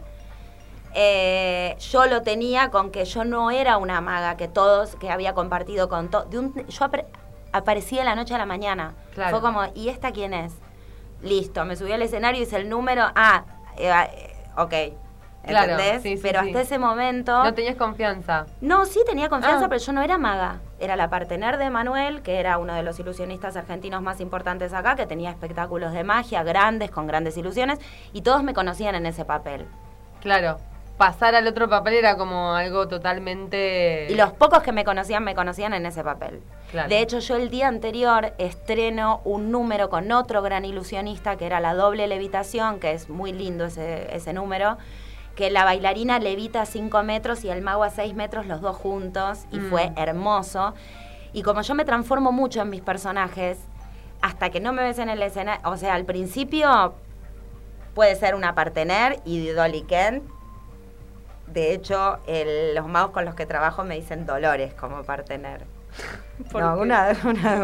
eh, 0.94 1.76
yo 1.92 2.06
lo 2.06 2.22
tenía 2.22 2.70
con 2.72 2.92
que 2.92 3.06
yo 3.06 3.24
no 3.24 3.52
era 3.52 3.78
una 3.78 4.02
maga 4.02 4.38
que 4.38 4.48
todos, 4.48 4.96
que 4.96 5.10
había 5.12 5.34
compartido 5.34 5.90
con 5.90 6.10
todos. 6.10 6.28
Yo 6.32 6.86
apare- 6.86 7.06
aparecí 7.52 7.98
de 7.98 8.04
la 8.04 8.16
noche 8.16 8.34
a 8.36 8.38
la 8.38 8.46
mañana. 8.46 8.94
Claro. 9.14 9.32
Fue 9.32 9.42
como, 9.42 9.64
¿y 9.76 9.90
esta 9.90 10.12
quién 10.12 10.34
es? 10.34 10.54
Listo, 11.22 11.66
me 11.66 11.76
subí 11.76 11.92
al 11.92 12.02
escenario, 12.02 12.42
hice 12.42 12.58
el 12.58 12.70
número. 12.70 13.06
Ah, 13.16 13.44
eh, 13.78 13.90
eh, 13.92 14.36
ok. 14.56 14.74
Claro, 15.48 15.72
¿Entendés? 15.74 16.02
sí, 16.04 16.18
sí, 16.18 16.22
Pero 16.22 16.42
sí. 16.42 16.48
hasta 16.50 16.62
ese 16.62 16.78
momento. 16.78 17.44
No 17.44 17.54
tenías 17.54 17.76
confianza. 17.76 18.46
No, 18.62 18.86
sí 18.86 19.00
tenía 19.06 19.30
confianza, 19.30 19.66
Ah. 19.66 19.70
pero 19.70 19.82
yo 19.82 19.94
no 19.94 20.02
era 20.02 20.18
maga. 20.18 20.60
Era 20.80 20.96
la 20.96 21.10
partener 21.10 21.58
de 21.58 21.70
Manuel, 21.70 22.22
que 22.22 22.40
era 22.40 22.58
uno 22.58 22.74
de 22.76 22.84
los 22.84 23.00
ilusionistas 23.00 23.56
argentinos 23.56 24.02
más 24.02 24.22
importantes 24.22 24.74
acá, 24.74 24.96
que 24.96 25.08
tenía 25.08 25.32
espectáculos 25.32 25.92
de 25.92 26.04
magia 26.04 26.44
grandes, 26.44 26.92
con 26.92 27.08
grandes 27.08 27.36
ilusiones, 27.38 27.80
y 28.14 28.22
todos 28.22 28.44
me 28.44 28.54
conocían 28.54 28.96
en 28.96 29.06
ese 29.06 29.26
papel. 29.26 29.66
Claro. 30.22 30.58
Pasar 30.98 31.36
al 31.36 31.46
otro 31.46 31.70
papel 31.70 31.94
era 31.94 32.18
como 32.18 32.54
algo 32.54 32.88
totalmente. 32.88 34.08
Y 34.10 34.16
los 34.16 34.32
pocos 34.32 34.64
que 34.64 34.72
me 34.72 34.84
conocían, 34.84 35.24
me 35.24 35.36
conocían 35.36 35.74
en 35.74 35.86
ese 35.86 36.04
papel. 36.04 36.42
Claro. 36.72 36.90
De 36.90 37.02
hecho, 37.02 37.20
yo 37.20 37.36
el 37.36 37.50
día 37.50 37.68
anterior 37.68 38.34
estreno 38.40 39.22
un 39.24 39.52
número 39.52 39.90
con 39.90 40.12
otro 40.12 40.42
gran 40.42 40.66
ilusionista, 40.66 41.38
que 41.38 41.46
era 41.46 41.60
la 41.60 41.76
doble 41.76 42.08
levitación, 42.08 42.80
que 42.80 42.94
es 42.94 43.10
muy 43.10 43.32
lindo 43.32 43.66
ese, 43.66 44.16
ese 44.16 44.34
número, 44.34 44.78
que 45.38 45.50
la 45.52 45.64
bailarina 45.64 46.20
levita 46.20 46.64
a 46.64 46.66
5 46.66 47.04
metros 47.04 47.44
y 47.46 47.50
el 47.50 47.62
mago 47.62 47.84
a 47.84 47.90
6 47.92 48.16
metros, 48.16 48.48
los 48.48 48.60
dos 48.60 48.76
juntos, 48.76 49.46
y 49.52 49.60
Mm. 49.60 49.70
fue 49.70 49.92
hermoso. 49.96 50.74
Y 51.32 51.44
como 51.44 51.62
yo 51.62 51.76
me 51.76 51.86
transformo 51.86 52.32
mucho 52.32 52.62
en 52.64 52.70
mis 52.72 52.82
personajes, 52.82 53.60
hasta 54.22 54.50
que 54.50 54.60
no 54.60 54.74
me 54.74 54.82
ves 54.82 54.98
en 54.98 55.10
el 55.10 55.22
escenario, 55.22 55.62
o 55.70 55.78
sea, 55.78 55.94
al 55.94 56.06
principio 56.06 56.96
puede 57.94 58.16
ser 58.16 58.34
una 58.34 58.56
partener 58.56 59.20
y 59.26 59.48
Dolly 59.50 59.84
Kent. 59.84 60.24
De 61.46 61.72
hecho, 61.74 62.18
el- 62.28 62.74
los 62.76 62.88
magos 62.88 63.12
con 63.12 63.24
los 63.24 63.36
que 63.36 63.46
trabajo 63.46 63.84
me 63.84 63.96
dicen 63.96 64.26
Dolores 64.26 64.74
como 64.74 65.04
partener. 65.04 65.66
¿Por 66.52 66.62
No, 66.62 66.76
qué? 66.76 66.82
una, 66.82 67.16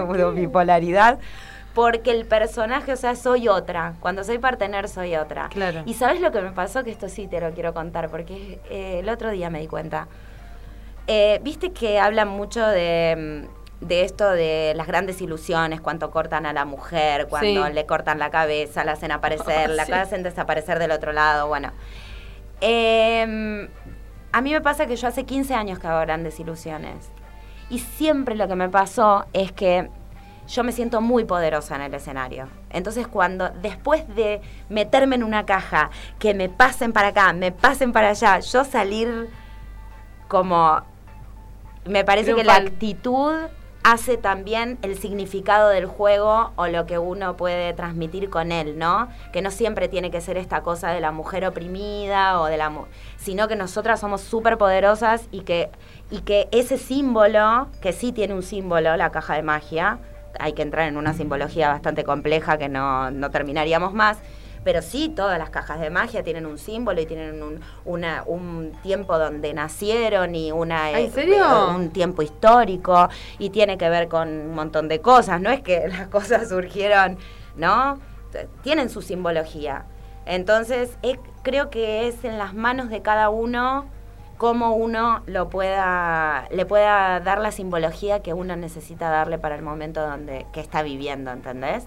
una 0.07 0.29
bipolaridad. 0.31 1.19
Porque 1.73 2.11
el 2.11 2.25
personaje, 2.25 2.91
o 2.93 2.95
sea, 2.95 3.15
soy 3.15 3.47
otra. 3.47 3.95
Cuando 3.99 4.23
soy 4.23 4.37
partener, 4.37 4.87
soy 4.87 5.15
otra. 5.15 5.49
Claro. 5.49 5.81
Y 5.85 5.95
¿sabes 5.95 6.21
lo 6.21 6.31
que 6.31 6.39
me 6.41 6.51
pasó? 6.51 6.83
Que 6.83 6.91
esto 6.91 7.09
sí 7.09 7.27
te 7.27 7.41
lo 7.41 7.51
quiero 7.53 7.73
contar, 7.73 8.09
porque 8.09 8.59
eh, 8.69 8.99
el 8.99 9.09
otro 9.09 9.31
día 9.31 9.49
me 9.49 9.59
di 9.59 9.67
cuenta. 9.67 10.07
Eh, 11.07 11.39
Viste 11.43 11.71
que 11.73 11.99
hablan 11.99 12.27
mucho 12.27 12.65
de, 12.65 13.47
mm, 13.81 13.85
de 13.87 14.03
esto 14.03 14.29
de 14.29 14.73
las 14.75 14.85
grandes 14.87 15.19
ilusiones, 15.21 15.81
cuánto 15.81 16.11
cortan 16.11 16.45
a 16.45 16.53
la 16.53 16.63
mujer, 16.63 17.27
cuando 17.27 17.65
Sí. 17.65 17.73
le 17.73 17.85
cortan 17.87 18.19
la 18.19 18.29
cabeza, 18.29 18.83
la 18.85 18.91
hacen 18.93 19.11
aparecer, 19.11 19.69
la 19.71 19.85
Sí. 19.85 19.91
hacen 19.93 20.21
desaparecer 20.23 20.77
del 20.79 20.91
otro 20.91 21.11
lado, 21.11 21.47
bueno. 21.47 21.71
Eh, 22.61 23.67
a 24.31 24.41
mí 24.41 24.51
me 24.51 24.61
pasa 24.61 24.85
que 24.85 24.95
yo 24.95 25.07
hace 25.07 25.25
15 25.25 25.53
años 25.53 25.79
que 25.79 25.87
hago 25.87 25.99
grandes 26.01 26.39
ilusiones. 26.39 27.09
Y 27.69 27.79
siempre 27.79 28.35
lo 28.35 28.47
que 28.47 28.55
me 28.55 28.69
pasó 28.69 29.25
es 29.33 29.51
que 29.51 29.89
yo 30.47 30.63
me 30.63 30.71
siento 30.71 31.01
muy 31.01 31.25
poderosa 31.25 31.75
en 31.75 31.81
el 31.83 31.93
escenario. 31.93 32.47
Entonces 32.69 33.07
cuando 33.07 33.49
después 33.49 34.07
de 34.15 34.41
meterme 34.69 35.15
en 35.15 35.23
una 35.23 35.45
caja, 35.45 35.89
que 36.19 36.33
me 36.33 36.49
pasen 36.49 36.93
para 36.93 37.09
acá, 37.09 37.33
me 37.33 37.51
pasen 37.51 37.93
para 37.93 38.09
allá, 38.09 38.39
yo 38.39 38.63
salir 38.63 39.29
como... 40.27 40.81
Me 41.85 42.05
parece 42.05 42.33
que 42.33 42.43
la 42.43 42.55
actitud 42.55 43.33
hace 43.83 44.15
también 44.15 44.79
el 44.81 44.97
significado 44.97 45.67
del 45.67 45.85
juego 45.85 46.53
o 46.55 46.67
lo 46.67 46.85
que 46.85 46.97
uno 46.97 47.35
puede 47.35 47.73
transmitir 47.73 48.29
con 48.29 48.53
él, 48.53 48.79
¿no? 48.79 49.09
Que 49.33 49.41
no 49.41 49.51
siempre 49.51 49.89
tiene 49.89 50.09
que 50.09 50.21
ser 50.21 50.37
esta 50.37 50.61
cosa 50.61 50.91
de 50.91 51.01
la 51.01 51.11
mujer 51.11 51.45
oprimida 51.45 52.39
o 52.39 52.45
de 52.45 52.55
la 52.55 52.69
mu- 52.69 52.85
sino 53.17 53.49
que 53.49 53.57
nosotras 53.57 53.99
somos 53.99 54.21
súper 54.21 54.57
poderosas 54.57 55.27
y 55.31 55.41
que 55.41 55.69
y 56.09 56.21
que 56.21 56.47
ese 56.51 56.77
símbolo, 56.77 57.67
que 57.81 57.91
sí 57.91 58.13
tiene 58.13 58.33
un 58.33 58.43
símbolo, 58.43 58.95
la 58.95 59.11
caja 59.11 59.33
de 59.35 59.43
magia, 59.43 59.99
hay 60.39 60.53
que 60.53 60.61
entrar 60.61 60.87
en 60.87 60.97
una 60.97 61.13
simbología 61.13 61.69
bastante 61.69 62.03
compleja 62.03 62.57
que 62.57 62.69
no, 62.69 63.11
no 63.11 63.29
terminaríamos 63.31 63.93
más, 63.93 64.17
pero 64.63 64.81
sí 64.81 65.09
todas 65.09 65.37
las 65.37 65.49
cajas 65.49 65.79
de 65.81 65.89
magia 65.89 66.23
tienen 66.23 66.45
un 66.45 66.57
símbolo 66.57 67.01
y 67.01 67.05
tienen 67.05 67.41
un, 67.43 67.59
una- 67.85 68.23
un 68.25 68.71
tiempo 68.81 69.17
donde 69.19 69.53
nacieron 69.53 70.35
y 70.35 70.51
una 70.51 70.85
¿Ah, 70.85 70.99
en 70.99 71.07
eh, 71.07 71.11
serio? 71.11 71.67
un 71.75 71.89
tiempo 71.89 72.21
histórico 72.21 73.09
y 73.39 73.49
tiene 73.49 73.77
que 73.77 73.89
ver 73.89 74.07
con 74.07 74.29
un 74.29 74.55
montón 74.55 74.87
de 74.87 75.01
cosas, 75.01 75.41
no 75.41 75.49
es 75.49 75.61
que 75.61 75.87
las 75.89 76.07
cosas 76.07 76.49
surgieron, 76.49 77.17
¿no? 77.57 77.99
Tienen 78.63 78.89
su 78.89 79.01
simbología. 79.01 79.85
Entonces, 80.25 80.97
eh, 81.03 81.19
creo 81.43 81.69
que 81.69 82.07
es 82.07 82.23
en 82.23 82.37
las 82.37 82.53
manos 82.53 82.89
de 82.89 83.01
cada 83.01 83.29
uno 83.29 83.85
cómo 84.43 84.75
uno 84.75 85.23
lo 85.25 85.47
pueda 85.49 86.49
le 86.51 86.65
pueda 86.65 87.21
dar 87.21 87.39
la 87.39 87.49
simbología 87.51 88.21
que 88.21 88.33
uno 88.33 88.57
necesita 88.57 89.09
darle 89.09 89.37
para 89.37 89.55
el 89.55 89.61
momento 89.61 90.05
donde 90.05 90.45
que 90.51 90.59
está 90.59 90.81
viviendo, 90.83 91.31
¿entendés? 91.31 91.85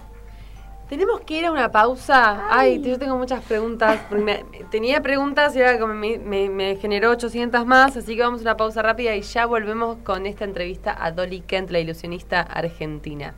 Tenemos 0.89 1.21
que 1.21 1.35
ir 1.35 1.45
a 1.45 1.53
una 1.53 1.71
pausa. 1.71 2.47
Ay, 2.49 2.81
yo 2.81 2.99
tengo 2.99 3.19
muchas 3.19 3.43
preguntas. 3.45 4.01
me- 4.11 4.43
tenía 4.71 5.03
preguntas 5.03 5.55
y 5.55 5.61
ahora 5.63 5.79
como 5.79 5.93
me, 5.93 6.17
me- 6.17 6.49
me 6.49 6.77
generó 6.77 7.11
800 7.11 7.67
más, 7.67 7.95
así 7.99 8.17
que 8.17 8.23
vamos 8.23 8.41
a 8.41 8.45
una 8.45 8.57
pausa 8.57 8.81
rápida 8.81 9.15
y 9.15 9.21
ya 9.21 9.45
volvemos 9.45 9.99
con 9.99 10.25
esta 10.25 10.45
entrevista 10.45 10.97
a 10.99 11.11
Dolly 11.13 11.41
Kent, 11.43 11.69
la 11.71 11.81
ilusionista 11.81 12.41
argentina. 12.41 13.35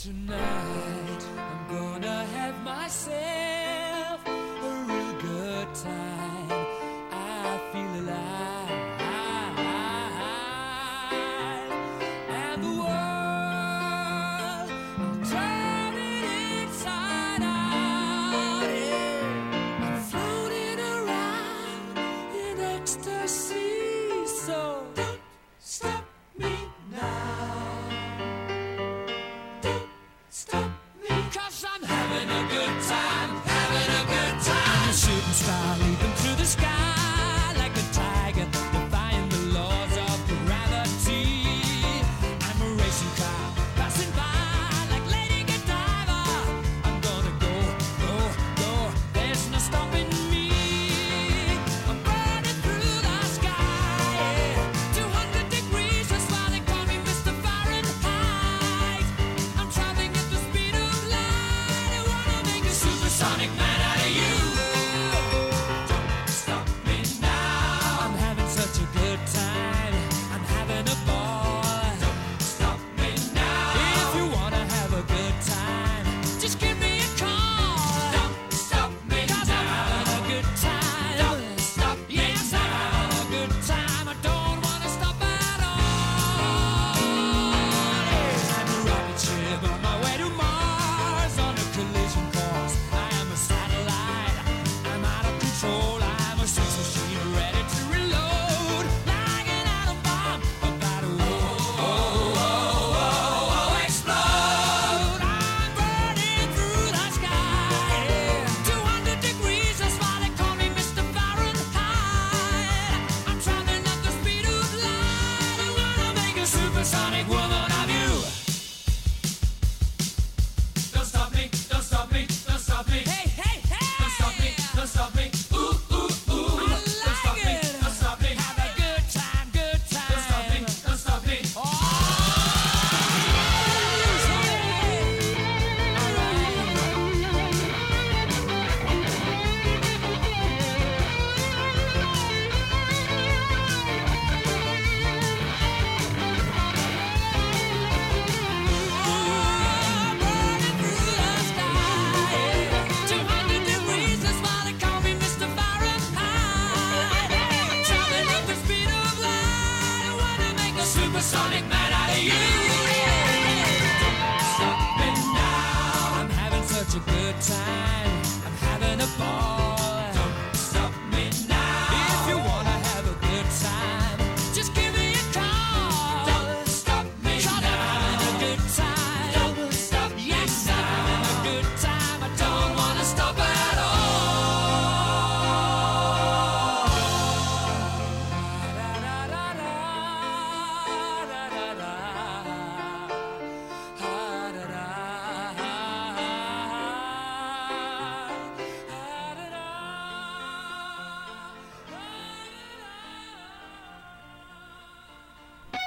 Tonight 0.00 0.36
I'm 1.36 1.76
gonna 2.00 2.35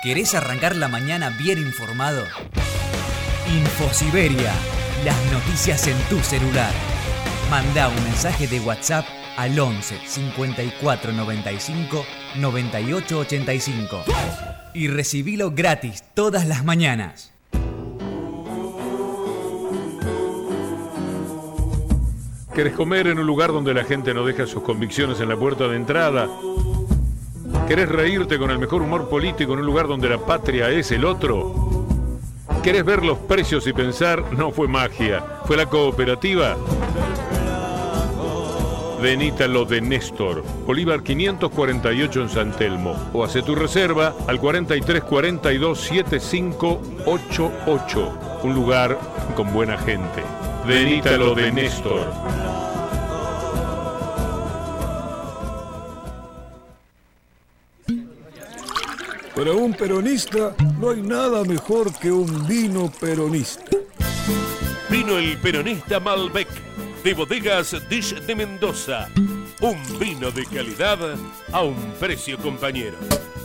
¿Querés 0.09 0.33
arrancar 0.33 0.75
la 0.75 0.87
mañana 0.87 1.29
bien 1.29 1.59
informado? 1.59 2.25
Infosiberia, 3.47 4.51
las 5.05 5.31
noticias 5.31 5.85
en 5.85 5.95
tu 6.09 6.17
celular. 6.21 6.73
Manda 7.51 7.89
un 7.89 8.03
mensaje 8.05 8.47
de 8.47 8.59
WhatsApp 8.59 9.05
al 9.37 9.59
11 9.59 9.99
54 10.07 11.11
95 11.11 12.05
98 12.37 13.19
85 13.19 14.03
y 14.73 14.87
recibilo 14.87 15.51
gratis 15.51 16.03
todas 16.15 16.47
las 16.47 16.65
mañanas. 16.65 17.31
¿Querés 22.55 22.73
comer 22.73 23.05
en 23.05 23.19
un 23.19 23.27
lugar 23.27 23.51
donde 23.51 23.75
la 23.75 23.83
gente 23.83 24.15
no 24.15 24.25
deja 24.25 24.47
sus 24.47 24.63
convicciones 24.63 25.19
en 25.19 25.29
la 25.29 25.37
puerta 25.37 25.67
de 25.67 25.75
entrada? 25.75 26.27
¿Querés 27.69 27.87
reírte 27.87 28.37
con 28.39 28.49
el 28.49 28.57
mejor 28.57 28.81
humor 28.81 29.07
político 29.09 29.53
en 29.53 29.59
un 29.59 29.67
lugar 29.67 29.87
donde 29.87 30.09
la 30.09 30.17
patria 30.17 30.71
es 30.71 30.91
el 30.91 31.05
otro? 31.05 31.53
¿Querés 32.63 32.83
ver 32.83 33.05
los 33.05 33.19
precios 33.19 33.67
y 33.67 33.73
pensar, 33.73 34.33
no 34.33 34.49
fue 34.49 34.67
magia, 34.67 35.23
fue 35.45 35.55
la 35.55 35.67
cooperativa? 35.67 36.57
Venita 38.99 39.47
lo 39.47 39.65
de 39.65 39.81
Néstor, 39.81 40.43
Bolívar 40.65 41.03
548 41.03 42.21
en 42.23 42.29
San 42.29 42.53
Telmo. 42.53 42.95
O 43.13 43.23
hace 43.23 43.43
tu 43.43 43.53
reserva 43.53 44.15
al 44.25 44.39
4342 44.39 45.79
7588. 45.79 48.13
Un 48.41 48.55
lugar 48.55 48.97
con 49.35 49.53
buena 49.53 49.77
gente. 49.77 50.23
Venita 50.65 51.17
lo 51.17 51.35
de 51.35 51.51
Néstor. 51.51 52.07
Para 59.39 59.53
un 59.53 59.71
peronista 59.73 60.53
no 60.81 60.89
hay 60.89 61.01
nada 61.01 61.45
mejor 61.45 61.97
que 61.97 62.11
un 62.11 62.45
vino 62.45 62.91
peronista. 62.99 63.63
Vino 64.89 65.17
el 65.17 65.37
peronista 65.37 65.97
Malbec 66.01 66.49
de 67.05 67.13
bodegas 67.13 67.73
Dish 67.87 68.15
de 68.15 68.35
Mendoza. 68.35 69.07
Un 69.61 69.77
vino 69.97 70.29
de 70.29 70.45
calidad 70.45 70.99
a 71.53 71.63
un 71.63 71.93
precio 71.97 72.37
compañero. 72.37 72.97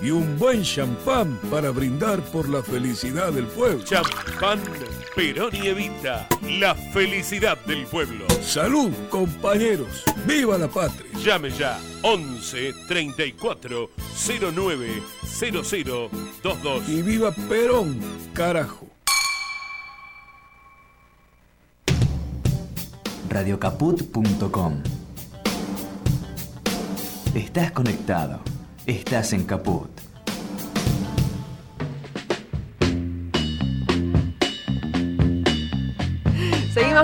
Y 0.03 0.11
un 0.11 0.37
buen 0.37 0.65
champán 0.65 1.39
para 1.49 1.71
brindar 1.71 2.21
por 2.25 2.49
la 2.49 2.61
felicidad 2.61 3.33
del 3.33 3.47
pueblo. 3.47 3.85
Champán 3.85 4.61
Perón 5.15 5.55
y 5.55 5.69
Evita. 5.69 6.27
La 6.59 6.75
felicidad 6.75 7.57
del 7.67 7.87
pueblo. 7.87 8.27
Salud, 8.43 8.91
compañeros. 9.11 10.03
¡Viva 10.27 10.59
la 10.59 10.67
patria! 10.67 11.07
Llame 11.23 11.51
ya 11.51 11.79
11 12.03 12.75
34 12.89 13.91
09 14.53 15.24
00 15.35 16.09
22. 16.43 16.89
Y 16.89 17.03
viva 17.03 17.33
Perón, 17.33 17.99
carajo. 18.33 18.89
radiocaput.com 23.29 24.83
Estás 27.35 27.73
conectado. 27.73 28.41
Estás 28.87 29.33
en 29.33 29.45
Caput. 29.45 30.04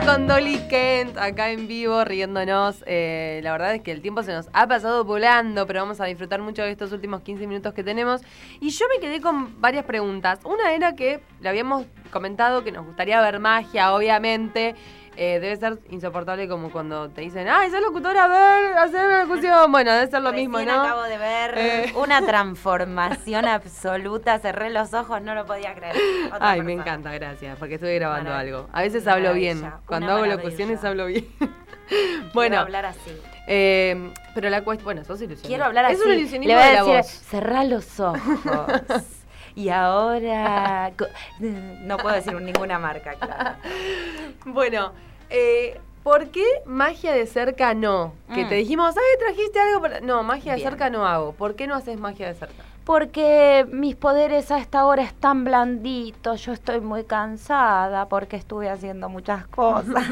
Con 0.07 0.27
Dolly 0.27 0.59
Kent 0.69 1.19
acá 1.19 1.51
en 1.51 1.69
vivo, 1.69 2.05
riéndonos. 2.05 2.83
Eh, 2.87 3.41
la 3.43 3.53
verdad 3.53 3.75
es 3.75 3.83
que 3.83 3.93
el 3.93 4.01
tiempo 4.01 4.23
se 4.23 4.33
nos 4.33 4.49
ha 4.53 4.67
pasado 4.67 5.05
volando, 5.05 5.67
pero 5.67 5.81
vamos 5.81 6.01
a 6.01 6.07
disfrutar 6.07 6.41
mucho 6.41 6.63
de 6.63 6.71
estos 6.71 6.93
últimos 6.93 7.21
15 7.21 7.47
minutos 7.47 7.75
que 7.75 7.85
tenemos. 7.85 8.23
Y 8.61 8.71
yo 8.71 8.87
me 8.93 9.01
quedé 9.01 9.21
con 9.21 9.61
varias 9.61 9.85
preguntas. 9.85 10.41
Una 10.45 10.73
era 10.73 10.97
que 10.97 11.21
le 11.41 11.49
habíamos 11.49 11.87
comentado 12.11 12.65
que 12.65 12.73
nos 12.73 12.87
gustaría 12.87 13.21
ver 13.21 13.41
magia, 13.41 13.95
obviamente. 13.95 14.75
Eh, 15.17 15.39
debe 15.41 15.57
ser 15.57 15.79
insoportable 15.91 16.49
como 16.49 16.71
cuando 16.71 17.11
te 17.11 17.21
dicen, 17.21 17.47
¡ay, 17.49 17.71
sos 17.71 17.81
locutora! 17.83 18.25
A 18.25 18.29
ver, 18.29 18.79
hacer 18.79 19.05
una 19.07 19.25
locución. 19.25 19.71
Bueno, 19.71 19.93
debe 19.93 20.11
ser 20.11 20.23
lo 20.23 20.33
mismo, 20.33 20.61
¿no? 20.61 20.83
acabo 20.83 21.03
de 21.03 21.19
ver 21.19 21.55
Eh. 21.59 21.93
una 21.97 22.23
transformación 22.23 23.45
absoluta. 23.47 24.39
Cerré 24.39 24.71
los 24.71 24.95
ojos, 24.95 25.21
no 25.21 25.35
lo 25.35 25.45
podía 25.47 25.75
creer. 25.75 25.97
Otra 26.33 26.39
Ay, 26.51 26.63
me 26.63 26.73
encanta, 26.73 27.13
gracias, 27.13 27.59
porque 27.59 27.75
estoy 27.75 27.95
grabando 27.97 28.31
Maravilla. 28.31 28.57
algo. 28.59 28.71
A 28.73 28.83
veces 28.83 29.03
Una 29.03 29.13
hablo 29.13 29.35
bien. 29.35 29.61
Cuando 29.85 30.07
una 30.07 30.15
hago 30.15 30.21
maravilla. 30.23 30.43
locuciones 30.45 30.85
hablo 30.85 31.07
bien. 31.07 31.27
Quiero 31.39 31.53
bueno, 32.35 32.59
hablar 32.61 32.87
así. 32.87 33.11
eh, 33.49 34.13
pero 34.35 34.49
la 34.49 34.63
cuestión, 34.63 34.85
bueno, 34.85 35.05
sos 35.05 35.19
ilusionista. 35.21 35.49
Quiero 35.49 35.65
hablar 35.65 35.85
así. 35.87 35.95
Es 35.97 36.01
un 36.07 36.13
ilusionismo 36.13 36.49
Le 36.49 36.55
voy 36.55 36.63
a 36.63 36.67
de 36.69 36.75
la 36.75 36.83
voz. 36.85 37.07
cerrá 37.09 37.65
los 37.65 38.01
ojos. 38.01 38.21
y 39.55 39.69
ahora... 39.71 40.93
No 41.41 41.97
puedo 41.97 42.15
decir 42.15 42.35
ninguna 42.41 42.79
marca, 42.79 43.15
claro. 43.15 43.57
Bueno, 44.47 44.93
eh, 45.29 45.81
¿por 46.03 46.29
qué 46.29 46.45
magia 46.67 47.13
de 47.13 47.27
cerca 47.27 47.75
no? 47.75 48.15
Que 48.35 48.45
Mm. 48.45 48.49
te 48.49 48.55
dijimos, 48.57 48.95
ay, 48.97 49.19
trajiste 49.19 49.59
algo 49.61 49.81
para... 49.83 50.01
No, 50.01 50.23
magia 50.23 50.55
de 50.55 50.61
cerca 50.63 50.89
no 50.91 51.07
hago. 51.07 51.33
¿Por 51.33 51.55
qué 51.57 51.67
no 51.67 51.75
haces 51.75 51.99
magia 51.99 52.29
de 52.29 52.35
cerca? 52.35 52.65
Porque 52.85 53.67
mis 53.71 53.95
poderes 53.95 54.51
a 54.51 54.59
esta 54.59 54.85
hora 54.87 55.03
están 55.03 55.45
blanditos, 55.45 56.45
yo 56.45 56.53
estoy 56.53 56.81
muy 56.81 57.05
cansada 57.05 58.09
porque 58.09 58.37
estuve 58.37 58.69
haciendo 58.71 59.09
muchas 59.09 59.47
cosas. 59.47 60.05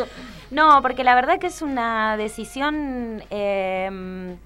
no, 0.50 0.80
porque 0.82 1.04
la 1.04 1.14
verdad 1.14 1.38
que 1.38 1.48
es 1.48 1.62
una 1.62 2.16
decisión 2.16 3.22
eh, 3.30 4.36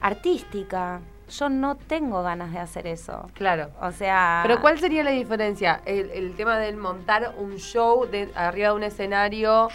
artística. 0.00 1.00
Yo 1.30 1.48
no 1.48 1.76
tengo 1.76 2.22
ganas 2.22 2.52
de 2.52 2.58
hacer 2.58 2.86
eso. 2.86 3.30
Claro. 3.34 3.70
O 3.80 3.92
sea... 3.92 4.40
Pero 4.42 4.60
¿cuál 4.60 4.78
sería 4.78 5.02
la 5.04 5.10
diferencia? 5.12 5.80
El, 5.84 6.10
el 6.10 6.34
tema 6.34 6.58
del 6.58 6.76
montar 6.76 7.34
un 7.38 7.56
show 7.58 8.06
de 8.06 8.30
arriba 8.34 8.68
de 8.70 8.74
un 8.74 8.82
escenario 8.82 9.68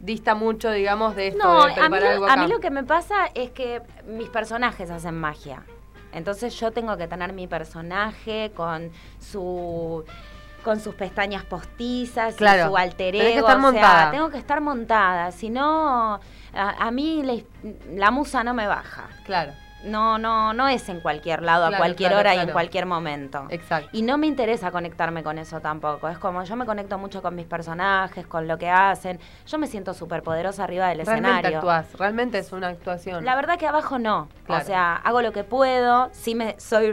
dista 0.00 0.34
mucho, 0.34 0.70
digamos, 0.70 1.14
de 1.14 1.28
esto 1.28 1.44
Mm. 1.44 1.46
No, 1.46 1.66
de 1.66 1.72
a 1.72 1.74
mí, 1.74 1.74
preparar 1.74 2.02
lo, 2.02 2.08
algo 2.08 2.28
a 2.28 2.36
mí 2.36 2.48
lo 2.48 2.60
que 2.60 2.70
me 2.70 2.84
pasa 2.84 3.26
es 3.34 3.50
que 3.50 3.82
mis 4.06 4.28
personajes 4.28 4.90
hacen 4.90 5.14
magia. 5.14 5.62
Entonces 6.12 6.58
yo 6.58 6.70
tengo 6.70 6.96
que 6.96 7.06
tener 7.08 7.32
mi 7.32 7.46
personaje 7.46 8.52
con 8.54 8.90
su 9.20 10.04
con 10.62 10.80
sus 10.80 10.94
pestañas 10.94 11.44
postizas, 11.44 12.32
y 12.34 12.38
Claro, 12.38 12.68
su 12.68 12.76
alter 12.78 13.12
tenés 13.12 13.32
que 13.32 13.38
ego, 13.38 13.48
estar 13.48 13.58
o 13.58 13.60
sea, 13.60 13.70
montada. 13.72 14.10
tengo 14.10 14.30
que 14.30 14.38
estar 14.38 14.60
montada, 14.62 15.30
si 15.30 15.50
no 15.50 16.14
a, 16.54 16.86
a 16.86 16.90
mí 16.90 17.22
la, 17.22 17.34
la 17.94 18.10
musa 18.10 18.42
no 18.42 18.54
me 18.54 18.66
baja. 18.66 19.08
Claro. 19.26 19.52
No, 19.84 20.18
no, 20.18 20.52
no 20.52 20.66
es 20.68 20.88
en 20.88 21.00
cualquier 21.00 21.42
lado, 21.42 21.62
Claro, 21.68 21.76
a 21.76 21.78
cualquier 21.78 22.10
claro, 22.12 22.20
hora 22.30 22.34
y 22.34 22.38
en 22.46 22.50
cualquier 22.52 22.86
momento. 22.86 23.46
Exacto. 23.50 23.88
Y 23.92 24.02
no 24.02 24.18
me 24.18 24.26
interesa 24.26 24.70
conectarme 24.70 25.22
con 25.22 25.38
eso 25.38 25.60
tampoco. 25.60 26.08
Es 26.08 26.18
como 26.18 26.42
yo 26.44 26.56
me 26.56 26.66
conecto 26.66 26.98
mucho 26.98 27.22
con 27.22 27.34
mis 27.34 27.46
personajes, 27.46 28.26
con 28.26 28.48
lo 28.48 28.58
que 28.58 28.70
hacen. 28.70 29.20
Yo 29.46 29.58
me 29.58 29.66
siento 29.66 29.94
súper 29.94 30.22
poderosa 30.22 30.64
arriba 30.64 30.88
del 30.88 31.04
Realmente 31.04 31.30
escenario. 31.30 31.58
actuás, 31.58 31.92
realmente 31.98 32.38
es 32.38 32.52
una 32.52 32.68
actuación. 32.68 33.24
La 33.24 33.36
verdad 33.36 33.58
que 33.58 33.66
abajo 33.66 33.98
no. 33.98 34.28
Claro. 34.46 34.62
O 34.62 34.66
sea, 34.66 34.96
hago 34.96 35.22
lo 35.22 35.32
que 35.32 35.44
puedo. 35.44 36.08
Sí 36.12 36.34
me 36.34 36.54
soy 36.58 36.86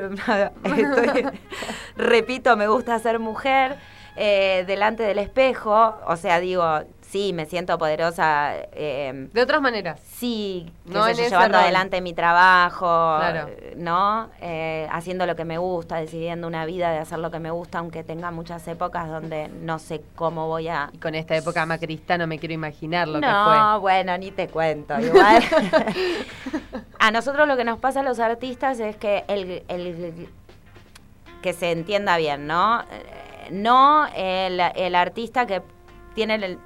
estoy- 0.63 1.29
repito, 1.95 2.57
me 2.57 2.67
gusta 2.67 2.97
ser 2.99 3.19
mujer 3.19 3.77
eh, 4.15 4.63
delante 4.67 5.03
del 5.03 5.19
espejo. 5.19 5.97
O 6.05 6.15
sea, 6.15 6.39
digo, 6.39 6.81
sí, 7.11 7.33
me 7.33 7.45
siento 7.45 7.77
poderosa. 7.77 8.53
eh, 8.71 9.27
de 9.33 9.41
otras 9.41 9.61
maneras. 9.61 9.99
Sí, 10.05 10.71
No 10.85 11.03
sé 11.05 11.15
yo, 11.15 11.23
llevando 11.29 11.57
rol. 11.57 11.63
adelante 11.65 11.99
mi 12.01 12.13
trabajo, 12.13 13.17
Claro. 13.19 13.49
¿no? 13.75 14.29
Eh, 14.41 14.87
haciendo 14.91 15.25
lo 15.25 15.35
que 15.35 15.43
me 15.45 15.57
gusta, 15.57 15.97
decidiendo 15.97 16.47
una 16.47 16.65
vida 16.65 16.89
de 16.91 16.99
hacer 16.99 17.19
lo 17.19 17.29
que 17.29 17.39
me 17.39 17.51
gusta, 17.51 17.79
aunque 17.79 18.03
tenga 18.03 18.31
muchas 18.31 18.65
épocas 18.67 19.09
donde 19.09 19.49
no 19.49 19.77
sé 19.79 20.01
cómo 20.15 20.47
voy 20.47 20.69
a... 20.69 20.89
Y 20.93 20.97
con 20.99 21.13
esta 21.15 21.35
época 21.35 21.65
macrista 21.65 22.17
no 22.17 22.27
me 22.27 22.39
quiero 22.39 22.53
imaginar 22.53 23.07
lo 23.07 23.19
no, 23.19 23.27
que 23.27 23.33
fue. 23.73 23.79
bueno, 23.79 24.17
ni 24.17 24.31
te 24.31 24.47
cuento. 24.47 24.97
Igual. 24.99 25.43
a 26.99 27.11
nosotros 27.11 27.47
lo 27.47 27.57
que 27.57 27.63
nos 27.63 27.79
pasa 27.79 27.99
a 27.99 28.03
los 28.03 28.19
artistas 28.19 28.79
es 28.79 28.95
que 28.95 29.23
el, 29.27 29.63
el- 29.67 30.29
que 31.41 31.53
se 31.53 31.71
entienda 31.71 32.17
bien, 32.17 32.45
¿no? 32.47 32.81
Eh, 32.81 33.49
No 33.51 34.07
el, 34.15 34.59
el 34.75 34.95
artista 34.95 35.45
que 35.47 35.61
tiene 36.13 36.35
el, 36.35 36.59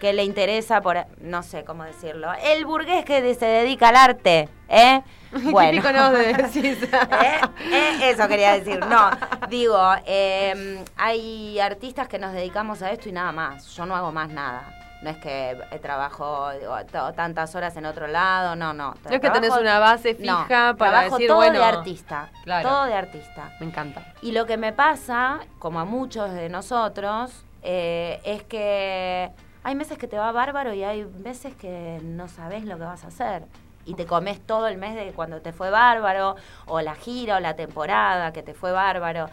que 0.00 0.12
le 0.12 0.24
interesa 0.24 0.80
por, 0.80 1.06
no 1.20 1.42
sé 1.42 1.64
cómo 1.64 1.84
decirlo, 1.84 2.32
el 2.42 2.64
burgués 2.64 3.04
que 3.04 3.34
se 3.34 3.46
dedica 3.46 3.88
al 3.88 3.96
arte, 3.96 4.48
¿eh? 4.68 5.02
Bueno. 5.50 5.82
¿Eh? 6.54 7.40
¿Eh? 7.70 8.10
Eso 8.10 8.28
quería 8.28 8.52
decir. 8.52 8.80
No, 8.86 9.10
digo, 9.48 9.78
eh, 10.06 10.82
hay 10.96 11.58
artistas 11.60 12.08
que 12.08 12.18
nos 12.18 12.32
dedicamos 12.32 12.82
a 12.82 12.90
esto 12.90 13.08
y 13.08 13.12
nada 13.12 13.32
más. 13.32 13.66
Yo 13.74 13.86
no 13.86 13.94
hago 13.94 14.12
más 14.12 14.30
nada. 14.30 14.72
No 15.02 15.10
es 15.10 15.18
que 15.18 15.58
trabajo 15.82 16.50
digo, 16.58 16.74
tantas 17.14 17.54
horas 17.54 17.76
en 17.76 17.84
otro 17.84 18.06
lado, 18.06 18.56
no, 18.56 18.72
no. 18.72 18.94
No 19.04 19.10
es 19.10 19.20
que 19.20 19.30
tenés 19.30 19.50
una 19.54 19.78
base 19.78 20.16
No, 20.20 20.44
fija 20.44 20.74
para 20.74 20.90
trabajo 20.90 21.16
decir, 21.16 21.28
todo 21.28 21.36
bueno, 21.36 21.58
de 21.58 21.64
artista. 21.64 22.30
claro. 22.44 22.68
Todo 22.68 22.84
de 22.86 22.94
artista. 22.94 23.52
Me 23.60 23.66
encanta. 23.66 24.02
Y 24.22 24.32
lo 24.32 24.46
que 24.46 24.56
me 24.56 24.72
pasa, 24.72 25.40
como 25.58 25.80
a 25.80 25.84
muchos 25.84 26.32
de 26.32 26.48
nosotros, 26.48 27.44
eh, 27.62 28.20
es 28.24 28.42
que 28.44 29.30
hay 29.66 29.74
meses 29.74 29.98
que 29.98 30.06
te 30.06 30.16
va 30.16 30.30
bárbaro 30.30 30.72
y 30.74 30.84
hay 30.84 31.04
meses 31.04 31.52
que 31.56 31.98
no 32.04 32.28
sabes 32.28 32.64
lo 32.64 32.76
que 32.76 32.84
vas 32.84 33.02
a 33.02 33.08
hacer. 33.08 33.42
Y 33.84 33.94
te 33.94 34.06
comes 34.06 34.40
todo 34.40 34.68
el 34.68 34.78
mes 34.78 34.94
de 34.94 35.10
cuando 35.10 35.42
te 35.42 35.52
fue 35.52 35.70
bárbaro, 35.70 36.36
o 36.66 36.80
la 36.80 36.94
gira, 36.94 37.38
o 37.38 37.40
la 37.40 37.56
temporada 37.56 38.32
que 38.32 38.44
te 38.44 38.54
fue 38.54 38.70
bárbaro. 38.70 39.28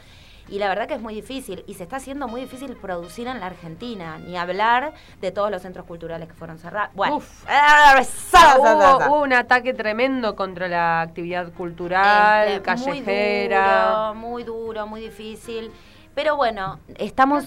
Y 0.49 0.57
la 0.57 0.69
verdad 0.69 0.87
que 0.87 0.95
es 0.95 1.01
muy 1.01 1.13
difícil, 1.13 1.63
y 1.67 1.75
se 1.75 1.83
está 1.83 1.97
haciendo 1.97 2.27
muy 2.27 2.41
difícil 2.41 2.75
producir 2.75 3.27
en 3.27 3.39
la 3.39 3.45
Argentina, 3.45 4.17
ni 4.17 4.35
hablar 4.35 4.93
de 5.21 5.31
todos 5.31 5.51
los 5.51 5.61
centros 5.61 5.85
culturales 5.85 6.27
que 6.27 6.33
fueron 6.33 6.57
cerrados. 6.57 6.95
Bueno, 6.95 7.17
Uf. 7.17 7.45
hubo, 8.57 9.07
hubo 9.07 9.21
un 9.21 9.33
ataque 9.33 9.75
tremendo 9.75 10.35
contra 10.35 10.67
la 10.67 11.01
actividad 11.01 11.53
cultural, 11.53 12.47
Este, 12.47 12.61
callejera. 12.63 14.13
Muy 14.15 14.15
duro, 14.15 14.15
muy 14.15 14.43
duro, 14.43 14.87
muy 14.87 15.01
difícil. 15.01 15.71
Pero 16.15 16.35
bueno, 16.35 16.79
estamos, 16.99 17.43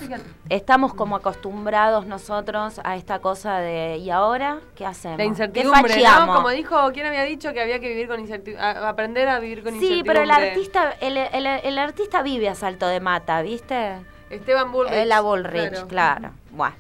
estamos 0.48 0.92
como 0.92 1.14
acostumbrados 1.14 2.04
nosotros 2.06 2.80
a 2.82 2.96
esta 2.96 3.20
cosa 3.20 3.58
de 3.58 3.98
¿y 3.98 4.10
ahora 4.10 4.58
qué 4.74 4.84
hacemos? 4.84 5.18
La 5.18 5.22
¿Qué 5.22 5.28
incertidumbre, 5.28 6.02
¿no? 6.02 6.26
Como 6.26 6.50
dijo, 6.50 6.90
¿quién 6.92 7.06
había 7.06 7.22
dicho 7.22 7.52
que 7.52 7.60
había 7.60 7.78
que 7.78 7.88
vivir 7.88 8.08
con 8.08 8.18
incertidumbre? 8.18 8.66
Aprender 8.66 9.28
a 9.28 9.38
vivir 9.38 9.62
con 9.62 9.72
Sí, 9.74 9.76
incertidumbre. 10.00 10.12
pero 10.12 10.24
el 10.24 10.30
artista, 10.32 10.90
el, 11.00 11.16
el- 11.16 11.46
el 11.46 11.78
artista 11.78 12.22
vive 12.22 12.48
a 12.48 12.56
salto 12.56 12.88
de 12.88 12.98
mata, 12.98 13.40
¿viste? 13.42 13.98
Esteban 14.30 14.72
Bullrich. 14.72 14.94
Eh, 14.94 15.06
la 15.06 15.20
Bullrich, 15.20 15.70
Claro. 15.86 15.86
claro. 15.86 16.30
Bueno. 16.50 16.74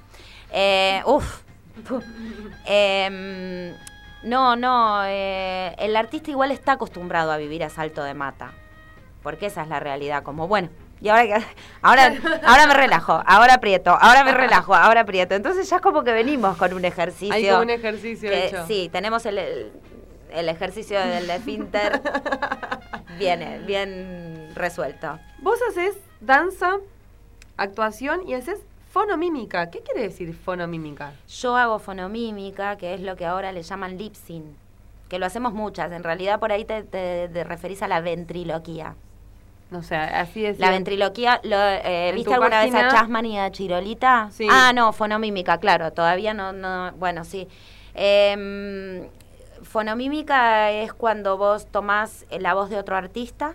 Eh, 0.50 1.02
uf. 1.06 1.42
Em, 2.64 3.74
no, 4.24 4.56
no. 4.56 5.04
eh, 5.04 5.74
el 5.78 5.94
artista 5.96 6.30
igual 6.32 6.50
está 6.50 6.72
acostumbrado 6.72 7.30
a 7.30 7.36
vivir 7.36 7.62
a 7.62 7.70
salto 7.70 8.02
de 8.02 8.14
mata. 8.14 8.52
Porque 9.22 9.46
esa 9.46 9.62
es 9.62 9.68
la 9.68 9.78
realidad. 9.80 10.22
Como, 10.24 10.48
bueno, 10.48 10.68
y 11.00 11.08
ahora, 11.08 11.24
que- 11.26 11.44
ahora, 11.82 12.14
ahora 12.46 12.66
me 12.66 12.74
relajo, 12.74 13.22
ahora 13.26 13.54
aprieto, 13.54 13.90
ahora 14.00 14.24
me 14.24 14.32
relajo, 14.32 14.74
ahora 14.74 15.00
aprieto. 15.02 15.34
Entonces 15.34 15.68
ya 15.68 15.76
es 15.76 15.82
como 15.82 16.04
que 16.04 16.12
venimos 16.12 16.56
con 16.56 16.72
un 16.72 16.84
ejercicio. 16.84 17.34
Hay 17.34 17.46
como 17.48 17.62
un 17.62 17.70
ejercicio 17.70 18.30
que- 18.30 18.46
hecho. 18.46 18.66
Sí, 18.66 18.88
tenemos 18.92 19.24
el, 19.26 19.38
el, 19.38 19.72
el 20.32 20.48
ejercicio 20.48 20.98
del 21.00 21.28
esfínter 21.30 22.00
bien, 23.18 23.64
bien 23.66 24.50
resuelto. 24.54 25.18
Vos 25.40 25.58
haces 25.70 25.94
danza, 26.20 26.76
actuación 27.56 28.26
y 28.26 28.34
haces 28.34 28.58
fonomímica. 28.90 29.70
¿Qué 29.70 29.80
quiere 29.80 30.02
decir 30.02 30.34
fonomímica? 30.34 31.12
Yo 31.28 31.56
hago 31.56 31.78
fonomímica, 31.78 32.76
que 32.76 32.94
es 32.94 33.00
lo 33.00 33.16
que 33.16 33.26
ahora 33.26 33.52
le 33.52 33.62
llaman 33.62 33.98
lip 33.98 34.14
sync, 34.14 34.46
que 35.08 35.18
lo 35.18 35.26
hacemos 35.26 35.52
muchas. 35.52 35.92
En 35.92 36.02
realidad 36.02 36.40
por 36.40 36.52
ahí 36.52 36.64
te, 36.64 36.82
te- 36.82 37.28
te 37.28 37.44
referís 37.44 37.82
a 37.82 37.88
la 37.88 38.00
ventriloquía. 38.00 38.94
No 39.70 39.82
sé, 39.82 39.96
así 39.96 40.46
es. 40.46 40.58
La 40.60 40.70
ventriloquía, 40.70 41.40
lo, 41.42 41.56
eh, 41.60 42.12
¿viste 42.14 42.32
alguna 42.32 42.60
vez 42.62 42.72
a 42.72 42.78
página- 42.78 42.90
Chasman 42.90 43.26
y 43.26 43.38
a 43.38 43.50
Chirolita? 43.50 44.28
Sí. 44.30 44.46
Ah, 44.50 44.72
no, 44.72 44.92
fonomímica, 44.92 45.58
claro, 45.58 45.92
todavía 45.92 46.34
no, 46.34 46.52
no 46.52 46.92
bueno, 46.92 47.24
sí. 47.24 47.48
Em, 47.94 49.08
fonomímica 49.62 50.70
es 50.70 50.92
cuando 50.92 51.36
vos 51.36 51.66
tomás 51.66 52.24
eh, 52.30 52.38
la 52.40 52.54
voz 52.54 52.70
de 52.70 52.76
otro 52.78 52.96
artista 52.96 53.54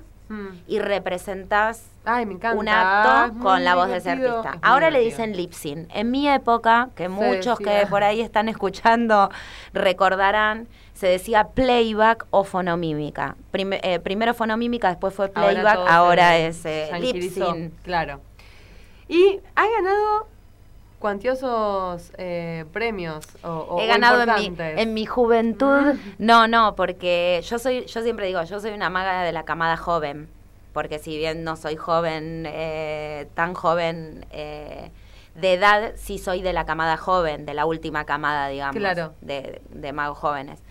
y 0.66 0.80
representás 0.80 1.90
Ay, 2.06 2.26
me 2.26 2.36
encanta. 2.36 2.58
un 2.58 2.70
acto 2.70 3.34
muy 3.34 3.44
con 3.44 3.64
la 3.66 3.76
voz 3.76 3.90
de 3.90 3.98
ese 3.98 4.12
artista. 4.12 4.52
Es 4.54 4.60
Ahora 4.62 4.90
le 4.90 5.02
dicen 5.02 5.36
lip 5.36 5.52
sync. 5.52 5.90
En 5.94 6.10
mi 6.10 6.26
época, 6.30 6.88
que 6.96 7.10
muchos 7.10 7.60
que 7.60 7.86
por 7.90 8.06
ahí 8.06 8.22
están 8.22 8.48
escuchando 8.56 9.30
recordarán, 9.74 10.70
se 11.02 11.08
decía 11.08 11.48
playback 11.48 12.28
o 12.30 12.44
fonomímica. 12.44 13.36
Eh, 13.54 14.00
primero 14.00 14.36
fonomímica, 14.36 14.90
después 14.90 15.16
fue 15.16 15.30
playback, 15.30 15.80
ahora, 15.90 16.38
es 16.38 16.64
eh, 16.64 16.92
lip 17.00 17.20
sync. 17.32 17.74
Claro. 17.82 18.22
Y 19.08 19.40
ha 19.56 19.68
ganado 19.68 20.28
cuantiosos 21.00 22.12
eh, 22.20 22.66
premios 22.72 23.26
o, 23.44 23.50
o- 23.50 23.82
He 23.82 23.88
ganado 23.88 24.22
en 24.22 24.54
mi, 24.54 24.56
en 24.60 24.94
mi 24.94 25.06
juventud. 25.08 25.96
No, 26.20 26.48
no, 26.48 26.76
porque 26.76 27.42
yo 27.44 27.58
soy, 27.58 27.88
yo 27.88 28.04
siempre 28.04 28.28
digo, 28.28 28.44
yo 28.44 28.60
soy 28.60 28.70
una 28.72 28.92
maga 28.92 29.24
de 29.24 29.32
la 29.32 29.44
camada 29.44 29.78
joven. 29.78 30.30
Porque 30.72 31.00
si 31.00 31.18
bien 31.18 31.44
no 31.44 31.56
soy 31.56 31.76
joven, 31.78 32.46
eh, 32.48 33.28
tan 33.34 33.56
joven 33.56 34.26
eh, 34.32 34.92
de 35.34 35.54
edad, 35.54 35.94
sí 35.96 36.20
soy 36.20 36.44
de 36.44 36.54
la 36.54 36.66
camada 36.66 36.96
joven, 36.96 37.46
de 37.48 37.56
la 37.56 37.66
última 37.66 38.06
camada, 38.06 38.48
digamos, 38.50 38.78
Claro. 38.78 39.14
de, 39.22 39.62
de 39.72 39.94
magos 39.94 40.20
jóvenes. 40.20 40.62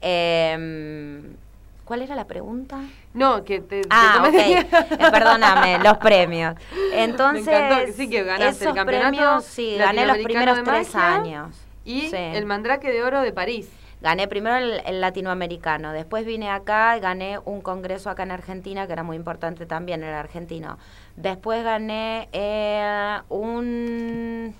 Em, 0.00 1.36
¿Cuál 1.84 2.02
era 2.02 2.14
la 2.14 2.26
pregunta? 2.26 2.78
No, 3.14 3.42
que 3.44 3.60
te... 3.60 3.80
te 3.82 3.88
Ah, 3.90 4.12
tomaste- 4.18 4.66
Eh, 4.92 5.10
perdóname, 5.10 5.78
los 5.80 5.98
premios. 5.98 6.54
Entonces, 6.92 7.46
Me 7.46 7.66
encantó 7.66 7.92
sí 7.92 8.08
que 8.08 8.22
ganaste 8.22 8.64
el 8.68 8.74
campeonato 8.74 9.10
premios, 9.16 9.44
sí, 9.44 9.76
gané 9.76 10.06
los 10.06 10.18
primeros 10.18 10.56
de 10.58 10.62
tres 10.62 10.94
magia 10.94 11.14
años. 11.16 11.56
Y 11.84 12.02
Sí. 12.02 12.16
el 12.16 12.46
Mandrake 12.46 12.92
de 12.92 13.02
Oro 13.02 13.20
de 13.22 13.32
París. 13.32 13.68
Gané 14.02 14.28
primero 14.28 14.56
el, 14.56 14.80
el 14.86 15.00
latinoamericano, 15.02 15.92
después 15.92 16.24
vine 16.24 16.48
acá 16.48 16.96
y 16.96 17.00
gané 17.00 17.38
un 17.44 17.60
congreso 17.60 18.08
acá 18.08 18.22
en 18.22 18.30
Argentina, 18.30 18.86
que 18.86 18.92
era 18.94 19.02
muy 19.02 19.16
importante 19.16 19.66
también, 19.66 20.02
el 20.02 20.14
argentino. 20.14 20.78
Después 21.16 21.62
gané 21.64 22.28
eh, 22.32 23.18
un... 23.28 24.54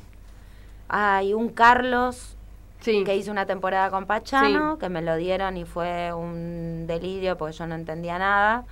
Ay, 0.88 1.32
un 1.32 1.48
Carlos, 1.50 2.36
que 2.80 3.16
hizo 3.16 3.30
una 3.30 3.46
temporada 3.46 3.90
con 3.90 4.06
Pachano, 4.06 4.78
que 4.78 4.88
me 4.88 5.02
lo 5.02 5.16
dieron 5.16 5.56
y 5.56 5.64
fue 5.64 6.12
un 6.12 6.86
delirio 6.86 7.36
porque 7.36 7.54
yo 7.56 7.66
no 7.66 7.74
entendía 7.74 8.18
nada. 8.18 8.64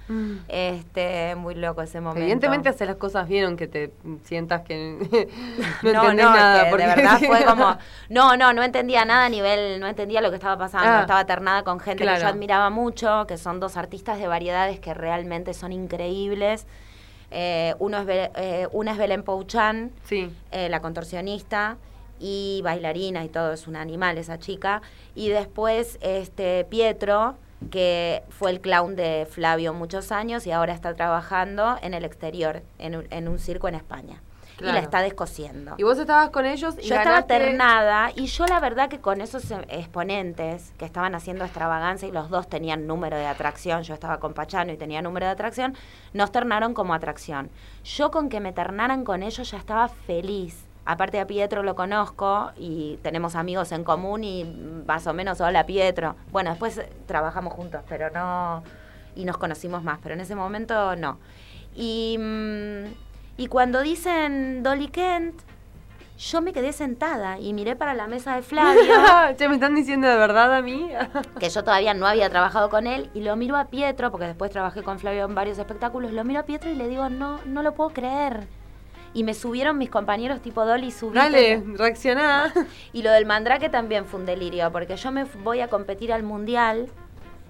Este, 0.48 1.34
muy 1.36 1.54
loco 1.54 1.82
ese 1.82 2.00
momento. 2.00 2.20
Evidentemente 2.22 2.68
haces 2.70 2.88
las 2.88 2.96
cosas 2.96 3.28
bien 3.28 3.44
aunque 3.44 3.66
te 3.68 3.92
sientas 4.24 4.62
que 4.62 4.96
no, 5.82 5.92
no, 5.92 6.00
entendés 6.02 6.24
no, 6.26 6.34
nada. 6.34 6.64
que 6.64 6.70
porque- 6.70 6.86
de 6.86 6.94
verdad 6.94 7.18
fue 7.26 7.44
como, 7.44 7.76
no, 8.08 8.36
no, 8.36 8.52
no 8.52 8.62
entendía 8.62 9.04
nada 9.04 9.26
a 9.26 9.28
nivel, 9.28 9.78
no 9.80 9.86
entendía 9.86 10.20
lo 10.20 10.30
que 10.30 10.36
estaba 10.36 10.56
pasando, 10.56 10.88
Ah, 10.88 11.00
estaba 11.02 11.24
ternada 11.26 11.62
con 11.64 11.78
gente 11.80 12.04
que 12.04 12.20
yo 12.20 12.26
admiraba 12.26 12.70
mucho, 12.70 13.26
que 13.26 13.36
son 13.36 13.60
dos 13.60 13.76
artistas 13.76 14.18
de 14.18 14.26
variedades 14.26 14.80
que 14.80 14.94
realmente 14.94 15.52
son 15.54 15.72
increíbles. 15.72 16.66
Eh, 17.30 17.74
uno 17.78 17.98
es 17.98 18.06
eh, 18.08 18.68
una 18.72 18.92
es 18.92 18.98
Belén 18.98 19.22
Pouchan, 19.22 19.90
eh, 20.10 20.68
la 20.70 20.80
contorsionista, 20.80 21.76
y 22.20 22.60
bailarina 22.62 23.24
y 23.24 23.28
todo, 23.28 23.52
es 23.52 23.66
un 23.66 23.76
animal 23.76 24.18
esa 24.18 24.38
chica. 24.38 24.82
Y 25.14 25.28
después 25.28 25.98
este 26.00 26.64
Pietro, 26.64 27.36
que 27.70 28.22
fue 28.28 28.50
el 28.50 28.60
clown 28.60 28.96
de 28.96 29.26
Flavio 29.30 29.74
muchos 29.74 30.12
años 30.12 30.46
y 30.46 30.52
ahora 30.52 30.72
está 30.72 30.94
trabajando 30.94 31.76
en 31.82 31.94
el 31.94 32.04
exterior, 32.04 32.62
en 32.78 32.96
un, 32.96 33.06
en 33.10 33.28
un 33.28 33.38
circo 33.38 33.68
en 33.68 33.74
España. 33.74 34.22
Y 34.60 34.64
la 34.64 34.80
está 34.80 35.02
descosiendo. 35.02 35.74
Y 35.76 35.84
vos 35.84 35.98
estabas 35.98 36.30
con 36.30 36.44
ellos 36.44 36.74
y 36.80 36.88
Yo 36.88 36.96
estaba 36.96 37.26
ternada 37.26 38.10
y 38.14 38.26
yo 38.26 38.46
la 38.46 38.58
verdad 38.60 38.88
que 38.88 38.98
con 38.98 39.20
esos 39.20 39.50
eh, 39.50 39.64
exponentes 39.68 40.72
que 40.78 40.84
estaban 40.84 41.14
haciendo 41.14 41.44
extravaganza 41.44 42.06
y 42.06 42.10
los 42.10 42.28
dos 42.28 42.48
tenían 42.48 42.86
número 42.86 43.16
de 43.16 43.26
atracción, 43.26 43.82
yo 43.82 43.94
estaba 43.94 44.18
con 44.18 44.34
Pachano 44.34 44.72
y 44.72 44.76
tenía 44.76 45.00
número 45.00 45.26
de 45.26 45.32
atracción, 45.32 45.76
nos 46.12 46.32
ternaron 46.32 46.74
como 46.74 46.94
atracción. 46.94 47.50
Yo 47.84 48.10
con 48.10 48.28
que 48.28 48.40
me 48.40 48.52
ternaran 48.52 49.04
con 49.04 49.22
ellos 49.22 49.48
ya 49.50 49.58
estaba 49.58 49.88
feliz. 49.88 50.67
Aparte 50.90 51.20
a 51.20 51.26
Pietro 51.26 51.62
lo 51.62 51.74
conozco 51.74 52.50
y 52.56 52.98
tenemos 53.02 53.34
amigos 53.34 53.72
en 53.72 53.84
común 53.84 54.24
y 54.24 54.44
más 54.86 55.06
o 55.06 55.12
menos, 55.12 55.38
hola 55.38 55.66
Pietro. 55.66 56.16
Bueno, 56.30 56.48
después 56.48 56.78
eh, 56.78 56.88
trabajamos 57.04 57.52
juntos, 57.52 57.82
pero 57.90 58.08
no... 58.08 58.62
Y 59.14 59.26
nos 59.26 59.36
conocimos 59.36 59.82
más, 59.82 59.98
pero 60.02 60.14
en 60.14 60.22
ese 60.22 60.34
momento 60.34 60.96
no. 60.96 61.18
Y, 61.74 62.16
mm, 62.18 62.84
y 63.36 63.48
cuando 63.48 63.82
dicen 63.82 64.62
Dolly 64.62 64.88
Kent, 64.88 65.38
yo 66.16 66.40
me 66.40 66.54
quedé 66.54 66.72
sentada 66.72 67.38
y 67.38 67.52
miré 67.52 67.76
para 67.76 67.92
la 67.92 68.06
mesa 68.06 68.36
de 68.36 68.40
Flavio, 68.40 68.80
che, 69.36 69.46
me 69.46 69.56
están 69.56 69.74
diciendo 69.74 70.08
de 70.08 70.16
verdad 70.16 70.54
a 70.54 70.62
mí. 70.62 70.88
que 71.38 71.50
yo 71.50 71.64
todavía 71.64 71.92
no 71.92 72.06
había 72.06 72.30
trabajado 72.30 72.70
con 72.70 72.86
él, 72.86 73.10
y 73.12 73.20
lo 73.20 73.36
miro 73.36 73.58
a 73.58 73.66
Pietro, 73.66 74.10
porque 74.10 74.28
después 74.28 74.50
trabajé 74.50 74.82
con 74.82 74.98
Flavio 74.98 75.26
en 75.26 75.34
varios 75.34 75.58
espectáculos, 75.58 76.12
lo 76.12 76.24
miro 76.24 76.40
a 76.40 76.44
Pietro 76.44 76.70
y 76.70 76.76
le 76.76 76.88
digo, 76.88 77.10
no, 77.10 77.40
no 77.44 77.62
lo 77.62 77.74
puedo 77.74 77.90
creer. 77.90 78.48
Y 79.14 79.24
me 79.24 79.34
subieron 79.34 79.78
mis 79.78 79.90
compañeros 79.90 80.40
tipo 80.40 80.64
Dolly, 80.64 80.90
subí. 80.90 81.14
Dale, 81.14 81.62
reaccioná. 81.76 82.52
Y 82.92 83.02
lo 83.02 83.10
del 83.10 83.26
mandrake 83.26 83.68
también 83.68 84.04
fue 84.04 84.20
un 84.20 84.26
delirio, 84.26 84.70
porque 84.70 84.96
yo 84.96 85.10
me 85.10 85.24
voy 85.42 85.60
a 85.60 85.68
competir 85.68 86.12
al 86.12 86.22
mundial 86.22 86.88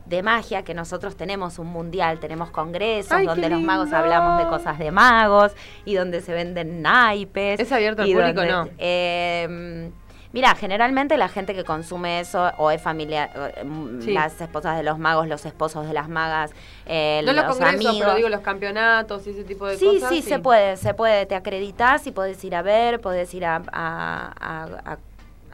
de 0.06 0.22
magia, 0.22 0.62
que 0.64 0.72
nosotros 0.72 1.16
tenemos 1.16 1.59
un 1.59 1.66
mundial, 1.66 2.18
tenemos 2.18 2.50
congresos 2.50 3.12
Ay, 3.12 3.26
donde 3.26 3.50
los 3.50 3.61
magos 3.61 3.92
hablamos 3.92 4.38
de 4.42 4.48
cosas 4.48 4.78
de 4.78 4.90
magos 4.90 5.52
y 5.84 5.94
donde 5.96 6.22
se 6.22 6.32
venden 6.32 6.80
naipes. 6.80 7.61
¿Es 7.61 7.70
abierto 7.72 8.02
al 8.02 8.09
público 8.09 8.40
o 8.40 8.44
donde- 8.46 8.52
no? 8.52 8.68
eh, 8.78 9.90
Mira, 10.32 10.54
generalmente 10.54 11.16
la 11.16 11.28
gente 11.28 11.54
que 11.54 11.64
consume 11.64 12.20
eso 12.20 12.50
o 12.58 12.70
es 12.70 12.82
mm, 12.84 14.02
Sí. 14.02 14.12
las 14.12 14.38
esposas 14.40 14.76
de 14.76 14.82
los 14.82 14.98
magos, 14.98 15.26
los 15.26 15.46
esposos 15.46 15.86
de 15.86 15.94
las 15.94 16.08
magas, 16.10 16.50
eh, 16.84 17.22
No 17.24 17.32
los 17.32 17.44
congresos, 17.44 17.74
amigos. 17.76 17.96
pero 17.98 18.14
digo 18.14 18.28
los 18.28 18.40
campeonatos 18.42 19.26
y 19.26 19.30
ese 19.30 19.44
tipo 19.44 19.66
de 19.66 19.78
Sí, 19.78 19.86
cosas. 19.86 20.08
sí, 20.10 20.20
se 20.22 20.38
puede, 20.38 20.76
se 20.76 20.92
puede. 20.92 21.24
Te 21.24 21.34
acreditas 21.34 22.06
y 22.06 22.10
podés 22.10 22.44
ir 22.44 22.54
a 22.56 22.62
ver, 22.62 23.00
podés 23.00 23.32
ir 23.32 23.46
a, 23.46 23.56
a- 23.72 24.32
a- 24.38 24.92
a- 24.92 24.98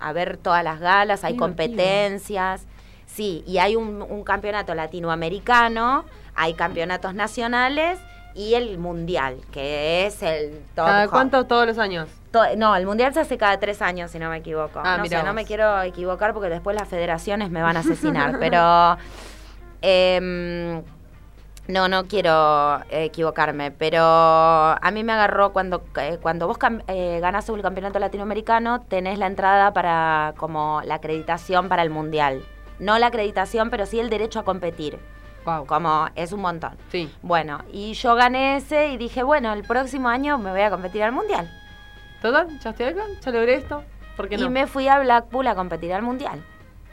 a 0.00 0.12
ver 0.12 0.38
todas 0.38 0.64
las 0.64 0.80
galas, 0.80 1.22
hay 1.22 1.36
competencias. 1.36 2.66
Sí, 3.06 3.44
y 3.46 3.58
hay 3.58 3.76
un, 3.76 4.02
un 4.02 4.24
campeonato 4.24 4.74
latinoamericano, 4.74 6.04
hay 6.34 6.54
campeonatos 6.54 7.14
nacionales 7.14 8.00
y 8.34 8.54
el 8.54 8.76
mundial, 8.78 9.36
que 9.52 10.04
es 10.06 10.20
el 10.24 10.58
top. 10.74 10.86
¿Cada 10.86 11.08
cuánto 11.08 11.44
todos 11.46 11.64
los 11.64 11.78
años? 11.78 12.08
No, 12.56 12.76
el 12.76 12.86
mundial 12.86 13.14
se 13.14 13.20
hace 13.20 13.38
cada 13.38 13.58
tres 13.58 13.82
años, 13.82 14.10
si 14.10 14.18
no 14.18 14.30
me 14.30 14.38
equivoco. 14.38 14.80
Ah, 14.82 14.98
no 14.98 15.06
sé, 15.06 15.22
no 15.22 15.34
me 15.34 15.44
quiero 15.44 15.82
equivocar 15.82 16.34
porque 16.34 16.48
después 16.48 16.76
las 16.76 16.88
federaciones 16.88 17.50
me 17.50 17.62
van 17.62 17.76
a 17.76 17.80
asesinar, 17.80 18.38
pero 18.40 18.96
em, 19.82 20.82
no, 21.66 21.88
no 21.88 22.06
quiero 22.06 22.80
eh, 22.90 23.04
equivocarme, 23.04 23.70
pero 23.70 24.02
a 24.02 24.90
mí 24.92 25.04
me 25.04 25.12
agarró 25.12 25.52
cuando 25.52 25.82
eh, 25.96 26.18
cuando 26.20 26.46
vos 26.46 26.58
eh, 26.88 27.18
ganás 27.20 27.48
el 27.48 27.62
campeonato 27.62 27.98
latinoamericano, 27.98 28.82
tenés 28.82 29.18
la 29.18 29.26
entrada 29.26 29.72
para 29.72 30.34
como 30.36 30.82
la 30.84 30.96
acreditación 30.96 31.68
para 31.68 31.82
el 31.82 31.90
mundial. 31.90 32.42
No 32.80 32.98
la 32.98 33.06
acreditación, 33.06 33.70
pero 33.70 33.86
sí 33.86 34.00
el 34.00 34.10
derecho 34.10 34.40
a 34.40 34.44
competir. 34.44 34.98
Como 35.44 36.08
es 36.16 36.32
un 36.32 36.40
montón. 36.40 36.72
Sí. 36.90 37.12
Bueno, 37.22 37.58
y 37.70 37.92
yo 37.92 38.14
gané 38.14 38.56
ese 38.56 38.88
y 38.88 38.96
dije, 38.96 39.22
bueno, 39.22 39.52
el 39.52 39.62
próximo 39.62 40.08
año 40.08 40.38
me 40.38 40.50
voy 40.50 40.62
a 40.62 40.70
competir 40.70 41.02
al 41.02 41.12
mundial. 41.12 41.50
¿Total? 42.24 42.58
¿Ya 42.58 42.70
estoy 42.70 42.86
acá? 42.86 43.02
¿Ya 43.20 43.30
logré 43.32 43.54
esto? 43.56 43.84
¿Por 44.16 44.30
qué 44.30 44.38
no? 44.38 44.46
Y 44.46 44.48
me 44.48 44.66
fui 44.66 44.88
a 44.88 44.98
Blackpool 45.00 45.46
a 45.46 45.54
competir 45.54 45.92
al 45.92 46.00
mundial. 46.00 46.42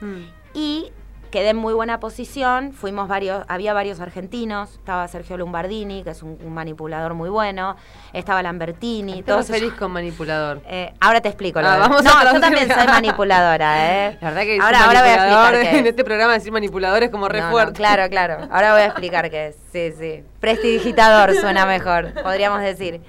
Mm. 0.01 0.23
Y 0.53 0.91
quedé 1.32 1.51
en 1.51 1.55
muy 1.55 1.73
buena 1.73 2.01
posición. 2.01 2.73
Fuimos 2.73 3.07
varios, 3.07 3.45
había 3.47 3.73
varios 3.73 4.01
argentinos. 4.01 4.73
Estaba 4.73 5.07
Sergio 5.07 5.38
Lombardini, 5.38 6.03
que 6.03 6.09
es 6.09 6.21
un, 6.21 6.38
un 6.43 6.53
manipulador 6.53 7.13
muy 7.13 7.29
bueno. 7.29 7.77
Estaba 8.11 8.43
Lambertini. 8.43 9.13
¿Qué 9.13 9.23
te 9.23 9.32
todos 9.32 9.47
referís 9.47 9.69
esos- 9.69 9.79
con 9.79 9.93
manipulador? 9.93 10.59
Eh, 10.67 10.93
ahora 10.99 11.21
te 11.21 11.29
explico. 11.29 11.59
Ah, 11.59 11.75
de- 11.75 11.79
vamos 11.79 12.05
a 12.05 12.23
no, 12.25 12.34
yo 12.34 12.41
también 12.41 12.67
soy 12.69 12.88
manipuladora, 12.88 14.07
¿eh? 14.09 14.17
La 14.19 14.32
verdad 14.32 14.41
que 14.41 14.59
ahora, 14.61 14.84
ahora 14.86 14.99
voy 14.99 15.09
a 15.11 15.13
explicar 15.15 15.53
qué 15.61 15.69
en 15.79 15.86
es. 15.86 15.91
este 15.91 16.03
programa 16.03 16.34
decir 16.34 16.51
manipulador 16.51 17.03
es 17.03 17.09
como 17.09 17.29
re 17.29 17.39
No, 17.39 17.45
no, 17.45 17.51
fuerte. 17.51 17.71
claro, 17.71 18.09
claro. 18.09 18.49
Ahora 18.51 18.73
voy 18.73 18.82
a 18.82 18.86
explicar 18.88 19.29
qué 19.29 19.47
es. 19.47 19.55
Sí, 19.71 19.93
sí. 19.97 20.25
Prestidigitador 20.41 21.34
suena 21.36 21.65
mejor, 21.65 22.11
podríamos 22.21 22.59
decir. 22.59 22.99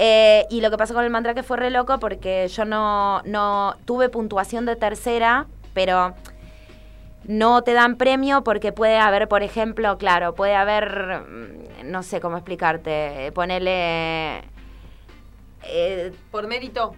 Eh, 0.00 0.46
y 0.48 0.60
lo 0.60 0.70
que 0.70 0.76
pasó 0.76 0.94
con 0.94 1.02
el 1.04 1.10
mandrake 1.10 1.42
fue 1.42 1.56
re 1.56 1.70
loco 1.70 1.98
porque 1.98 2.46
yo 2.48 2.64
no, 2.64 3.20
no 3.24 3.74
tuve 3.84 4.08
puntuación 4.08 4.64
de 4.64 4.76
tercera, 4.76 5.46
pero 5.74 6.14
no 7.24 7.62
te 7.62 7.72
dan 7.72 7.96
premio 7.96 8.44
porque 8.44 8.70
puede 8.72 8.96
haber, 8.96 9.26
por 9.26 9.42
ejemplo, 9.42 9.98
claro, 9.98 10.34
puede 10.36 10.54
haber, 10.54 11.22
mm, 11.28 11.90
no 11.90 12.04
sé 12.04 12.20
cómo 12.20 12.36
explicarte, 12.36 13.32
ponerle... 13.32 14.44
eh, 15.64 16.12
Por 16.30 16.46
mérito. 16.46 16.94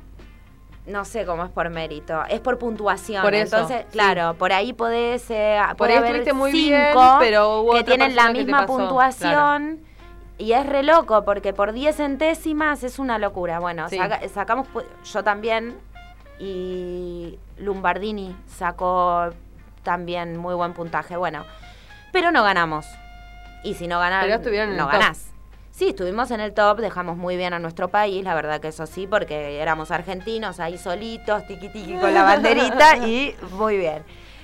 no 0.87 1.05
sé 1.07 1.25
cómo 1.25 1.45
es 1.45 1.51
por 1.51 1.71
mérito, 1.71 2.23
es 2.29 2.41
por 2.41 2.59
puntuación. 2.59 3.23
Por 3.23 3.35
eso, 3.35 3.57
Entonces, 3.57 3.83
sí. 3.83 3.93
claro, 3.93 4.35
por 4.35 4.53
ahí 4.53 4.73
podés, 4.75 5.25
eh, 5.31 5.59
Por 5.69 5.77
puede 5.79 5.93
ahí 5.95 5.99
haber 5.99 6.35
muy 6.35 6.53
cinco 6.53 6.69
bien, 6.69 6.93
pero 7.19 7.61
hubo 7.63 7.73
que 7.73 7.85
tienen 7.85 8.15
la 8.15 8.31
misma 8.31 8.67
puntuación. 8.67 9.81
Y 10.41 10.53
es 10.55 10.65
re 10.67 10.83
loco, 10.83 11.25
porque 11.25 11.53
por 11.53 11.73
10 11.73 11.97
centésimas 11.97 12.83
es 12.83 12.99
una 12.99 13.19
locura. 13.19 13.59
Bueno, 13.61 13.89
Sí. 13.91 13.99
saca- 13.99 14.27
sacamos, 14.29 14.67
yo 15.05 15.23
también, 15.23 15.77
y 16.39 17.39
Lombardini 17.59 18.35
sacó 18.47 19.31
también 19.83 20.37
muy 20.39 20.55
buen 20.55 20.73
puntaje. 20.73 21.17
Bueno, 21.17 21.45
pero 22.13 22.33
no 22.33 22.43
ganamos. 22.43 22.87
Y 23.63 23.75
si 23.75 23.87
no 23.87 23.99
ganas, 23.99 24.25
Pero 24.25 24.37
estuvieron 24.37 24.71
en 24.71 24.77
no 24.79 24.85
top. 24.85 24.93
ganás. 24.93 25.27
Sí, 25.71 25.91
estuvimos 25.91 26.31
en 26.31 26.41
el 26.41 26.53
top, 26.53 26.79
dejamos 26.81 27.17
muy 27.17 27.37
bien 27.37 27.53
a 27.53 27.59
nuestro 27.59 27.89
país, 27.89 28.25
la 28.25 28.35
verdad 28.35 28.61
que 28.61 28.69
eso 28.69 28.87
sí, 28.87 29.07
porque 29.07 29.61
éramos 29.61 29.91
argentinos 29.91 30.59
ahí 30.61 30.77
solitos, 30.79 31.47
tiqui 31.47 31.69
tiqui 31.69 31.97
con 31.99 32.13
la 32.13 32.23
banderita 32.23 32.97
y 33.07 33.35
muy 33.53 33.77
bien. 33.77 34.03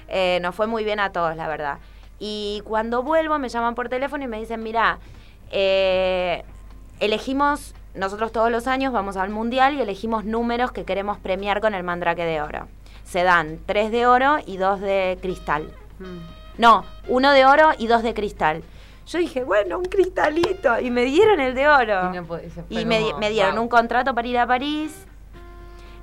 Eh, 0.09 0.39
nos 0.43 0.55
fue 0.55 0.67
muy 0.67 0.85
bien 0.85 1.01
a 1.01 1.11
todos, 1.13 1.35
la 1.37 1.49
verdad. 1.49 1.79
Y 2.19 2.63
cuando 2.65 3.03
vuelvo 3.03 3.39
me 3.39 3.49
llaman 3.49 3.75
por 3.75 3.89
teléfono 3.89 4.25
y 4.25 4.29
me 4.29 4.39
dicen, 4.39 4.63
mira, 4.63 4.99
eh, 5.51 6.45
elegimos, 7.01 7.75
nosotros 7.95 8.33
todos 8.33 8.51
los 8.51 8.67
años 8.67 8.93
vamos 8.93 9.17
al 9.17 9.31
mundial 9.31 9.75
y 9.75 9.81
elegimos 9.81 10.25
números 10.25 10.73
que 10.73 10.85
queremos 10.85 11.19
premiar 11.19 11.61
con 11.61 11.75
el 11.75 11.83
mandrake 11.83 12.25
de 12.25 12.41
oro. 12.41 12.69
Se 13.05 13.23
dan 13.23 13.59
tres 13.67 13.91
de 13.91 14.07
oro 14.07 14.39
y 14.47 14.57
dos 14.57 14.81
de 14.81 15.19
cristal. 15.21 15.71
Mm. 15.99 16.61
No, 16.61 16.85
uno 17.09 17.33
de 17.33 17.45
oro 17.45 17.71
y 17.79 17.87
dos 17.87 18.03
de 18.03 18.15
cristal. 18.15 18.63
Yo 19.07 19.19
dije, 19.19 19.45
bueno, 19.45 19.79
un 19.79 19.85
cristalito. 19.85 20.81
Y 20.81 20.91
me 20.91 21.05
dieron 21.05 21.39
el 21.41 21.55
de 21.55 21.69
oro. 21.69 22.11
Y, 22.69 22.85
no 22.85 22.87
me, 22.87 23.01
como, 23.03 23.19
me 23.19 23.31
dieron 23.31 23.55
wow. 23.55 23.63
un 23.63 23.69
contrato 23.69 24.15
para 24.15 24.27
ir 24.27 24.39
a 24.39 24.47
París 24.47 25.07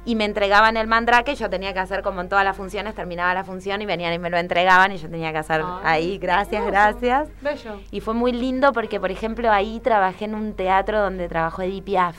y 0.06 0.16
me 0.16 0.26
entregaban 0.26 0.78
el 0.78 0.88
mandrake. 0.88 1.36
Yo 1.36 1.49
tenía 1.49 1.74
que 1.74 1.80
hacer 1.80 2.01
como 2.01 2.22
en 2.22 2.30
todas 2.30 2.43
las 2.43 2.58
funciones, 2.58 2.95
terminaba 2.95 3.34
la 3.34 3.43
función 3.43 3.82
y 3.82 3.86
venían 3.86 4.14
y 4.14 4.20
me 4.20 4.30
lo 4.30 4.38
entregaban 4.38 4.91
y 4.91 4.97
yo 4.97 5.10
tenía 5.10 5.32
que 5.32 5.38
hacer 5.38 5.64
ahí, 5.84 6.18
gracias, 6.18 6.66
gracias. 6.66 7.30
Bello. 7.41 7.80
Y 7.91 8.01
fue 8.01 8.14
muy 8.14 8.32
lindo 8.32 8.74
porque, 8.74 8.99
por 8.99 9.12
ejemplo, 9.12 9.51
ahí 9.51 9.80
trabajé 9.80 10.26
en 10.26 10.36
un 10.36 10.54
teatro 10.54 10.99
donde 11.01 11.28
trabajó 11.30 11.62
Edith 11.62 11.84
Piaf. 11.86 12.16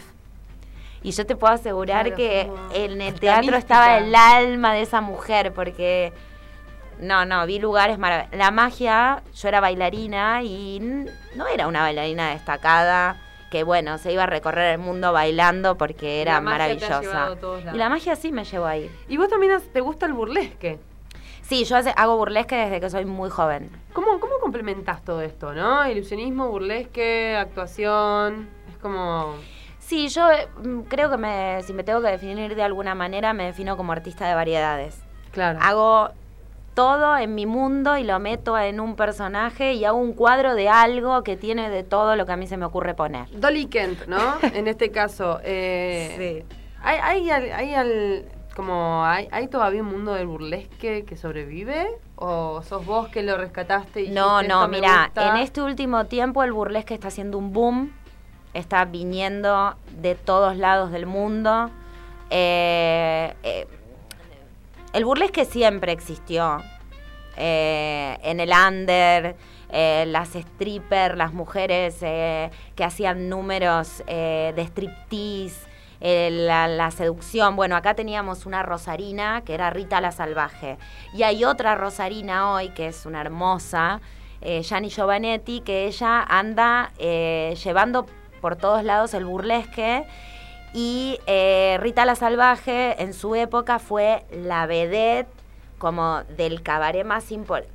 Y 1.03 1.11
yo 1.11 1.27
te 1.27 1.37
puedo 1.37 1.53
asegurar 1.53 2.07
Claro, 2.07 2.17
que 2.17 2.51
en 2.73 3.03
el 3.03 3.21
teatro 3.21 3.43
mística. 3.43 3.59
estaba 3.59 3.99
el 3.99 4.15
alma 4.15 4.73
de 4.73 4.83
esa 4.83 5.01
mujer 5.01 5.53
porque... 5.53 6.13
No, 6.99 7.27
no, 7.27 7.45
vi 7.45 7.59
lugares 7.59 7.99
maravillosos. 7.99 8.39
La 8.39 8.51
magia, 8.53 9.23
yo 9.35 9.49
era 9.49 9.61
bailarina 9.61 10.43
y 10.45 10.79
no 11.35 11.47
era 11.49 11.67
una 11.67 11.81
bailarina 11.83 12.31
destacada 12.31 13.17
que, 13.55 13.63
bueno, 13.63 13.99
se 13.99 14.13
iba 14.13 14.25
a 14.25 14.27
recorrer 14.27 14.73
el 14.73 14.79
mundo 14.79 15.13
bailando 15.13 15.77
porque 15.79 16.21
era 16.21 16.41
maravillosa. 16.41 17.37
Y 17.73 17.77
la 17.77 17.89
magia 17.89 18.17
sí 18.17 18.33
me 18.33 18.43
llevó 18.43 18.67
ahí. 18.67 18.91
¿Y 19.09 19.17
vos 19.17 19.29
también 19.29 19.53
te 19.73 19.81
gusta 19.81 20.07
el 20.07 20.13
burlesque? 20.13 20.81
Sí, 21.43 21.63
yo 21.65 21.77
hace- 21.77 21.95
hago 21.97 22.17
burlesque 22.17 22.57
desde 22.57 22.81
que 22.81 22.91
soy 22.91 23.05
muy 23.05 23.31
joven. 23.31 23.71
¿Cómo, 23.93 24.19
¿Cómo 24.19 24.41
complementás 24.41 25.05
todo 25.05 25.21
esto, 25.23 25.53
no? 25.55 25.89
Ilusionismo, 25.89 26.49
burlesque, 26.49 27.37
actuación. 27.37 28.49
Es 28.73 28.77
como. 28.79 29.37
Sí, 29.79 30.09
yo 30.09 30.27
mm, 30.65 30.81
creo 30.89 31.09
que 31.09 31.17
me, 31.17 31.63
si 31.63 31.73
me 31.75 31.85
tengo 31.85 32.01
que 32.03 32.09
definir 32.09 32.57
de 32.57 32.63
alguna 32.65 32.97
manera, 32.97 33.35
me 33.35 33.45
defino 33.45 33.77
como 33.77 33.93
artista 33.93 34.27
de 34.27 34.35
variedades. 34.35 34.99
Claro. 35.31 35.61
Hago 35.63 36.11
todo 36.75 37.17
en 37.17 37.35
mi 37.35 37.47
mundo 37.47 37.97
y 37.97 38.05
lo 38.05 38.19
meto 38.19 38.59
en 38.59 38.81
un 38.81 38.97
personaje 38.97 39.75
y 39.75 39.85
hago 39.85 39.99
un 39.99 40.13
cuadro 40.13 40.55
de 40.55 40.69
algo 40.69 41.23
que 41.23 41.37
tiene 41.37 41.71
de 41.71 41.83
todo 41.85 42.17
lo 42.17 42.27
que 42.27 42.33
a 42.33 42.37
mí 42.37 42.47
se 42.47 42.57
me 42.57 42.65
ocurre 42.67 42.95
poner. 42.95 43.29
Dolly 43.39 43.67
Kent, 43.67 44.07
¿no? 44.07 44.19
en 44.55 44.67
este 44.69 44.91
caso. 44.91 45.41
Eh, 45.45 46.45
¿Hay, 46.83 46.99
hay, 47.01 47.31
al- 47.31 47.53
hay 47.53 47.75
al- 47.75 48.25
como 48.57 49.05
hay, 49.05 49.29
hay 49.33 49.49
todavía 49.49 49.83
un 49.83 49.89
mundo 49.89 50.15
del 50.15 50.27
burlesque 50.27 51.05
que 51.05 51.17
sobrevive? 51.17 51.87
¿O 52.17 52.63
sos 52.63 52.85
vos 52.87 53.09
que 53.09 53.23
lo 53.23 53.37
rescataste 53.37 54.03
y 54.03 54.11
No, 54.11 54.43
no, 54.43 54.65
"Esto 54.65 54.69
me 54.69 54.77
mira, 54.81 55.05
gusta"? 55.07 55.29
en 55.31 55.37
este 55.39 55.63
último 55.63 56.05
tiempo 56.07 56.43
el 56.45 56.53
burlesque 56.53 56.95
está 56.95 57.09
haciendo 57.09 57.39
un 57.39 57.53
boom, 57.53 57.93
está 58.53 58.85
viniendo 58.85 59.75
de 60.01 60.15
todos 60.15 60.57
lados 60.57 60.91
del 60.93 61.07
mundo. 61.07 61.71
Eh, 62.31 63.35
eh, 63.43 63.67
el 64.95 65.05
burlesque 65.05 65.45
siempre 65.45 65.93
existió. 65.93 66.63
Eh, 67.37 68.17
en 68.23 68.39
el 68.39 68.51
under, 68.51 69.35
eh, 69.69 70.05
las 70.07 70.31
strippers, 70.31 71.17
las 71.17 71.33
mujeres 71.33 71.97
eh, 72.01 72.53
que 72.77 72.85
hacían 72.85 73.29
números 73.29 74.05
de 74.07 74.55
striptease, 74.57 75.67
la, 76.01 76.69
la 76.69 76.91
seducción. 76.93 77.57
Bueno, 77.57 77.75
acá 77.75 77.95
teníamos 77.95 78.47
una 78.47 78.63
rosarina 78.63 79.43
que 79.45 79.55
era 79.55 79.71
Rita 79.71 80.01
la 80.01 80.13
Salvaje. 80.13 80.79
Y 81.13 81.25
hay 81.25 81.45
otra 81.45 81.75
rosarina 81.75 82.53
hoy 82.53 82.69
que 82.69 82.87
es 82.87 83.05
una 83.05 83.21
hermosa, 83.21 84.01
Gianni 84.41 84.91
Giovanetti, 84.91 85.61
que 85.61 85.87
ella 85.87 86.23
anda 86.23 86.93
llevando 86.99 88.07
por 88.41 88.57
todos 88.57 88.85
lados 88.85 89.15
el 89.15 89.25
burlesque. 89.25 90.07
Y 90.75 91.21
eh, 91.29 91.79
Rita 91.81 92.05
la 92.05 92.17
Salvaje 92.17 93.01
en 93.01 93.15
su 93.15 93.35
época 93.37 93.79
fue 93.79 94.27
la 94.33 94.67
vedette 94.67 95.29
como 95.79 96.23
del 96.37 96.63
cabaret 96.63 97.07
más 97.07 97.31
importante. 97.31 97.73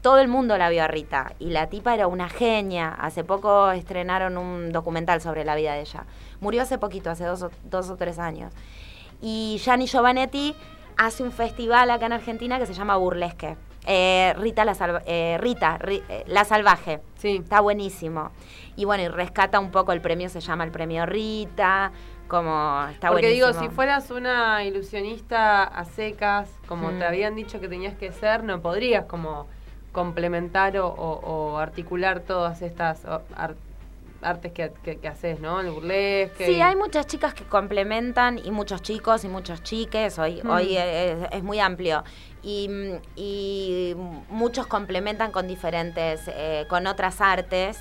Todo 0.00 0.18
el 0.18 0.28
mundo 0.28 0.56
la 0.56 0.70
vio 0.70 0.82
a 0.84 0.88
Rita 0.88 1.34
y 1.40 1.50
la 1.50 1.68
tipa 1.68 1.92
era 1.92 2.06
una 2.06 2.28
genia. 2.28 2.88
Hace 3.00 3.22
poco 3.22 3.70
estrenaron 3.72 4.38
un 4.38 4.72
documental 4.72 5.20
sobre 5.20 5.44
la 5.44 5.56
vida 5.56 5.74
de 5.74 5.80
ella. 5.80 6.06
Murió 6.40 6.62
hace 6.62 6.78
poquito, 6.78 7.10
hace 7.10 7.24
dos 7.24 7.42
o, 7.42 7.50
dos 7.64 7.90
o 7.90 7.96
tres 7.96 8.18
años. 8.18 8.54
Y 9.20 9.60
Gianni 9.62 9.86
Giovanetti 9.86 10.54
hace 10.96 11.22
un 11.24 11.32
festival 11.32 11.90
acá 11.90 12.06
en 12.06 12.12
Argentina 12.14 12.58
que 12.58 12.66
se 12.66 12.74
llama 12.74 12.96
Burlesque. 12.96 13.56
Eh, 13.86 14.34
Rita, 14.38 14.64
la, 14.64 14.74
Salva- 14.74 15.02
eh, 15.06 15.36
Rita 15.40 15.78
Ri- 15.80 16.02
eh, 16.08 16.22
la 16.28 16.44
Salvaje. 16.44 17.00
Sí. 17.16 17.40
Está 17.42 17.60
buenísimo. 17.60 18.30
Y 18.76 18.84
bueno, 18.84 19.02
y 19.02 19.08
rescata 19.08 19.58
un 19.58 19.70
poco 19.72 19.90
el 19.92 20.00
premio, 20.00 20.28
se 20.28 20.40
llama 20.40 20.62
el 20.62 20.70
premio 20.70 21.06
Rita. 21.06 21.90
Como 22.28 22.86
está 22.90 23.08
Porque 23.08 23.28
digo, 23.30 23.52
si 23.54 23.68
fueras 23.68 24.10
una 24.10 24.62
ilusionista 24.64 25.64
a 25.64 25.84
secas, 25.84 26.48
como 26.68 26.90
Mm. 26.90 26.98
te 26.98 27.04
habían 27.06 27.34
dicho 27.34 27.58
que 27.60 27.68
tenías 27.68 27.94
que 27.96 28.12
ser, 28.12 28.44
no 28.44 28.60
podrías 28.60 29.06
como 29.06 29.46
complementar 29.92 30.76
o, 30.78 30.86
o- 30.88 31.20
o 31.52 31.58
articular 31.58 32.20
todas 32.20 32.60
estas 32.62 33.04
ar- 33.06 33.56
artes 34.20 34.52
que, 34.52 34.72
que, 34.84 34.98
que 34.98 35.08
haces, 35.08 35.40
¿no? 35.40 35.60
El 35.60 35.70
burlesque. 35.70 36.44
Sí, 36.46 36.52
y- 36.56 36.60
hay 36.60 36.76
muchas 36.76 37.06
chicas 37.06 37.32
que 37.34 37.44
complementan 37.44 38.38
y 38.44 38.50
muchos 38.50 38.82
chicos 38.82 39.24
y 39.24 39.28
muchos 39.28 39.62
chiques. 39.62 40.18
Hoy, 40.18 40.40
Mm. 40.42 40.50
hoy 40.50 40.76
es, 40.76 41.18
es 41.30 41.42
muy 41.42 41.60
amplio. 41.60 42.04
Y, 42.42 42.68
mm, 42.68 43.00
y 43.16 43.94
muchos 44.28 44.66
complementan 44.66 45.32
con 45.32 45.48
diferentes, 45.48 46.22
eh, 46.28 46.66
con 46.68 46.86
otras 46.86 47.20
artes. 47.20 47.80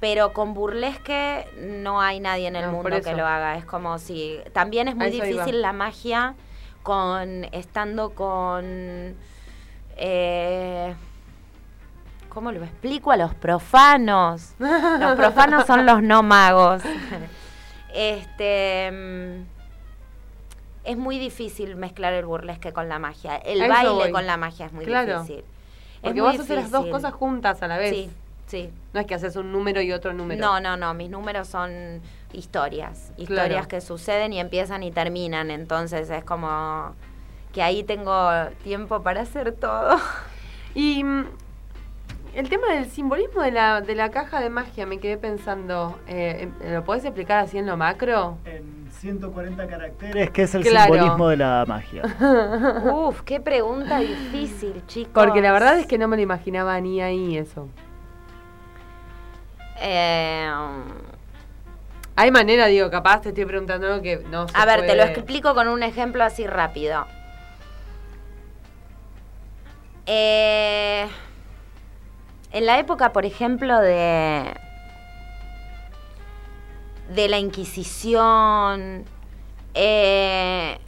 Pero 0.00 0.32
con 0.32 0.54
burlesque 0.54 1.46
no 1.58 2.00
hay 2.00 2.20
nadie 2.20 2.46
en 2.46 2.56
el 2.56 2.66
No, 2.66 2.72
mundo 2.72 3.00
que 3.02 3.14
lo 3.14 3.26
haga. 3.26 3.56
Es 3.56 3.64
como 3.64 3.98
si. 3.98 4.38
También 4.52 4.86
es 4.88 4.94
A 4.94 4.98
muy 4.98 5.06
eso 5.08 5.16
iba. 5.16 5.26
difícil 5.26 5.60
la 5.62 5.72
magia 5.72 6.34
con. 6.82 7.44
estando 7.52 8.10
con. 8.10 9.16
eh, 9.96 10.94
¿Cómo 12.28 12.52
lo 12.52 12.62
explico 12.62 13.10
a 13.10 13.16
los 13.16 13.34
profanos? 13.34 14.54
Los 14.58 15.16
profanos 15.16 15.66
son 15.66 15.84
los 15.86 16.02
no 16.02 16.22
magos. 16.22 16.82
Este. 17.92 18.90
mm, 18.92 19.46
Es 20.84 20.96
muy 20.96 21.18
difícil 21.18 21.74
mezclar 21.76 22.12
el 22.14 22.24
burlesque 22.26 22.72
con 22.72 22.88
la 22.88 22.98
magia. 22.98 23.36
El 23.36 23.62
A 23.62 23.68
baile 23.68 23.90
voy. 23.92 24.10
con 24.12 24.26
la 24.26 24.36
magia 24.36 24.66
es 24.66 24.72
muy 24.72 24.84
Claro. 24.84 25.22
difícil. 25.22 25.44
Porque 26.00 26.18
es 26.18 26.24
vos 26.24 26.34
muy 26.34 26.42
haces 26.44 26.56
las 26.56 26.70
dos 26.70 26.86
cosas 26.86 27.12
juntas 27.12 27.60
a 27.62 27.66
la 27.66 27.76
vez. 27.78 27.90
Sí, 27.94 28.10
sí. 28.48 28.70
No 28.92 28.98
es 29.00 29.06
que 29.06 29.14
haces 29.14 29.36
un 29.36 29.52
número 29.52 29.80
y 29.80 29.92
otro 29.92 30.12
número. 30.12 30.40
No, 30.40 30.58
no, 30.60 30.76
no. 30.76 30.92
Mis 30.94 31.08
números 31.10 31.46
son 31.48 32.00
historias. 32.32 33.12
Historias 33.16 33.48
Claro. 33.66 33.68
que 33.68 33.80
suceden 33.80 34.32
y 34.32 34.40
empiezan 34.40 34.82
y 34.82 34.90
terminan. 34.90 35.50
Entonces 35.52 36.10
es 36.10 36.24
como 36.24 36.94
que 37.52 37.62
ahí 37.62 37.84
tengo 37.84 38.28
tiempo 38.64 39.02
para 39.02 39.20
hacer 39.22 39.52
todo. 39.52 39.96
Y 40.74 41.02
mm, 41.04 41.24
el 42.34 42.48
tema 42.48 42.68
del 42.74 42.86
simbolismo 42.90 43.42
de 43.42 43.50
la, 43.52 43.80
de 43.80 43.94
la 43.94 44.10
caja 44.10 44.40
de 44.40 44.50
magia, 44.50 44.86
me 44.86 44.98
quedé 44.98 45.16
pensando, 45.16 45.98
eh, 46.06 46.48
¿lo 46.70 46.84
podés 46.84 47.04
explicar 47.04 47.38
así 47.38 47.58
en 47.58 47.66
lo 47.66 47.76
macro? 47.76 48.36
En 48.44 48.86
140 48.92 49.66
caracteres, 49.66 50.30
¿qué 50.30 50.42
es 50.42 50.54
el 50.54 50.62
Claro. 50.62 50.92
simbolismo 50.92 51.28
de 51.28 51.36
la 51.38 51.64
magia? 51.66 52.02
Uf, 52.92 53.22
qué 53.22 53.40
pregunta 53.40 53.98
difícil, 54.00 54.82
chicos. 54.86 55.12
Porque 55.14 55.40
la 55.40 55.52
verdad 55.52 55.78
es 55.78 55.86
que 55.86 55.98
no 55.98 56.06
me 56.06 56.16
lo 56.16 56.22
imaginaba 56.22 56.78
ni 56.80 57.00
ahí 57.00 57.36
eso. 57.38 57.68
Eh, 59.80 60.50
Hay 62.16 62.30
manera, 62.30 62.66
digo, 62.66 62.90
capaz 62.90 63.20
te 63.22 63.28
estoy 63.28 63.44
preguntando 63.44 63.86
algo 63.86 64.02
que 64.02 64.18
no 64.28 64.48
se 64.48 64.56
a 64.56 64.64
ver, 64.64 64.86
te 64.86 64.96
lo 64.96 65.04
explico 65.04 65.54
con 65.54 65.68
un 65.68 65.82
ejemplo 65.82 66.24
así 66.24 66.46
rápido. 66.46 67.06
Eh, 70.06 71.06
en 72.50 72.66
la 72.66 72.78
época, 72.78 73.12
por 73.12 73.24
ejemplo, 73.24 73.78
de 73.80 74.52
de 77.14 77.28
la 77.28 77.38
Inquisición, 77.38 79.04
eh, 79.74 80.78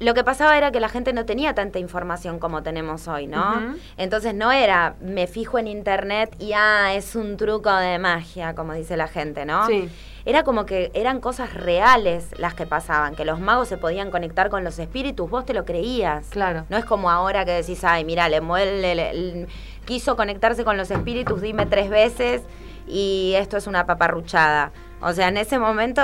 lo 0.00 0.14
que 0.14 0.24
pasaba 0.24 0.56
era 0.58 0.72
que 0.72 0.80
la 0.80 0.88
gente 0.88 1.12
no 1.12 1.24
tenía 1.26 1.54
tanta 1.54 1.78
información 1.78 2.38
como 2.38 2.62
tenemos 2.62 3.06
hoy, 3.06 3.26
¿no? 3.26 3.76
Entonces 3.96 4.34
no 4.34 4.50
era, 4.50 4.94
me 5.00 5.26
fijo 5.26 5.58
en 5.58 5.68
internet 5.68 6.34
y 6.38 6.52
ah, 6.54 6.92
es 6.94 7.14
un 7.14 7.36
truco 7.36 7.70
de 7.72 7.98
magia, 7.98 8.54
como 8.54 8.72
dice 8.72 8.96
la 8.96 9.06
gente, 9.08 9.44
¿no? 9.44 9.66
Sí. 9.66 9.88
Era 10.24 10.42
como 10.42 10.66
que 10.66 10.90
eran 10.94 11.20
cosas 11.20 11.54
reales 11.54 12.28
las 12.38 12.54
que 12.54 12.66
pasaban, 12.66 13.14
que 13.14 13.24
los 13.24 13.40
magos 13.40 13.68
se 13.68 13.76
podían 13.78 14.10
conectar 14.10 14.50
con 14.50 14.64
los 14.64 14.78
espíritus, 14.78 15.30
vos 15.30 15.44
te 15.46 15.54
lo 15.54 15.64
creías. 15.64 16.26
Claro. 16.30 16.64
No 16.68 16.76
es 16.76 16.84
como 16.84 17.10
ahora 17.10 17.44
que 17.44 17.52
decís, 17.52 17.84
ay, 17.84 18.04
mira, 18.04 18.28
le 18.28 18.40
muele, 18.40 18.94
le- 18.94 19.14
le- 19.14 19.46
quiso 19.86 20.16
conectarse 20.16 20.64
con 20.64 20.76
los 20.76 20.90
espíritus, 20.90 21.40
dime 21.40 21.66
tres 21.66 21.88
veces 21.90 22.42
y 22.86 23.32
esto 23.36 23.56
es 23.56 23.66
una 23.66 23.86
paparruchada. 23.86 24.72
O 25.00 25.12
sea, 25.14 25.28
en 25.28 25.36
ese 25.38 25.58
momento 25.58 26.02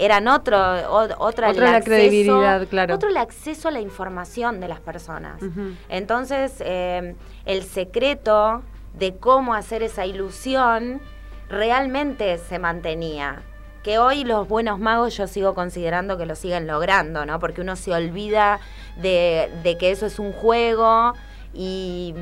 eran 0.00 0.26
otro, 0.28 0.56
o- 0.58 1.08
otra 1.24 1.48
el 1.50 1.56
Otra 1.56 1.70
la 1.72 1.76
acceso- 1.78 1.84
credibilidad, 1.84 2.66
claro. 2.68 2.94
Otro 2.94 3.08
el 3.10 3.16
acceso 3.16 3.68
a 3.68 3.70
la 3.70 3.80
información 3.80 4.58
de 4.60 4.68
las 4.68 4.80
personas. 4.80 5.40
Entonces, 5.88 6.54
eh, 6.60 7.14
el 7.44 7.62
secreto 7.62 8.62
de 8.94 9.16
cómo 9.16 9.54
hacer 9.54 9.82
esa 9.82 10.06
ilusión 10.06 11.00
realmente 11.48 12.38
se 12.38 12.58
mantenía. 12.58 13.42
Que 13.82 13.98
hoy 13.98 14.24
los 14.24 14.46
buenos 14.46 14.78
magos 14.78 15.16
yo 15.16 15.26
sigo 15.26 15.54
considerando 15.54 16.18
que 16.18 16.26
lo 16.26 16.34
siguen 16.36 16.66
logrando, 16.66 17.24
¿no? 17.24 17.38
Porque 17.40 17.60
uno 17.62 17.76
se 17.76 17.92
olvida 17.92 18.60
de, 18.96 19.50
de 19.62 19.78
que 19.78 19.90
eso 19.90 20.06
es 20.06 20.18
un 20.18 20.32
juego 20.32 21.14
y, 21.54 22.14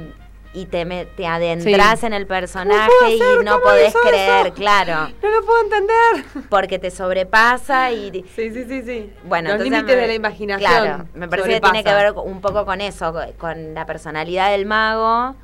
y 0.55 0.67
te, 0.67 0.85
me- 0.85 1.05
te 1.05 1.27
adentras 1.27 2.01
Sí. 2.01 2.07
en 2.07 2.13
el 2.15 2.27
personaje 2.27 2.91
y 3.11 3.19
no 3.45 3.53
¿Cómo 3.53 3.65
podés 3.65 3.95
creer, 4.09 4.47
eso? 4.47 4.55
claro. 4.55 5.13
No 5.23 5.31
lo 5.31 5.45
puedo 5.45 5.63
entender. 5.63 6.45
Porque 6.49 6.79
te 6.79 6.91
sobrepasa 6.91 7.93
y... 7.93 8.25
Sí, 8.35 8.51
sí, 8.53 8.65
sí, 8.69 8.83
sí. 8.83 9.13
Bueno, 9.25 9.51
Los 9.51 9.61
límites 9.61 9.87
de 9.97 10.07
la 10.07 10.15
imaginación. 10.15 10.71
Claro, 10.71 11.05
me 11.15 11.29
parece 11.29 11.51
que 11.51 11.61
tiene 11.61 11.85
que 11.85 11.93
ver 11.95 12.13
un 12.13 12.41
poco 12.41 12.65
con 12.65 12.81
eso, 12.81 13.13
co- 13.13 13.21
con 13.39 13.75
la 13.75 13.85
personalidad 13.87 14.51
del 14.51 14.65
mago. 14.67 15.35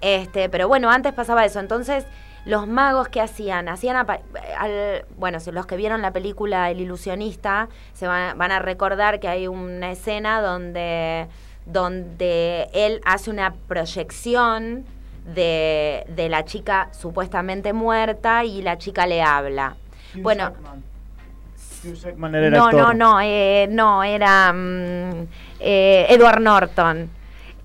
Este, 0.00 0.48
pero 0.48 0.68
bueno, 0.68 0.90
antes 0.90 1.12
pasaba 1.12 1.44
eso. 1.44 1.58
Entonces, 1.58 2.04
los 2.44 2.66
magos 2.68 3.08
que 3.08 3.20
hacían, 3.20 3.68
hacían 3.68 3.96
al- 3.96 5.04
bueno, 5.16 5.40
si 5.40 5.50
los 5.50 5.66
que 5.66 5.76
vieron 5.76 6.00
la 6.00 6.12
película 6.12 6.70
El 6.70 6.80
ilusionista 6.80 7.68
se 7.92 8.06
van, 8.06 8.38
van 8.38 8.52
a 8.52 8.60
recordar 8.60 9.18
que 9.20 9.28
hay 9.28 9.48
una 9.48 9.90
escena 9.90 10.40
donde 10.40 11.26
donde 11.68 12.68
él 12.72 13.00
hace 13.04 13.30
una 13.30 13.54
proyección 13.66 14.84
de, 15.34 16.04
de 16.08 16.28
la 16.28 16.44
chica 16.44 16.88
supuestamente 16.92 17.72
muerta 17.72 18.44
y 18.44 18.62
la 18.62 18.78
chica 18.78 19.06
le 19.06 19.22
habla. 19.22 19.76
Bueno, 20.14 20.52
Hugh 21.84 21.94
Jackman 21.94 22.34
era 22.34 22.46
el 22.46 22.52
no, 22.52 22.72
no, 22.72 22.92
no, 22.92 23.20
eh, 23.20 23.66
no, 23.70 24.02
era 24.02 24.52
mm, 24.52 25.26
eh, 25.60 26.06
Edward 26.08 26.40
Norton. 26.40 27.10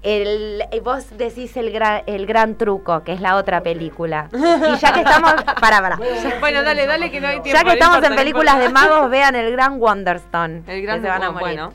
El, 0.02 0.62
eh, 0.70 0.82
vos 0.82 1.18
decís 1.18 1.56
el 1.56 1.72
gran, 1.72 2.04
el 2.08 2.26
gran 2.26 2.58
truco, 2.58 3.04
que 3.04 3.14
es 3.14 3.22
la 3.22 3.38
otra 3.38 3.64
película. 3.64 4.28
Y 4.34 4.78
ya 4.78 4.94
que 4.94 5.00
estamos, 5.00 5.34
para, 5.62 5.82
para. 5.82 5.98
Bueno, 6.42 6.62
dale, 6.62 6.86
dale, 6.86 7.10
que 7.10 7.22
no 7.22 7.28
hay 7.30 7.42
tiempo. 7.42 7.58
Ya 7.58 7.64
que 7.64 7.80
estamos 7.80 8.04
en 8.04 8.16
películas 8.16 8.60
de 8.60 8.68
magos, 8.68 9.10
vean 9.10 9.36
el 9.36 9.52
gran 9.54 9.80
Wonderstone. 9.80 10.64
El 10.68 10.82
gran 10.82 10.98
que 10.98 11.04
se 11.04 11.10
van 11.10 11.24
a 11.24 11.30
bueno, 11.30 11.40
morir. 11.40 11.60
bueno. 11.60 11.74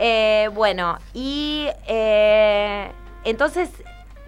Eh, 0.00 0.48
bueno, 0.54 0.98
y 1.12 1.66
eh, 1.88 2.90
entonces, 3.24 3.70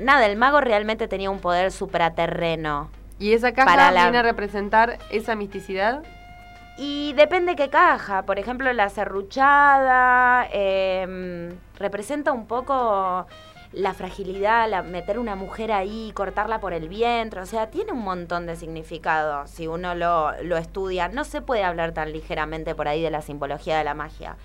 nada, 0.00 0.26
el 0.26 0.36
mago 0.36 0.60
realmente 0.60 1.06
tenía 1.06 1.30
un 1.30 1.38
poder 1.38 1.70
supraterreno. 1.70 2.90
¿Y 3.20 3.34
esa 3.34 3.52
caja 3.52 3.66
Para 3.66 3.90
la- 3.92 4.02
viene 4.02 4.18
a 4.18 4.22
representar 4.22 4.98
esa 5.10 5.36
misticidad? 5.36 6.02
Y 6.76 7.12
depende 7.12 7.54
qué 7.56 7.68
caja. 7.68 8.22
Por 8.22 8.38
ejemplo, 8.38 8.72
la 8.72 8.88
serruchada 8.88 10.48
em, 10.50 11.50
representa 11.78 12.32
un 12.32 12.46
poco 12.46 13.26
la 13.72 13.92
fragilidad, 13.94 14.68
la, 14.68 14.82
meter 14.82 15.18
una 15.18 15.36
mujer 15.36 15.70
ahí, 15.72 16.10
cortarla 16.14 16.58
por 16.58 16.72
el 16.72 16.88
vientre. 16.88 17.42
O 17.42 17.46
sea, 17.46 17.68
tiene 17.70 17.92
un 17.92 18.02
montón 18.02 18.46
de 18.46 18.56
significado 18.56 19.46
si 19.46 19.66
uno 19.68 19.94
lo, 19.94 20.32
lo 20.42 20.56
estudia. 20.56 21.08
No 21.08 21.24
se 21.24 21.42
puede 21.42 21.62
hablar 21.62 21.92
tan 21.92 22.12
ligeramente 22.12 22.74
por 22.74 22.88
ahí 22.88 23.02
de 23.02 23.10
la 23.10 23.20
simbología 23.22 23.76
de 23.78 23.84
la 23.84 23.94
magia. 23.94 24.36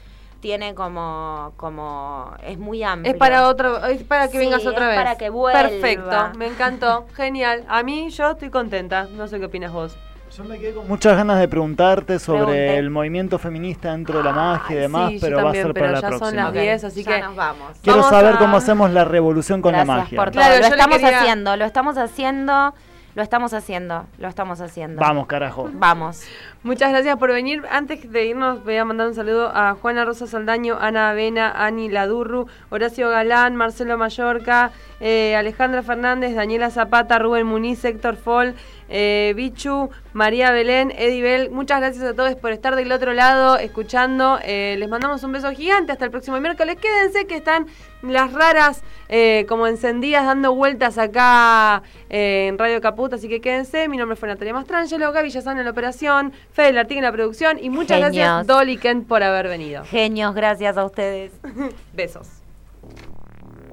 Tiene 0.42 0.76
como, 0.76 1.54
como 1.58 2.32
es 2.44 2.58
muy 2.60 2.84
amplio. 2.84 3.12
Es 3.14 3.18
para 3.18 3.48
otro, 3.48 3.84
es 3.86 4.04
para 4.04 4.26
que 4.28 4.34
Sí, 4.34 4.38
vengas 4.38 4.66
otra 4.66 4.84
es 4.84 4.88
vez. 4.90 4.98
para 4.98 5.18
que 5.18 5.30
vuelva. 5.30 5.62
Perfecto, 5.62 6.30
me 6.38 6.48
encantó, 6.48 7.06
genial. 7.16 7.64
A 7.68 7.82
mí 7.84 8.10
yo 8.12 8.32
estoy 8.32 8.50
contenta. 8.52 9.08
No 9.16 9.28
sé 9.28 9.40
qué 9.40 9.46
opinas 9.46 9.72
vos. 9.74 9.98
Yo 10.36 10.44
me 10.44 10.60
quedé 10.60 10.74
con 10.74 10.88
muchas 10.88 11.16
ganas 11.16 11.40
de 11.40 11.48
preguntarte 11.48 12.20
sobre 12.20 12.40
Pregunte. 12.44 12.78
el 12.78 12.90
movimiento 12.90 13.40
feminista 13.40 13.92
dentro 13.92 14.18
de 14.18 14.24
la 14.26 14.34
magia 14.34 14.76
y 14.76 14.80
demás, 14.82 15.12
sí, 15.12 15.18
pero 15.22 15.42
va 15.42 15.50
a 15.52 15.54
ser 15.54 15.72
pero 15.72 15.74
para 15.74 15.92
la 15.94 16.02
ya 16.02 16.10
son 16.10 16.20
próxima. 16.20 16.44
las 16.44 16.54
10, 16.54 16.84
así 16.84 17.04
Ya 17.04 17.16
que 17.16 17.22
nos 17.22 17.36
vamos. 17.38 17.68
Quiero 17.82 18.00
Vamos 18.00 18.12
saber 18.12 18.36
a- 18.36 18.38
cómo 18.38 18.58
hacemos 18.58 18.92
la 18.92 19.06
revolución 19.06 19.62
con 19.62 19.72
la 19.72 19.86
magia. 19.86 20.18
por 20.18 20.32
todo. 20.32 20.42
Claro, 20.44 20.60
lo 20.60 20.66
estamos 20.68 20.98
quería- 20.98 21.20
haciendo, 21.22 21.56
lo 21.56 21.64
estamos 21.66 21.98
haciendo, 21.98 22.74
lo 23.16 23.24
estamos 23.24 23.53
haciendo, 23.53 24.05
lo 24.18 24.28
estamos 24.28 24.59
haciendo. 24.59 24.99
Vamos, 24.99 25.26
carajo. 25.28 25.70
Vamos. 25.74 26.24
Muchas 26.63 26.91
gracias 26.91 27.18
por 27.18 27.32
venir. 27.32 27.63
Antes 27.72 28.11
de 28.11 28.26
irnos, 28.26 28.63
voy 28.66 28.76
a 28.76 28.84
mandar 28.84 29.07
un 29.07 29.16
saludo 29.16 29.51
a 29.55 29.76
Juana 29.76 30.03
Rosa 30.03 30.28
Saldaño, 30.28 30.78
Ana 30.80 31.11
Avena, 31.11 31.51
Ani 31.66 31.89
Ladurru, 31.89 32.47
Horacio 32.70 33.09
Galán, 33.09 33.55
Marcelo 33.55 33.97
Mallorca, 33.97 34.72
eh, 34.99 35.36
Alejandra 35.38 35.82
Fernández, 35.82 36.36
Daniela 36.36 36.70
Zapata, 36.70 37.18
Rubén 37.18 37.47
Muniz, 37.47 37.86
Héctor 37.86 38.18
Fol, 38.18 38.53
eh, 38.90 39.34
Bichu, 39.36 39.90
María 40.14 40.52
Belén, 40.52 40.92
Edibel. 40.98 41.50
Muchas 41.50 41.80
gracias 41.80 42.04
a 42.04 42.14
todos 42.14 42.36
por 42.36 42.52
estar 42.52 42.76
del 42.76 42.92
otro 42.92 43.14
lado 43.14 43.58
escuchando. 43.58 44.40
Eh, 44.44 44.76
les 44.80 44.90
mandamos 44.90 45.24
un 45.24 45.32
beso 45.32 45.52
gigante. 45.52 45.92
Hasta 45.92 46.06
el 46.06 46.12
próximo 46.12 46.40
miércoles. 46.40 46.78
Quédense 46.82 47.28
que 47.28 47.36
están 47.36 47.68
las 48.02 48.32
raras 48.34 48.84
eh, 49.10 49.46
como 49.48 49.68
encendidas 49.68 50.26
dando 50.26 50.54
vueltas 50.54 50.98
acá 50.98 51.84
eh, 52.10 52.48
en 52.48 52.58
Radio 52.58 52.82
Caput. 52.82 53.14
Así 53.14 53.28
que 53.28 53.42
quédense. 53.42 53.88
Mi 53.88 53.98
nombre 53.98 54.16
fue 54.16 54.30
Natalia 54.30 54.54
Mastrangelo, 54.54 55.12
Gaby 55.12 55.30
Yazán 55.30 55.58
en 55.58 55.66
la 55.66 55.72
operación, 55.72 56.34
Fede 56.52 56.70
en 56.70 57.02
la 57.04 57.12
producción 57.12 57.58
y 57.62 57.70
muchas 57.70 57.98
Genios. 57.98 58.16
gracias 58.16 58.48
Dolly 58.48 58.78
Kent 58.78 59.08
por 59.08 59.24
haber 59.24 59.48
venido. 59.48 59.84
Genios, 59.86 60.34
gracias 60.34 60.78
a 60.78 60.86
ustedes. 60.86 61.32
Besos. 61.94 62.45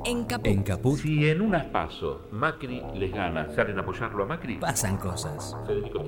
En 0.04 0.24
Caput. 0.24 0.46
En 0.46 0.62
Caput 0.62 0.96
Si 0.98 1.28
en 1.30 1.40
unas 1.40 1.64
pasos 1.66 2.18
Macri 2.32 2.82
les 2.94 3.12
gana, 3.12 3.48
¿salen 3.54 3.78
a 3.78 3.82
apoyarlo 3.82 4.24
a 4.24 4.26
Macri? 4.26 4.56
pasan 4.56 4.96
cosas. 4.96 5.56
Federico. 5.66 6.02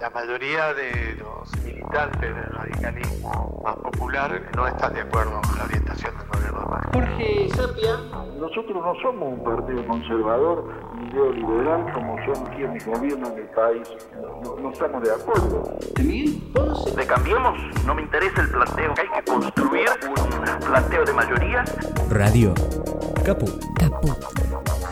La 0.00 0.10
mayoría 0.10 0.72
de 0.74 1.16
los 1.18 1.64
militantes 1.64 2.20
del 2.20 2.44
radicalismo 2.44 3.62
más 3.64 3.76
popular 3.76 4.40
no 4.56 4.66
están 4.66 4.94
de 4.94 5.00
acuerdo 5.02 5.40
con 5.42 5.58
la 5.58 5.64
orientación 5.64 6.14
del 6.18 6.28
gobierno 6.28 6.60
de 6.60 6.66
Macri. 6.66 7.00
Jorge 7.00 7.48
Sapia, 7.50 7.96
nosotros 8.38 8.76
no 8.82 8.94
somos 9.02 9.38
un 9.38 9.44
partido 9.44 9.86
conservador 9.86 10.64
ni 10.96 11.12
neoliberal 11.12 11.92
como 11.92 12.16
son 12.24 12.46
quienes 12.54 12.86
gobiernan 12.86 13.32
el 13.36 13.48
país. 13.50 13.88
No, 14.42 14.56
no 14.56 14.70
estamos 14.70 15.02
de 15.02 15.12
acuerdo. 15.12 15.78
¿De 16.96 17.06
cambiemos? 17.06 17.58
No 17.84 17.94
me 17.94 18.02
interesa 18.02 18.42
el 18.42 18.48
planteo. 18.50 18.94
Hay 18.96 19.22
que 19.22 19.30
construir 19.30 19.88
un 20.08 20.58
planteo 20.60 21.04
de 21.04 21.12
mayoría. 21.12 21.64
Radio 22.10 22.54
Caput. 23.24 23.33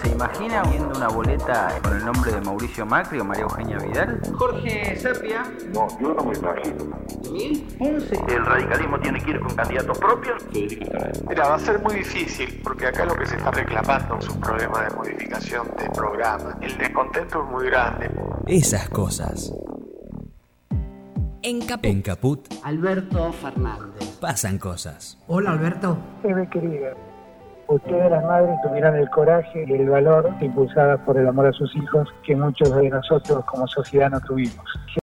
¿Se 0.03 0.09
imagina 0.09 0.63
viendo 0.65 0.97
una 0.97 1.09
boleta 1.09 1.79
con 1.83 1.97
el 1.97 2.05
nombre 2.05 2.33
de 2.33 2.41
Mauricio 2.41 2.85
Macri 2.87 3.21
o 3.21 3.25
María 3.25 3.43
Eugenia 3.45 3.79
Vidal? 3.79 4.21
Jorge 4.37 4.97
Sapia. 4.97 5.43
No, 5.73 5.89
yo 6.01 6.15
no 6.15 6.25
me 6.25 6.37
imagino. 6.37 7.03
El 8.29 8.47
radicalismo 8.47 8.99
tiene 9.01 9.21
que 9.21 9.31
ir 9.31 9.41
con 9.41 9.55
candidatos 9.55 9.99
propios. 9.99 10.43
Mira, 11.29 11.49
va 11.49 11.55
a 11.55 11.59
ser 11.59 11.81
muy 11.81 11.95
difícil 11.97 12.61
porque 12.63 12.87
acá 12.87 13.05
lo 13.05 13.15
que 13.15 13.27
se 13.27 13.37
está 13.37 13.51
reclamando 13.51 14.19
es 14.19 14.29
un 14.29 14.41
problema 14.41 14.83
de 14.83 14.91
modificación 14.97 15.69
de 15.79 15.89
programa. 15.91 16.57
El 16.61 16.77
descontento 16.79 17.43
es 17.45 17.51
muy 17.51 17.67
grande. 17.67 18.11
Esas 18.47 18.89
cosas. 18.89 19.53
En 21.45 21.61
Caput. 21.61 21.85
En 21.87 22.03
Caput 22.03 22.49
Alberto 22.63 23.33
Fernández. 23.33 24.17
pasan 24.21 24.59
cosas. 24.59 25.19
Hola 25.27 25.51
Alberto. 25.51 25.99
Eve 26.23 26.49
querida, 26.51 26.95
ustedes 27.69 28.11
las 28.11 28.25
madres 28.25 28.57
tuvieran 28.63 28.97
el 28.97 29.09
coraje 29.11 29.65
y 29.67 29.73
el 29.73 29.89
valor 29.89 30.31
impulsadas 30.41 31.01
por 31.01 31.17
el 31.17 31.27
amor 31.27 31.47
a 31.47 31.53
sus 31.53 31.75
hijos 31.77 32.09
que 32.25 32.37
muchos 32.37 32.75
de 32.77 32.91
nosotros 32.91 33.45
como 33.47 33.67
sociedad 33.67 34.11
no 34.11 34.21
tuvimos. 34.21 34.65